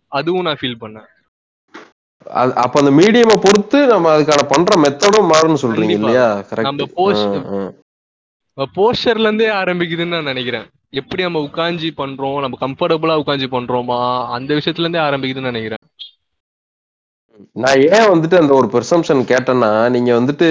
அதுவும் 0.07 0.41
நான் 0.41 0.57
ஃபீல் 0.61 0.81
பண்ணேன். 0.81 1.07
அப்ப 2.55 2.79
அந்த 2.81 2.91
மீடியமை 2.91 3.35
பொறுத்து 3.41 3.87
நம்ம 3.87 4.17
அதுக்கான 4.17 4.41
பண்ற 4.47 4.81
மெத்தடும் 4.81 5.29
மாறும்னு 5.31 5.61
சொல்றீங்க. 5.61 5.89
இல்லையா? 5.89 6.27
கரெக்ட் 6.49 6.83
post- 6.97 7.37
போஸ்டர்ல 8.75 9.19
இருந்தே 9.19 9.47
ஆரம்பிக்குதுன்னு 9.49 10.15
நான் 10.15 10.23
நினைக்கிறேன். 10.23 10.65
எப்படி 10.91 11.23
நம்ம 11.23 11.39
உட்காந்து 11.39 11.89
பண்றோம்? 11.97 12.39
நம்ம 12.39 12.57
கம்ஃபர்டபுளா 12.61 13.13
உட்காந்து 13.19 13.47
பண்றோமா? 13.51 13.99
அந்த 14.27 14.53
விஷயத்துல 14.53 14.79
இருந்தே 14.79 14.99
ஆரம்பிக்குதுன்னு 14.99 15.51
நினைக்கிறேன். 15.51 15.77
நான் 17.53 17.81
ஏன் 17.81 18.09
வந்துட்டு 18.09 18.39
அந்த 18.39 18.53
ஒரு 18.53 18.67
பெர்சம்ஷன் 18.67 19.23
கேட்டேன்னா 19.23 19.89
நீங்க 19.89 20.13
வந்துட்டு 20.13 20.47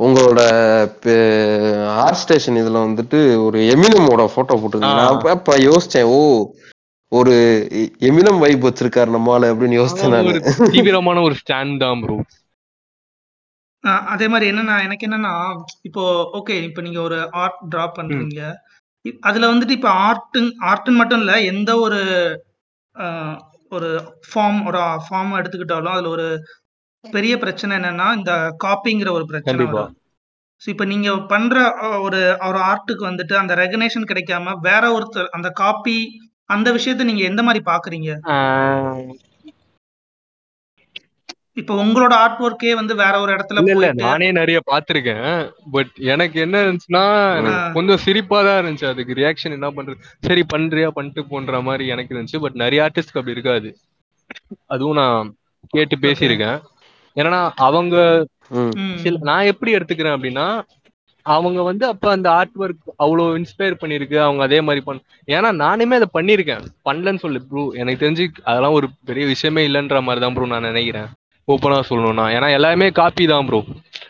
உங்களோட 0.00 0.40
ஆர்ட் 1.86 2.14
ஸ்டேஷன் 2.14 2.54
இதுல 2.54 2.82
வந்துட்டு 2.82 3.44
ஒரு 3.44 3.58
எமினமோட 3.58 4.32
போட்டோ 4.34 4.54
போட்டிருந்தீங்க. 4.56 4.94
நான். 4.94 5.20
அப்ப- 5.20 5.58
யோசிச்சேன் 5.58 6.02
ஓ 6.02 6.52
ஒரு 7.08 7.34
எமினம் 8.00 8.38
வைப் 8.38 8.66
வச்சிருக்காரு 8.66 9.10
நம்மால 9.16 9.48
அப்படின்னு 9.50 9.78
யோசிச்சேன் 9.80 10.70
தீவிரமான 10.70 11.20
ஒரு 11.20 11.34
ஸ்டாண்ட் 11.34 11.76
தான் 11.76 12.00
ப்ரோ 12.00 12.24
அதே 14.06 14.28
மாதிரி 14.28 14.50
என்னன்னா 14.50 14.82
எனக்கு 14.82 15.06
என்னன்னா 15.06 15.32
இப்போ 15.82 16.02
ஓகே 16.32 16.62
இப்போ 16.62 16.80
நீங்க 16.82 17.00
ஒரு 17.00 17.32
ஆர்ட் 17.32 17.74
டிரா 17.74 17.90
பண்றீங்க. 17.96 18.54
அதுல 19.22 19.50
வந்துட்டு 19.50 19.70
இப்போ 19.70 19.90
ஆர்ட் 20.02 20.38
ஆர்ட்னு 20.62 20.98
மட்டும் 20.98 21.22
இல்ல 21.22 21.34
எந்த 21.44 21.70
ஒரு 21.78 22.00
ஒரு 23.72 23.88
ஃபார்ம் 24.28 24.60
ஒரு 24.66 24.80
ஃபார்ம் 25.04 25.38
எடுத்துக்கிட்டாலும் 25.38 25.94
அதுல 25.94 26.08
ஒரு 26.08 26.26
பெரிய 27.04 27.34
பிரச்சனை 27.38 27.72
என்னன்னா 27.78 28.08
இந்த 28.16 28.32
காப்பிங்கிற 28.64 29.10
ஒரு 29.10 29.24
பிரச்சனை. 29.24 29.54
வரும் 29.72 29.98
ஸோ 30.62 30.68
இப்போ 30.68 30.84
நீங்க 30.84 31.10
பண்ற 31.26 31.56
ஒரு 32.00 32.18
ஒரு 32.48 32.58
ஆர்ட்டுக்கு 32.66 33.04
வந்துட்டு 33.08 33.34
அந்த 33.36 33.52
ரெகனேஷன் 33.54 34.10
கிடைக்காம 34.10 34.54
வேற 34.60 34.84
ஒருத்தர் 34.92 35.32
அந்த 35.32 35.48
காப்பி 35.56 35.96
அந்த 36.50 36.68
விஷயத்தை 36.72 37.04
நீங்க 37.06 37.22
எந்த 37.22 37.42
மாதிரி 37.42 37.62
பாக்குறீங்க 37.64 38.10
இப்போ 41.56 41.72
உங்களோட 41.82 42.12
ஆர்ட் 42.24 42.42
ஒர்க்கே 42.46 42.70
வந்து 42.78 42.94
வேற 43.00 43.14
ஒரு 43.22 43.30
இடத்துல 43.36 43.62
இல்ல 43.72 43.88
நானே 44.02 44.28
நிறைய 44.38 44.58
பாத்திருக்கேன் 44.70 45.26
பட் 45.74 45.92
எனக்கு 46.12 46.36
என்ன 46.44 46.56
இருந்துச்சுன்னா. 46.64 47.04
கொஞ்சம் 47.76 48.02
சிரிப்பா 48.04 48.38
தான் 48.46 48.58
இருந்துச்சு. 48.60 48.86
அதுக்கு 48.92 49.18
ரியாக்ஷன் 49.20 49.56
என்ன 49.58 49.68
பண்றது? 49.76 49.98
சரி 50.28 50.42
பண்றியா 50.54 50.90
பண்ணிட்டு 50.98 51.22
போன்ற 51.32 51.60
மாதிரி 51.68 51.86
எனக்கு 51.94 52.14
இருந்துச்சு. 52.14 52.42
பட் 52.44 52.56
நிறைய 52.64 52.84
ஆர்டிஸ்ட்க்கு 52.86 53.20
அப்படி 53.20 53.36
இருக்காது. 53.36 53.70
அதுவும் 54.74 55.00
நான் 55.02 55.30
கேட்டு 55.74 55.96
பேசியிருக்கேன். 56.06 56.58
ஏன்னா 57.16 57.40
அவங்க 57.68 57.96
நான் 59.30 59.50
எப்படி 59.52 59.70
எடுத்துக்கிறேன் 59.76 60.16
அப்படின்னா 60.16 60.46
அவங்க 61.26 61.60
வந்து 61.68 61.84
அப்ப 61.90 62.06
அந்த 62.14 62.28
ஆர்ட் 62.38 62.56
ஒர்க் 62.62 62.86
அவ்வளோ 63.04 63.24
இன்ஸ்பயர் 63.38 63.80
பண்ணிருக்கு 63.82 64.16
அவங்க 64.26 64.42
அதே 64.46 64.58
மாதிரி 64.66 64.80
பண்ண 64.86 65.00
ஏன்னா 65.34 65.50
நானுமே 65.64 65.98
அதை 66.00 66.08
பண்ணியிருக்கேன். 66.16 66.64
பண்ணலன்னு 66.88 67.22
சொல்லு 67.24 67.40
ப்ரோ 67.50 67.62
எனக்கு 67.80 68.02
தெரிஞ்சு 68.02 68.24
அதெல்லாம் 68.50 68.76
ஒரு 68.78 68.88
பெரிய 69.10 69.26
விஷயமே 69.34 69.64
இல்லைன்ற 69.68 70.00
மாதிரி 70.08 70.22
தான் 70.24 70.36
ப்ரோ 70.36 70.48
நான் 70.54 70.70
நினைக்கிறேன். 70.70 71.10
ஓப்பனா 71.48 71.78
சொல்லணும்னா. 71.88 72.24
ஏன்னா 72.34 72.52
எல்லாமே 72.52 72.90
காப்பி 72.90 73.26
தான் 73.26 73.46
ப்ரோ 73.46 73.58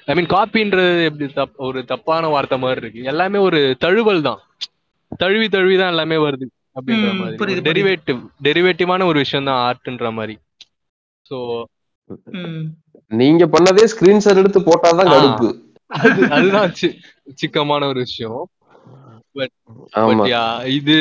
ஐ 0.07 0.15
மீன் 0.15 0.29
காப்பின்றது 0.29 1.05
எப்படி 1.05 1.27
தப் 1.33 1.57
ஒரு 1.59 1.85
தப்பான 1.85 2.29
வார்த்தை 2.29 2.59
மாதிரி 2.59 2.81
இருக்கு. 2.81 3.03
எல்லாமே 3.05 3.39
ஒரு 3.39 3.61
தழுவல் 3.79 4.23
தான். 4.23 4.41
தழுவி 5.19 5.49
தழுவி 5.49 5.77
தான் 5.77 5.89
எல்லாமே 5.89 6.17
வருது 6.17 6.47
அப்படின்ற 6.77 7.09
மாதிரி. 7.15 7.61
டெரிவேட்டிவ் 7.69 8.21
டெரிவேட்டிவான 8.45 9.05
ஒரு 9.05 9.19
விஷயம் 9.19 9.45
தான் 9.45 9.61
ஆர்ட்ன்ற 9.67 10.13
மாதிரி. 10.13 10.35
ஸோ 11.27 11.37
ம். 12.39 12.63
நீங்க 13.11 13.47
பண்ணதே 13.47 13.85
ஸ்கிரீன்ஷாட் 13.93 14.37
எடுத்து 14.37 14.61
போட்டாதான். 14.61 15.11
கடுப்பு. 15.13 15.49
அது 15.91 16.21
அதுதான் 16.31 16.71
சி- 16.73 16.97
சிக்கமான 17.41 17.87
ஒரு 17.87 18.01
விஷயம். 18.01 18.43
பட் 19.37 19.53
யா 20.31 20.45
இது 20.73 20.97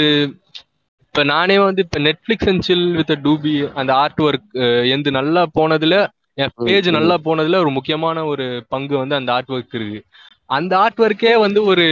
இப்ப 1.06 1.24
நானே 1.24 1.60
வந்து 1.60 1.82
இப்ப 1.82 2.00
நெட்ஃபிளிக்ஸ் 2.00 2.50
அண்ட் 2.50 2.62
சில் 2.62 2.96
வித் 2.96 3.12
டூபி 3.24 3.54
அந்த 3.74 3.92
ஆர்ட் 3.96 4.22
ஒர்க் 4.22 4.50
எந்த 4.90 5.10
நல்லா 5.10 5.42
போனதுல 5.56 5.96
என் 6.38 6.54
பேஜ். 6.60 6.90
நல்லா 6.90 7.16
போனதுல 7.26 7.60
ஒரு 7.60 7.72
முக்கியமான 7.72 8.26
ஒரு 8.26 8.46
பங்கு 8.68 8.96
வந்து 8.98 9.16
அந்த 9.16 9.32
ஆர்ட் 9.34 9.52
ஒர்க் 9.52 9.76
இருக்கு 9.78 10.02
அந்த 10.50 10.74
ஆர்ட் 10.80 11.02
ஒர்க்கே 11.02 11.34
வந்து 11.40 11.62
ஒரு. 11.66 11.88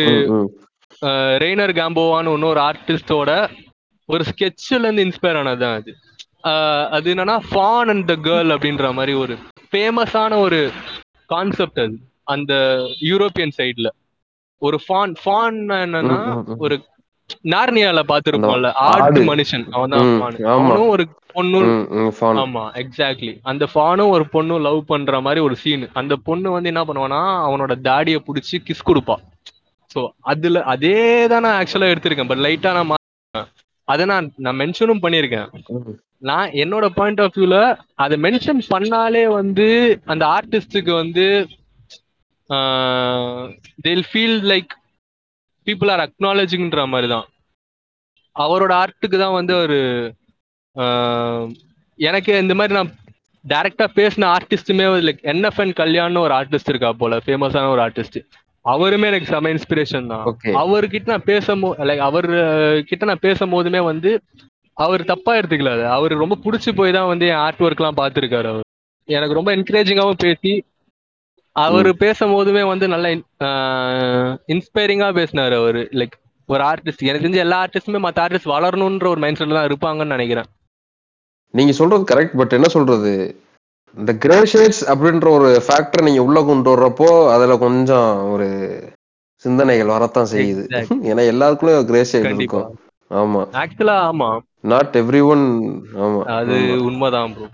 ரெய்னர் 1.42 1.74
கேம்போவான்னு 1.76 2.34
இன்னொரு 2.34 2.60
ஆர்டிஸ்டோட 2.62 3.32
ஒரு 4.10 4.24
ஸ்கெட்ச்ல 4.24 4.80
இருந்து 4.80 5.06
இன்ஸ்பயர் 5.06 5.40
ஆனதுதான் 5.40 5.76
அது 5.78 5.92
அது 6.92 7.08
என்னன்னா 7.14 7.38
ஃபான் 7.50 7.90
அண்ட் 7.90 8.06
த 8.08 8.16
கேர்ள் 8.24 8.54
அப்படின்ற 8.56 8.94
மாதிரி 8.94 9.14
ஒரு 9.24 9.36
ஃபேமஸான 9.66 10.40
ஒரு 10.40 10.60
கான்செப்ட் 11.30 11.80
அது 11.80 11.96
அந்த 12.28 12.54
யூரோப்பியன் 13.10 13.56
சைடுல 13.58 13.90
ஒரு 14.62 14.80
ஃபான் 14.86 15.14
ஃபான் 15.22 15.58
என்னன்னா. 15.78 16.18
ஒரு 16.58 16.76
நார்னியால 17.52 18.00
பாத்துருப்போம்ல 18.12 18.70
ஆடு. 18.86 19.22
மனுஷன் 19.30 19.66
அவன் 19.72 19.94
தான். 19.94 20.08
அவனும் 20.54 20.90
ஒரு 20.90 21.04
பொண்ணும் 21.34 22.12
fun. 22.20 22.36
ஆமா 22.44 22.64
எக்ஸாக்ட்லி 22.82 23.34
அந்த 23.52 23.64
ஃபானும் 23.72 24.14
ஒரு 24.16 24.26
பொண்ணும் 24.34 24.64
லவ் 24.68 24.80
பண்ற 24.92 25.22
மாதிரி 25.26 25.42
ஒரு 25.48 25.56
சீன் 25.64 25.86
அந்த 26.02 26.14
பொண்ணு 26.28 26.54
வந்து 26.56 26.72
என்ன 26.74 26.84
பண்ணுவானா 26.90 27.22
அவனோட 27.48 27.74
தாடிய 27.88 28.18
புடிச்சு 28.28 28.58
கிஸ் 28.68 28.88
கொடுப்பா. 28.90 29.16
சோ 29.94 30.02
அதுல 30.32 30.64
அதே 30.74 30.98
தான் 31.34 31.44
நான் 31.46 31.58
ஆக்சுவலா 31.60 31.92
எடுத்திருக்கேன். 31.94 32.32
பட் 32.32 32.44
லைட்டா 32.48 32.72
நான் 32.78 32.96
அதை 33.88 34.04
நான் 34.14 34.28
நான் 34.46 34.60
மென்ஷனும் 34.62 35.04
பண்ணியிருக்கேன். 35.06 35.48
நான் 36.30 36.50
என்னோட 36.64 36.86
பாயிண்ட் 36.98 37.22
ஆஃப் 37.24 37.36
வியூல 37.38 37.58
அதை 38.04 38.16
மென்ஷன் 38.26 38.62
பண்ணாலே 38.74 39.24
வந்து 39.40 39.68
அந்த 40.14 40.24
ஆர்டிஸ்டுக்கு 40.38 40.94
வந்து 41.04 41.26
they'll 43.86 44.06
feel 44.12 44.40
like 44.52 44.72
people 45.68 45.92
are 45.94 46.04
அக்னாலஜிங்ன்ற 46.06 46.84
மாதிரி 46.94 47.10
தான் 47.16 47.28
அவரோட 48.36 48.72
ஆர்ட்டுக்கு 48.84 49.18
தான் 49.24 49.38
வந்து 49.40 49.54
ஒரு 49.64 49.78
எனக்கு 52.00 52.32
இந்த 52.44 52.54
மாதிரி 52.56 52.74
நான் 52.74 52.92
டைரக்டா 53.46 53.86
பேசின 54.00 54.28
ஆர்டிஸ்ட்டுமே 54.36 54.86
லைக் 55.08 55.22
என்எஃப்என் 55.34 55.74
கல்யாண்னு 55.82 56.24
ஒரு 56.26 56.34
ஆர்டிஸ்ட் 56.40 56.72
இருக்கா 56.74 56.92
போல 57.02 57.20
ஃபேமஸான 57.26 57.72
ஒரு 57.76 57.82
ஆர்டிஸ்ட் 57.86 58.20
அவருமே 58.66 59.10
எனக்கு 59.12 59.30
செம 59.32 59.50
இன்ஸ்பிரேஷன் 59.56 60.10
தான். 60.12 60.24
அவர்கிட்ட 60.62 61.12
நான் 61.14 61.28
பேசும் 61.32 61.64
லைக் 61.90 62.04
அவர் 62.08 62.28
கிட்ட 62.90 63.04
நான் 63.12 63.26
பேசும் 63.28 63.54
போதுமே 63.56 63.82
வந்து 63.92 64.12
அவர் 64.78 65.02
தப்பா 65.12 65.32
எடுத்துக்கல 65.40 65.72
அவர் 65.98 66.22
ரொம்ப 66.24 66.36
பிடிச்சி 66.44 66.72
போய் 66.80 66.96
தான் 66.98 67.10
வந்து 67.12 67.26
என் 67.32 67.42
ஆர்ட் 67.46 67.64
ஒர்க்லாம் 67.68 68.00
பார்த்துருக்காரு 68.02 68.48
அவர். 68.52 68.66
எனக்கு 69.08 69.38
ரொம்ப 69.40 69.52
என்கரேஜிங்காகவும் 69.58 70.24
பேசி 70.26 70.52
அவர் 71.56 71.90
பேசும் 72.04 72.34
போதுமே 72.36 72.64
வந்து 72.72 72.86
நல்ல 72.94 73.08
இன்ஸ்பைரிங்கா 74.54 75.10
பேசினாரு 75.20 75.56
அவர். 75.62 75.82
லைக் 76.00 76.16
ஒரு 76.50 76.64
ஆர்டிஸ்ட் 76.72 77.08
எனக்கு 77.10 77.26
தெரிஞ்ச 77.26 77.42
எல்லா 77.46 77.58
ஆர்டிஸ்டுமே 77.66 78.00
மற்ற 78.06 78.20
ஆர்டிஸ்ட் 78.26 78.54
வளரணுன்ற 78.56 79.08
ஒரு 79.14 79.22
மைண்ட் 79.24 79.40
செட்ல 79.40 79.58
தான் 79.58 79.70
இருப்பாங்கன்னு 79.70 80.16
நினைக்கிறேன். 80.18 80.50
நீங்க 81.54 81.72
சொல்றது 81.72 82.04
கரெக்ட் 82.04 82.38
பட் 82.38 82.54
என்ன 82.54 82.68
சொல்றது? 82.68 83.14
இந்த 83.98 84.12
கிரேஷேட்ஸ் 84.24 84.82
அப்படின்ற 84.92 85.28
ஒரு 85.30 85.50
ஃபேக்டர் 85.68 86.06
நீங்க 86.08 86.22
உள்ள 86.24 86.40
கொண்டு 86.44 86.70
வர்றப்போ 86.74 87.08
அதுல 87.34 87.58
கொஞ்சம் 87.58 88.12
ஒரு 88.32 88.48
சிந்தனைகள் 89.44 89.96
வரத்தான் 89.96 90.32
செய்யுது. 90.34 90.64
ஏன்னா 91.10 91.24
எல்லாருக்குள்ளே 91.34 91.76
கிரேஷேட் 91.92 92.28
கண்டிப்பா 92.28 92.60
இருக்கும். 92.60 92.78
ஆமா. 93.12 93.42
ஆக்சுவலா 93.62 93.96
ஆமா. 94.10 94.30
நாட் 94.64 94.98
எவ்ரி 94.98 95.22
ஒன் 95.28 95.46
ஆமா 96.00 96.22
அது. 96.38 96.56
உண்மைதான் 96.88 97.34
ப்ரோ 97.34 97.48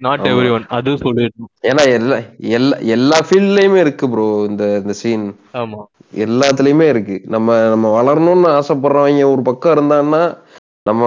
நாட். 0.00 0.24
எவ்ரி 0.30 0.48
ஒன் 0.50 0.64
அது 0.68 0.90
சொல்லிடணும். 1.04 1.50
ஏன்னா 1.62 1.82
எல்லா 1.98 2.16
எல்லா 2.56 2.76
எல்லா 2.96 3.18
ஃபீல்ட்லயுமே 3.28 3.78
இருக்கு 3.80 4.06
ப்ரோ 4.10 4.26
இந்த 4.46 4.64
இந்த 4.80 4.94
சீன் 5.02 5.26
ஆமா. 5.54 5.80
எல்லாத்துலயுமே 6.24 6.86
இருக்கு. 6.88 7.16
நம்ம 7.26 7.48
நம்ம 7.68 7.86
வளரணும்னு 7.98 8.48
ஆசைப்படுறவங்க 8.58 9.30
ஒரு 9.30 9.42
பக்கம் 9.42 9.74
இருந்தான்னா 9.76 10.22
நம்ம 10.86 11.02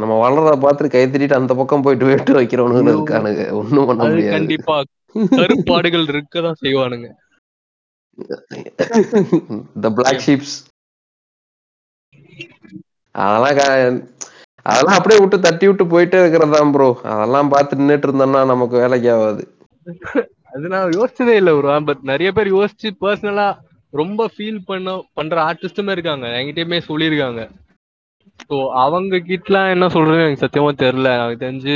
நம்ம 0.00 0.14
வளர்றத 0.22 0.56
பார்த்துட்டு 0.64 0.92
கை 0.92 1.00
தட்டிட்டு 1.04 1.38
அந்த 1.38 1.52
பக்கம் 1.60 1.84
போயிட்டு 1.84 2.10
வெட்டு 2.10 2.32
வைக்கிறவனுங்க. 2.38 2.92
இருக்கானுங்க. 2.94 3.44
ஒண்ணும் 3.60 3.88
பண்ண 3.88 4.02
முடியாது. 4.04 4.34
கண்டிப்பா 4.36 4.76
கருப்பாடுகள் 5.38 6.04
இருக்கதான் 6.12 6.60
செய்வானுங்க. 6.62 7.08
த 9.84 9.90
பிளாக் 9.96 10.22
ஷீப்ஸ் 10.26 10.54
அதெல்லாம் 13.14 13.98
அதெல்லாம் 14.66 14.98
அப்படியே 14.98 15.18
விட்டு 15.20 15.38
தட்டி 15.46 15.66
விட்டு 15.68 15.84
போயிட்டே 15.92 16.18
இருக்கிறதான் 16.22 16.72
ப்ரோ 16.74 16.88
அதெல்லாம் 17.14 17.50
பார்த்து 17.54 17.78
நின்னுட்டு 17.80 18.08
இருந்தோம்னா 18.08 18.42
நமக்கு 18.52 18.76
வேலைக்கு 18.82 19.10
ஆகாது. 19.16 19.42
அது 20.52 20.66
நான் 20.74 20.94
யோசிச்சதே 20.98 21.34
இல்ல 21.40 21.52
ப்ரோ 21.58 21.74
பட் 21.90 22.02
நிறைய 22.12 22.30
பேர் 22.32 22.52
யோசிச்சு 22.58 22.90
பர்சனலா 23.04 23.48
ரொம்ப 23.92 24.28
ஃபீல் 24.34 24.62
பண்ண 24.66 24.94
பண்ற 25.14 25.36
ஆர்டிஸ்டுமே 25.48 25.94
இருக்காங்க. 25.96 26.26
என்கிட்டயுமே 26.38 26.80
சொல்லியிருக்காங்க. 26.90 27.42
ஸோ 28.48 28.56
அவங்க 28.84 29.22
கிட்டலாம் 29.30 29.72
என்ன 29.74 29.86
சொல்றது 29.96 30.22
எனக்கு 30.24 30.44
சத்தியமா 30.44 30.70
தெரியல. 30.84 31.10
எனக்கு 31.18 31.44
தெரிஞ்சு 31.44 31.74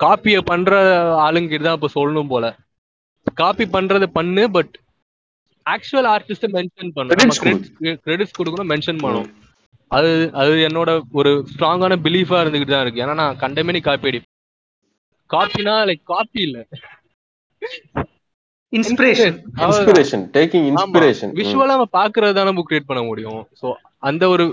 காப்பிய 0.00 0.38
பண்ற 0.50 0.72
ஆளுங்கிட்ட 1.24 1.66
தான் 1.66 1.78
இப்ப 1.78 1.90
சொல்லணும் 1.98 2.32
போல. 2.32 2.46
காப்பி 3.40 3.64
பண்றத 3.76 4.06
பண்ணு 4.18 4.42
பட் 4.56 4.72
ஆக்சுவல் 5.66 6.08
ஆர்டிஸ்ட 6.14 6.48
மென்ஷன் 6.56 6.90
Credits 7.12 7.38
பண்ணணும் 7.40 8.00
கிரெடிட்ஸ் 8.06 8.38
கொடுக்கணும் 8.38 8.70
மென்ஷன் 8.72 9.00
பண்ணணும். 9.04 9.30
அது 9.90 10.10
அது 10.40 10.52
என்னோட 10.68 10.90
ஒரு 11.18 11.30
ஸ்ட்ராங்கான 11.52 11.96
பிலீஃபா 12.06 12.38
இருந்துகிட்டு 12.42 12.74
தான் 12.74 12.84
இருக்கு. 12.84 13.02
ஏன்னா 13.04 13.14
நான் 13.22 13.40
கண்டமேனி 13.44 13.80
காப்பி 13.88 14.10
அடி 14.10 14.20
காப்பினா 15.30 15.74
லைக் 15.88 16.04
காப்பி 16.12 16.40
இல்ல. 16.48 16.58
இன்ஸ்பிரேஷன் 18.72 19.36
இன்ஸ்பிரேஷன் 19.64 20.24
டேக்கிங் 20.36 20.66
இன்ஸ்பிரேஷன் 20.70 21.32
விஷுவலா 21.40 21.74
நம்ம 21.74 21.88
பாக்குறது 22.00 22.38
தானே 22.38 22.54
புக் 22.56 22.70
கிரியேட் 22.70 22.90
பண்ண 22.90 23.02
முடியும். 23.10 23.42
சோ 23.60 23.66
அந்த 24.10 24.24
ஒரு 24.34 24.46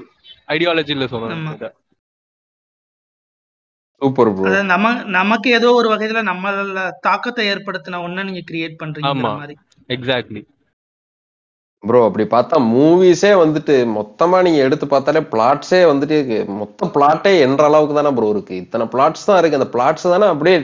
ஐடியாலஜில. 0.55 1.07
சொன்னேன். 1.13 1.73
சூப்பர் 4.01 4.29
ப்ரோ 4.35 4.61
நம்ம 4.71 4.91
நமக்கு 5.17 5.49
ஏதோ 5.57 5.69
ஒரு 5.79 5.87
வகையில 5.91 6.21
நம்மள 6.29 6.85
தாக்கத்தை 7.07 7.43
ஏற்படுத்தின 7.51 7.99
ஒண்ண 8.05 8.23
நீங்க 8.29 8.41
கிரியேட் 8.49 8.81
பண்றீங்க. 8.81 9.11
மாதிரி. 9.41 9.55
எக்ஸாக்ட்லி 9.95 10.41
ப்ரோ 11.83 11.99
அப்படி 12.07 12.23
பார்த்தா 12.33 12.55
மூவிஸே 12.73 13.29
வந்துட்டு 13.41 13.75
மொத்தமா 13.97 14.39
நீங்க 14.47 14.59
எடுத்து 14.65 14.85
பார்த்தாலே 14.87 15.21
பிளாட்ஸே 15.31 15.79
வந்துட்டு 15.91 16.17
மொத்த 16.59 16.89
பிளாட்டே 16.95 17.31
என்ற 17.45 17.61
அளவுக்கு 17.69 17.95
தானே 17.97 18.11
ப்ரோ 18.17 18.27
இருக்கு. 18.33 18.55
இத்தனை 18.63 18.85
பிளாட்ஸ் 18.93 19.27
தான் 19.29 19.39
இருக்கு. 19.41 19.59
அந்த 19.59 19.69
பிளாட்ஸ் 19.75 20.11
தானே 20.13 20.27
அப்படியே 20.33 20.57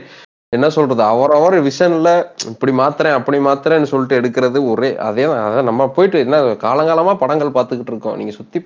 என்ன 0.56 0.68
சொல்றது? 0.76 1.02
அவரவர் 1.14 1.56
விஷன்ல 1.68 2.10
இப்படி 2.52 2.72
மாத்துறேன் 2.82 3.16
அப்படி 3.20 3.38
மாத்துறேன்னு 3.48 3.90
சொல்லிட்டு 3.92 4.20
எடுக்கிறது 4.20 4.60
ஒரே 4.72 4.90
அதே 5.08 5.24
தான் 5.32 5.42
அதான் 5.48 5.68
நம்ம 5.70 5.88
போயிட்டு 5.96 6.18
என்ன 6.26 6.38
காலங்காலமா 6.66 7.14
படங்கள் 7.24 7.56
பார்த்துக்கிட்டு 7.58 7.92
இருக்கோம். 7.94 8.16
நீங்க 8.20 8.34
சுத்தி 8.38 8.60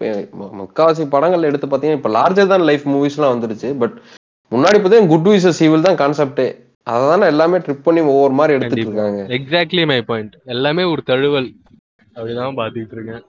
முக்காவாசி 0.60 1.06
படங்கள் 1.16 1.48
எடுத்து 1.50 1.68
பார்த்தீங்கன்னா 1.72 2.00
இப்போ 2.00 2.12
லார்ஜர் 2.18 2.52
தான் 2.54 2.68
லைஃப் 2.70 2.86
மூவிஸ்லாம் 2.96 3.34
வந்துருச்சு. 3.36 3.72
பட் 3.84 3.96
முன்னாடி 4.52 4.78
பார்த்தீங்கன்னா 4.80 5.12
குட் 5.14 5.32
விசஸ் 5.34 5.64
ஈவில் 5.68 5.88
தான் 5.88 6.00
கான்செப்டே 6.04 6.48
அதை 6.92 7.02
தானே 7.12 7.26
எல்லாமே 7.32 7.58
ட்ரிப் 7.66 7.88
பண்ணி 7.88 8.04
ஒவ்வொரு 8.12 8.34
மாதிரி 8.38 8.56
எடுத்துட்டு. 8.58 8.88
இருக்காங்க. 8.88 9.24
எக்ஸாக்ட்லி 9.40 9.84
மை 9.94 10.00
பாயிண்ட் 10.12 10.36
எல்லாமே 10.56 10.86
ஒரு 10.94 11.04
தழுவல். 11.12 11.50
அப்படிதான் 12.16 12.58
பாத்துக்கிட்டு 12.62 12.98
இருக்கேன். 13.00 13.26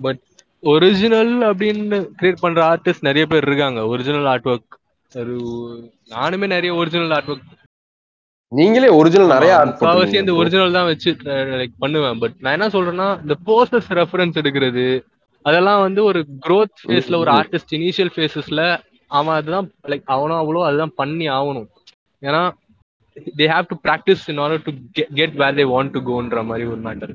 பட் 0.00 0.22
ஒரிஜினல் 0.74 1.34
அப்படின்னு 1.50 1.98
கிரியேட் 2.20 2.42
பண்ற 2.46 2.60
ஆர்டிஸ்ட் 2.70 3.06
நிறைய 3.08 3.26
பேர் 3.32 3.48
இருக்காங்க. 3.50 3.80
ஒரிஜினல் 3.92 4.30
ஆர்ட் 4.34 4.50
ஒர்க் 4.54 4.72
ஒரு 5.12 5.34
நானுமே 6.14 6.46
நிறைய 6.56 6.70
ஒரிஜினல் 6.80 7.12
ஆர்ட் 7.16 7.30
ஒர்க் 7.32 7.52
நீங்களே 8.52 8.88
ஒரிஜினல் 8.96 9.32
நிறைய 9.34 9.52
முக்காவாசி 9.68 10.18
bro. 10.20 10.34
ஒரிஜினல் 10.40 10.76
தான் 10.76 10.88
வச்சு 10.88 11.10
லைக் 11.60 11.76
பண்ணுவேன் 11.82 12.18
பட் 12.20 12.36
நான் 12.42 12.56
என்ன 12.56 12.68
சொல்றேன்னா 12.74 13.08
இந்த 13.22 13.34
போஸ்டர்ஸ் 13.48 13.88
ரெஃபரன்ஸ் 13.98 14.38
எடுக்கிறது 14.42 14.84
அதெல்லாம் 15.44 15.80
வந்து 15.86 16.00
ஒரு 16.10 16.20
growth 16.44 16.76
ஃபேஸ்ல 16.82 17.18
ஒரு. 17.22 17.30
ஆர்டிஸ்ட் 17.36 17.74
இனிஷியல் 17.78 18.12
ஃபேசஸ்ல 18.14 18.60
அவன் 19.10 19.36
அதுதான் 19.38 19.66
லைக் 19.90 20.06
அவனும் 20.14 20.40
அவ்வளோ 20.42 20.62
அதுதான் 20.68 20.94
பண்ணி 21.00 21.26
ஆகணும் 21.36 21.68
ஏன்னா 22.22 22.42
they 23.36 23.46
have 23.52 23.68
to 23.70 23.78
practice 23.84 24.24
in 24.32 24.40
order 24.44 24.64
to 24.66 24.72
get 25.18 25.36
where 25.42 25.58
they 25.58 25.66
want 25.72 25.94
to 25.96 26.02
கோன்ற 26.08 26.42
மாதிரி 26.48 26.66
ஒரு 26.72 26.80
மேட்டர் 26.86 27.14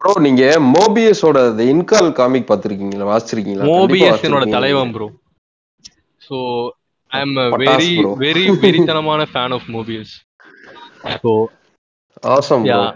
ப்ரோ 0.00 0.12
நீங்க 0.24 0.42
மோபியஸோட 0.72 1.38
இன்கால் 1.68 2.10
காமிக் 2.18 2.48
பார்த்திருக்கீங்களா 2.48 3.06
வாசிச்சிருக்கீங்களா 3.10 3.68
மோபியஸ் 3.70 4.24
என்னோட. 4.26 4.46
தலைவன் 4.56 4.92
ப்ரோ 4.96 5.06
ஸோ 6.22 6.36
ஐ 7.12 7.20
பட்டாஸ் 7.52 7.74
வெரி. 7.74 7.90
வெரி 8.24 8.44
வெறித்தனமான 8.64 9.26
fan 9.32 9.54
of 9.58 9.68
Moebius 9.76 10.14
so 11.24 11.32
Awesome 12.30 12.62
bro. 12.64 12.76
Yeah. 12.76 12.92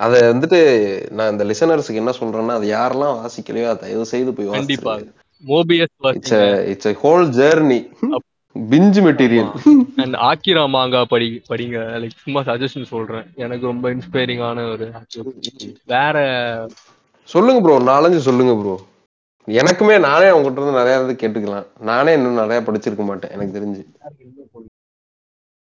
அத 0.00 0.18
வந்துட்டு 0.28 0.58
நான் 1.16 1.30
இந்த 1.32 1.44
லிசனர்ஸ்க்கு 1.48 2.00
என்ன 2.02 2.12
சொல்றேன்னா 2.18 2.54
அது 2.58 2.66
யாரெல்லாம் 2.70 3.16
வாசிக்கலையோ 3.18 3.66
அதை 3.70 3.80
தயவு 3.82 4.04
செய்து 4.12 4.30
போய் 4.36 4.46
கண்டிப்பா. 4.56 4.92
Moebius 5.44 5.94
it's 6.18 6.36
it's 6.72 7.00
whole 7.02 7.26
journey 7.38 7.78
binge 8.56 8.98
material 9.06 9.50
and 10.02 10.16
Akira 10.28 10.64
manga 10.76 11.02
படி 11.12 11.28
படிங்க. 11.50 11.76
லைக் 12.02 12.22
சும்மா 12.24 12.40
சஜஷன் 12.48 12.90
சொல்றேன். 12.94 13.26
எனக்கு 13.44 13.64
ரொம்ப 13.72 13.86
இன்ஸ்பைரிங்கான 13.96 14.64
ஒரு 14.72 14.86
வேற 15.94 16.16
சொல்லுங்க 17.28 17.60
ப்ரோ 17.66 17.76
நாலஞ்சு 17.90 18.20
சொல்லுங்க 18.28 18.54
ப்ரோ 18.62 18.76
எனக்குமே 19.48 19.94
நானே 20.06 20.26
உங்ககிட்ட 20.34 20.60
இருந்து 20.60 20.80
நிறைய 20.80 20.96
இது 21.04 21.12
கேட்டுக்கலாம். 21.22 21.66
நானே 21.90 22.10
இன்னும் 22.16 22.42
நிறைய 22.42 22.60
படிச்சிருக்க 22.66 23.04
மாட்டேன் 23.10 23.32
எனக்கு 23.36 23.56
தெரிஞ்சு. 23.58 23.82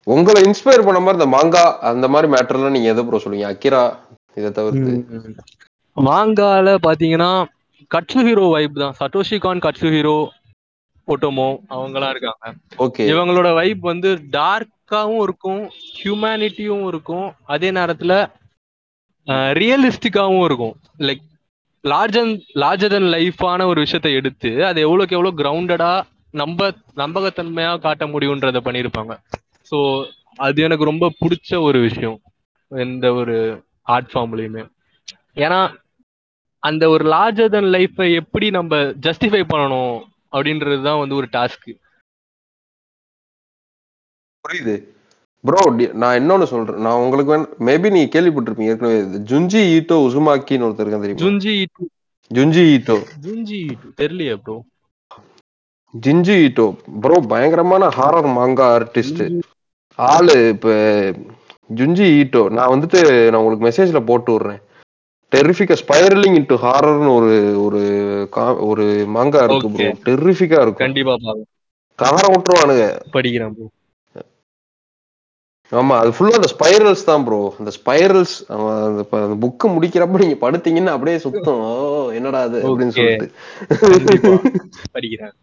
உங்களை 0.08 0.40
இன்ஸ்பயர் 0.48 0.86
பண்ண 0.88 1.00
மாதிரி 1.06 1.20
இந்த 1.20 1.30
மாங்கா 1.36 1.64
அந்த 1.92 2.06
மாதிரி 2.14 2.28
மேட்டர்லாம் 2.34 2.76
நீங்க 2.76 2.92
எதை 2.94 3.04
ப்ரோ 3.08 3.22
சொல்லுவீங்க? 3.24 3.50
அக்கிரா 3.54 3.84
இதை 4.40 4.50
தவிர்த்து. 4.58 4.92
மாங்கால 5.98 6.76
பாத்தீங்கன்னா 6.88 7.32
கட்சு 7.96 8.20
ஹீரோ 8.28 8.46
வைப் 8.56 8.82
தான். 8.84 8.96
சட்டோஷி 9.02 9.38
கான் 9.46 9.66
கட்சு 9.66 9.88
ஹீரோ 9.96 10.18
ஒட்டோமோ 11.08 11.48
அவங்கலாம் 11.76 12.12
இருக்காங்க. 12.14 12.54
ஓகே 12.86 13.06
இவங்களோட 13.12 13.50
வைப் 13.60 13.84
வந்து 13.92 14.10
டார்க்காவும் 14.38 15.22
இருக்கும் 15.28 15.64
ஹியூமனிட்டியும் 16.00 16.86
இருக்கும். 16.92 17.28
அதே 17.54 17.72
நேரத்துல 17.80 18.14
ரியலிஸ்டிக்காவும் 19.62 20.46
இருக்கும். 20.50 20.76
லைக் 21.08 21.26
லார்ஜன் 21.84 22.32
லார்ஜர் 22.62 22.94
தன் 22.94 23.12
லைஃபான 23.16 23.66
ஒரு 23.72 23.80
விஷயத்தை 23.86 24.12
எடுத்து 24.20 24.50
அதை 24.70 24.80
எவ்வளோக்கு 24.88 25.16
எவ்வளோ 25.18 25.34
கிரவுண்டடா 25.42 25.92
நம்ப 26.42 26.70
நம்பகத்தன்மையா 27.02 27.74
காட்ட 27.86 28.06
முடியுன்றத 28.14 28.60
பண்ணியிருப்பாங்க. 28.66 29.14
ஸோ 29.72 29.78
அது 30.48 30.60
எனக்கு 30.68 30.90
ரொம்ப 30.92 31.06
பிடிச்ச 31.22 31.50
ஒரு 31.68 31.80
விஷயம். 31.88 32.18
எந்த 32.72 33.06
ஒரு 33.22 33.38
ஆர்ட் 33.96 34.12
ஃபார்ம்லயுமே 34.12 34.64
ஏன்னா 35.46 35.60
அந்த 36.64 36.84
ஒரு 36.94 37.04
லார்ஜர் 37.14 37.54
தன் 37.56 37.72
லைஃப்பை 37.76 38.08
எப்படி 38.22 38.48
நம்ம 38.58 38.78
ஜஸ்டிஃபை 39.08 39.44
பண்ணணும் 39.52 39.96
அப்படின்றது 40.34 40.80
தான் 40.88 41.02
வந்து 41.02 41.16
ஒரு 41.20 41.28
டாஸ்க் 41.36 41.70
புரியுது. 44.46 44.76
ப்ரோ 45.44 45.62
நான் 46.02 46.18
இன்னொன்னு 46.20 46.48
சொல்றேன். 46.52 46.80
நான் 46.86 47.02
உங்களுக்கு 47.04 47.36
மேபி 47.68 47.94
நீங்க 47.96 48.10
கேள்விப்பட்டிருப்பீங்க. 48.16 48.74
ஏற்கனவே 48.74 48.98
ஜுஞ்சி 49.32 49.62
ஈட்டோ 49.76 49.98
உசுமாக்கின்னு 50.08 50.68
ஒருத்தர் 50.68 50.86
இருக்கான் 50.86 51.06
தெரியுமா? 51.06 51.22
ஜுஞ்சி 51.22 51.54
ஜுஞ்சி 52.32 52.64
ஈட்டோ 52.74 52.98
ஜுஞ்சி 53.24 53.60
தெரியலையே 54.00 54.36
ப்ரோ 54.44 54.58
ஜிஞ்சி 55.94 56.36
ஈட்டோ 56.46 56.66
ப்ரோ 57.04 57.16
பயங்கரமான 57.32 57.84
ஹாரர் 57.98 58.30
மாங்கா 58.38 58.66
ஆர்டிஸ்ட் 58.78 59.22
ஆளு 60.00 60.36
இப்ப 60.54 60.68
ஜுஞ்சி 61.70 62.08
ஈட்டோ 62.20 62.44
நான் 62.58 62.74
வந்துட்டு 62.74 63.00
நான் 63.30 63.42
உங்களுக்கு 63.42 63.68
மெசேஜ்ல 63.68 64.00
போட்டு 64.10 64.32
விடுறேன். 64.36 64.62
டெரிஃபிக்கா 65.32 65.76
ஸ்பைரலிங் 65.82 66.38
இன்டு 66.40 66.56
ஹாரர்னு 66.64 67.10
ஒரு 67.18 67.34
ஒரு 67.66 67.82
ஒரு 68.70 68.86
மாங்கா 69.16 69.42
இருக்கு 69.48 69.68
ப்ரோ. 69.76 69.90
டெரிஃபிக்கா 70.08 70.60
இருக்கும். 70.66 70.84
கண்டிப்பா 70.86 71.16
கவர 72.00 72.24
விட்டுருவானுங்க. 72.34 72.86
படிக்கிறேன் 73.16 73.54
ப்ரோ 73.58 73.68
ஆமா 75.72 75.96
அது 76.02 76.12
ஃபுல்லா 76.18 76.38
அந்த 76.40 76.50
ஸ்பைரல்ஸ் 76.54 77.08
தான் 77.10 77.24
ப்ரோ 77.26 77.40
அந்த 77.60 77.72
ஸ்பைரல்ஸ் 77.78 78.36
அந்த 78.54 79.04
புக்கு 79.44 79.68
முடிக்கிறப்ப 79.76 80.22
நீங்க 80.24 80.38
படுத்தீங்கன்னா 80.44 80.94
அப்படியே 80.96 81.18
சுத்தம். 81.26 81.64
என்னடா 82.20 82.40
அது 82.48 82.60
அப்படின்னு. 82.70 82.96
சொல்லிட்டு. 82.98 83.28
படிக்கிறேன். 84.96 85.36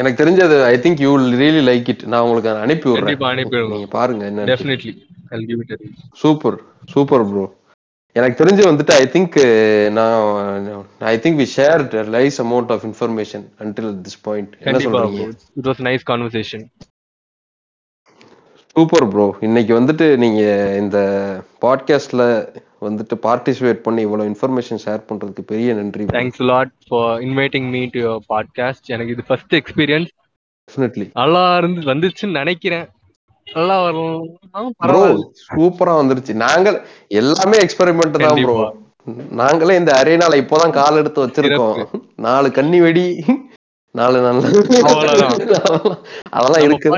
எனக்கு 0.00 0.20
தெரிஞ்சது 0.22 0.56
I 0.72 0.76
think 0.84 1.00
you 1.04 1.12
really 1.42 1.62
like 1.70 1.88
it 1.92 2.02
நான் 2.12 2.24
உங்களுக்கு 2.26 2.50
அனுப்பி 2.66 2.88
விடுறேன். 2.90 3.70
நீங்க 3.74 3.88
பாருங்க 3.98 4.24
என்ன 4.32 4.44
definitely 4.52 4.92
I'll 5.32 5.46
give 5.48 5.60
it 5.64 5.72
a 5.74 5.78
read. 5.80 5.96
Super 6.22 6.58
super 6.94 7.24
bro 7.30 7.46
எனக்கு 8.16 8.40
தெரிஞ்சு 8.40 8.62
வந்துட்டு 8.68 8.92
ஐ 9.00 9.04
திங்க் 9.12 9.36
நான் 9.98 10.68
I 11.12 11.16
think 11.24 11.38
we 11.42 11.46
share 11.56 11.82
nice 12.16 12.38
amount 12.44 12.72
of 12.76 12.84
information 12.90 13.44
until 13.64 13.90
this 14.06 14.20
point 14.28 14.54
என்ன 14.64 14.80
சொல்றீங்க? 14.86 15.26
was 15.68 15.80
a 15.84 15.88
nice 15.90 16.04
conversation. 16.12 16.62
Super 18.76 19.08
bro. 19.08 19.36
இன்னைக்கு 19.40 19.80
வந்துட்டு 19.80 20.16
நீங்க 20.16 20.42
இந்த 20.78 20.98
பாட்காஸ்ட்ல 21.60 22.22
வந்துட்டு 22.80 23.14
பார்ட்டிசிபேட் 23.22 23.80
பண்ணி 23.86 24.00
இவ்வளவு 24.00 24.30
இன்ஃபர்மேஷன் 24.30 24.80
ஷேர் 24.84 25.02
பண்றதுக்கு 25.08 25.42
பெரிய 25.46 25.74
நன்றி 25.74 26.04
Thanks 26.04 26.38
a 26.40 26.46
lot 26.50 26.68
for 26.88 27.18
inviting 27.20 27.66
me 27.74 27.82
to 27.90 27.98
your 27.98 28.20
podcast. 28.28 28.80
எனக்கு 28.86 29.12
இது 29.12 29.24
ஃபர்ஸ்ட் 29.26 29.54
எக்ஸ்பீரியன்ஸ் 29.54 30.10
டெஃபினெட்லி 30.68 31.10
நல்லா 31.14 31.56
இருந்து 31.56 31.80
வந்துச்சுன்னு 31.80 32.30
நினைக்கிறேன். 32.30 32.86
நல்லா 33.52 33.82
வரும். 33.82 35.32
சூப்பரா 35.56 35.94
வந்துருச்சு. 36.00 36.32
நாங்கள் 36.32 36.78
எல்லாமே 37.08 37.58
எக்ஸ்பெரிமெண்ட் 37.58 38.18
தான் 38.26 38.42
ப்ரோ. 38.42 38.74
நாங்களே 39.30 39.76
இந்த 39.76 39.92
அரேனால 40.02 40.34
இப்போதான் 40.42 40.70
கால் 40.70 40.96
எடுத்து 40.96 41.26
வச்சிருக்கோம். 41.26 41.86
நாலு 42.16 42.50
கன்னி 42.52 42.80
வெடி. 42.80 43.24
நாலு 43.94 44.18
அவ்வளவுதான். 44.30 45.32
அதெல்லாம் 46.36 46.64
இருக்கு 46.66 46.90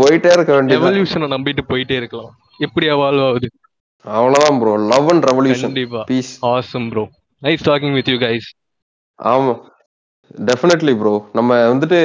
போயிட்டே 0.00 0.30
இருக்க 0.36 0.50
வேண்டியது 0.56 0.80
எவல்யூஷனை 0.80 1.28
நம்பிட்டு 1.34 1.62
போயிட்டே 1.70 1.96
இருக்கலாம். 2.00 2.32
எப்படி 2.66 2.86
evolve 2.94 3.22
ஆகுது 3.28 3.48
அவ்வளவுதான் 4.04 4.58
ப்ரோ 4.60 4.74
லவ் 4.92 5.08
அண்ட் 5.12 5.26
ரெவல்யூஷன் 5.30 5.68
கண்டிப்பா. 5.68 6.02
Peace 6.12 6.32
awesome 6.50 6.86
bro. 6.92 7.04
Nice 7.42 7.62
talking 7.70 7.92
with 7.98 8.08
you 8.12 8.18
guys. 8.26 8.46
ஆமா. 9.18 9.54
டெஃபினெட்லி 10.48 10.92
ப்ரோ 11.00 11.12
நம்ம 11.36 11.50
வந்துட்டு 11.72 11.98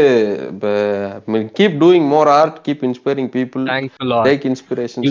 keep 1.58 1.76
doing 1.84 2.08
more 2.14 2.30
art 2.40 2.60
keep 2.68 2.84
inspiring 2.90 3.30
people 3.38 3.64
thanks 3.74 3.96
a 4.04 4.08
lot. 4.12 4.24
Take 4.30 4.46
inspiration 4.52 5.06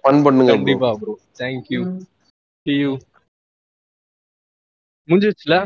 fun 0.00 0.22
பண்ணுங்க 0.26 0.50
bro. 0.52 0.58
கண்டிப்பா 0.58 0.90
bro 1.02 1.14
thank 1.42 1.64
you. 1.74 1.82
See 2.66 2.78
you. 2.84 2.92
முடிஞ்சிச்சுல 5.08 5.56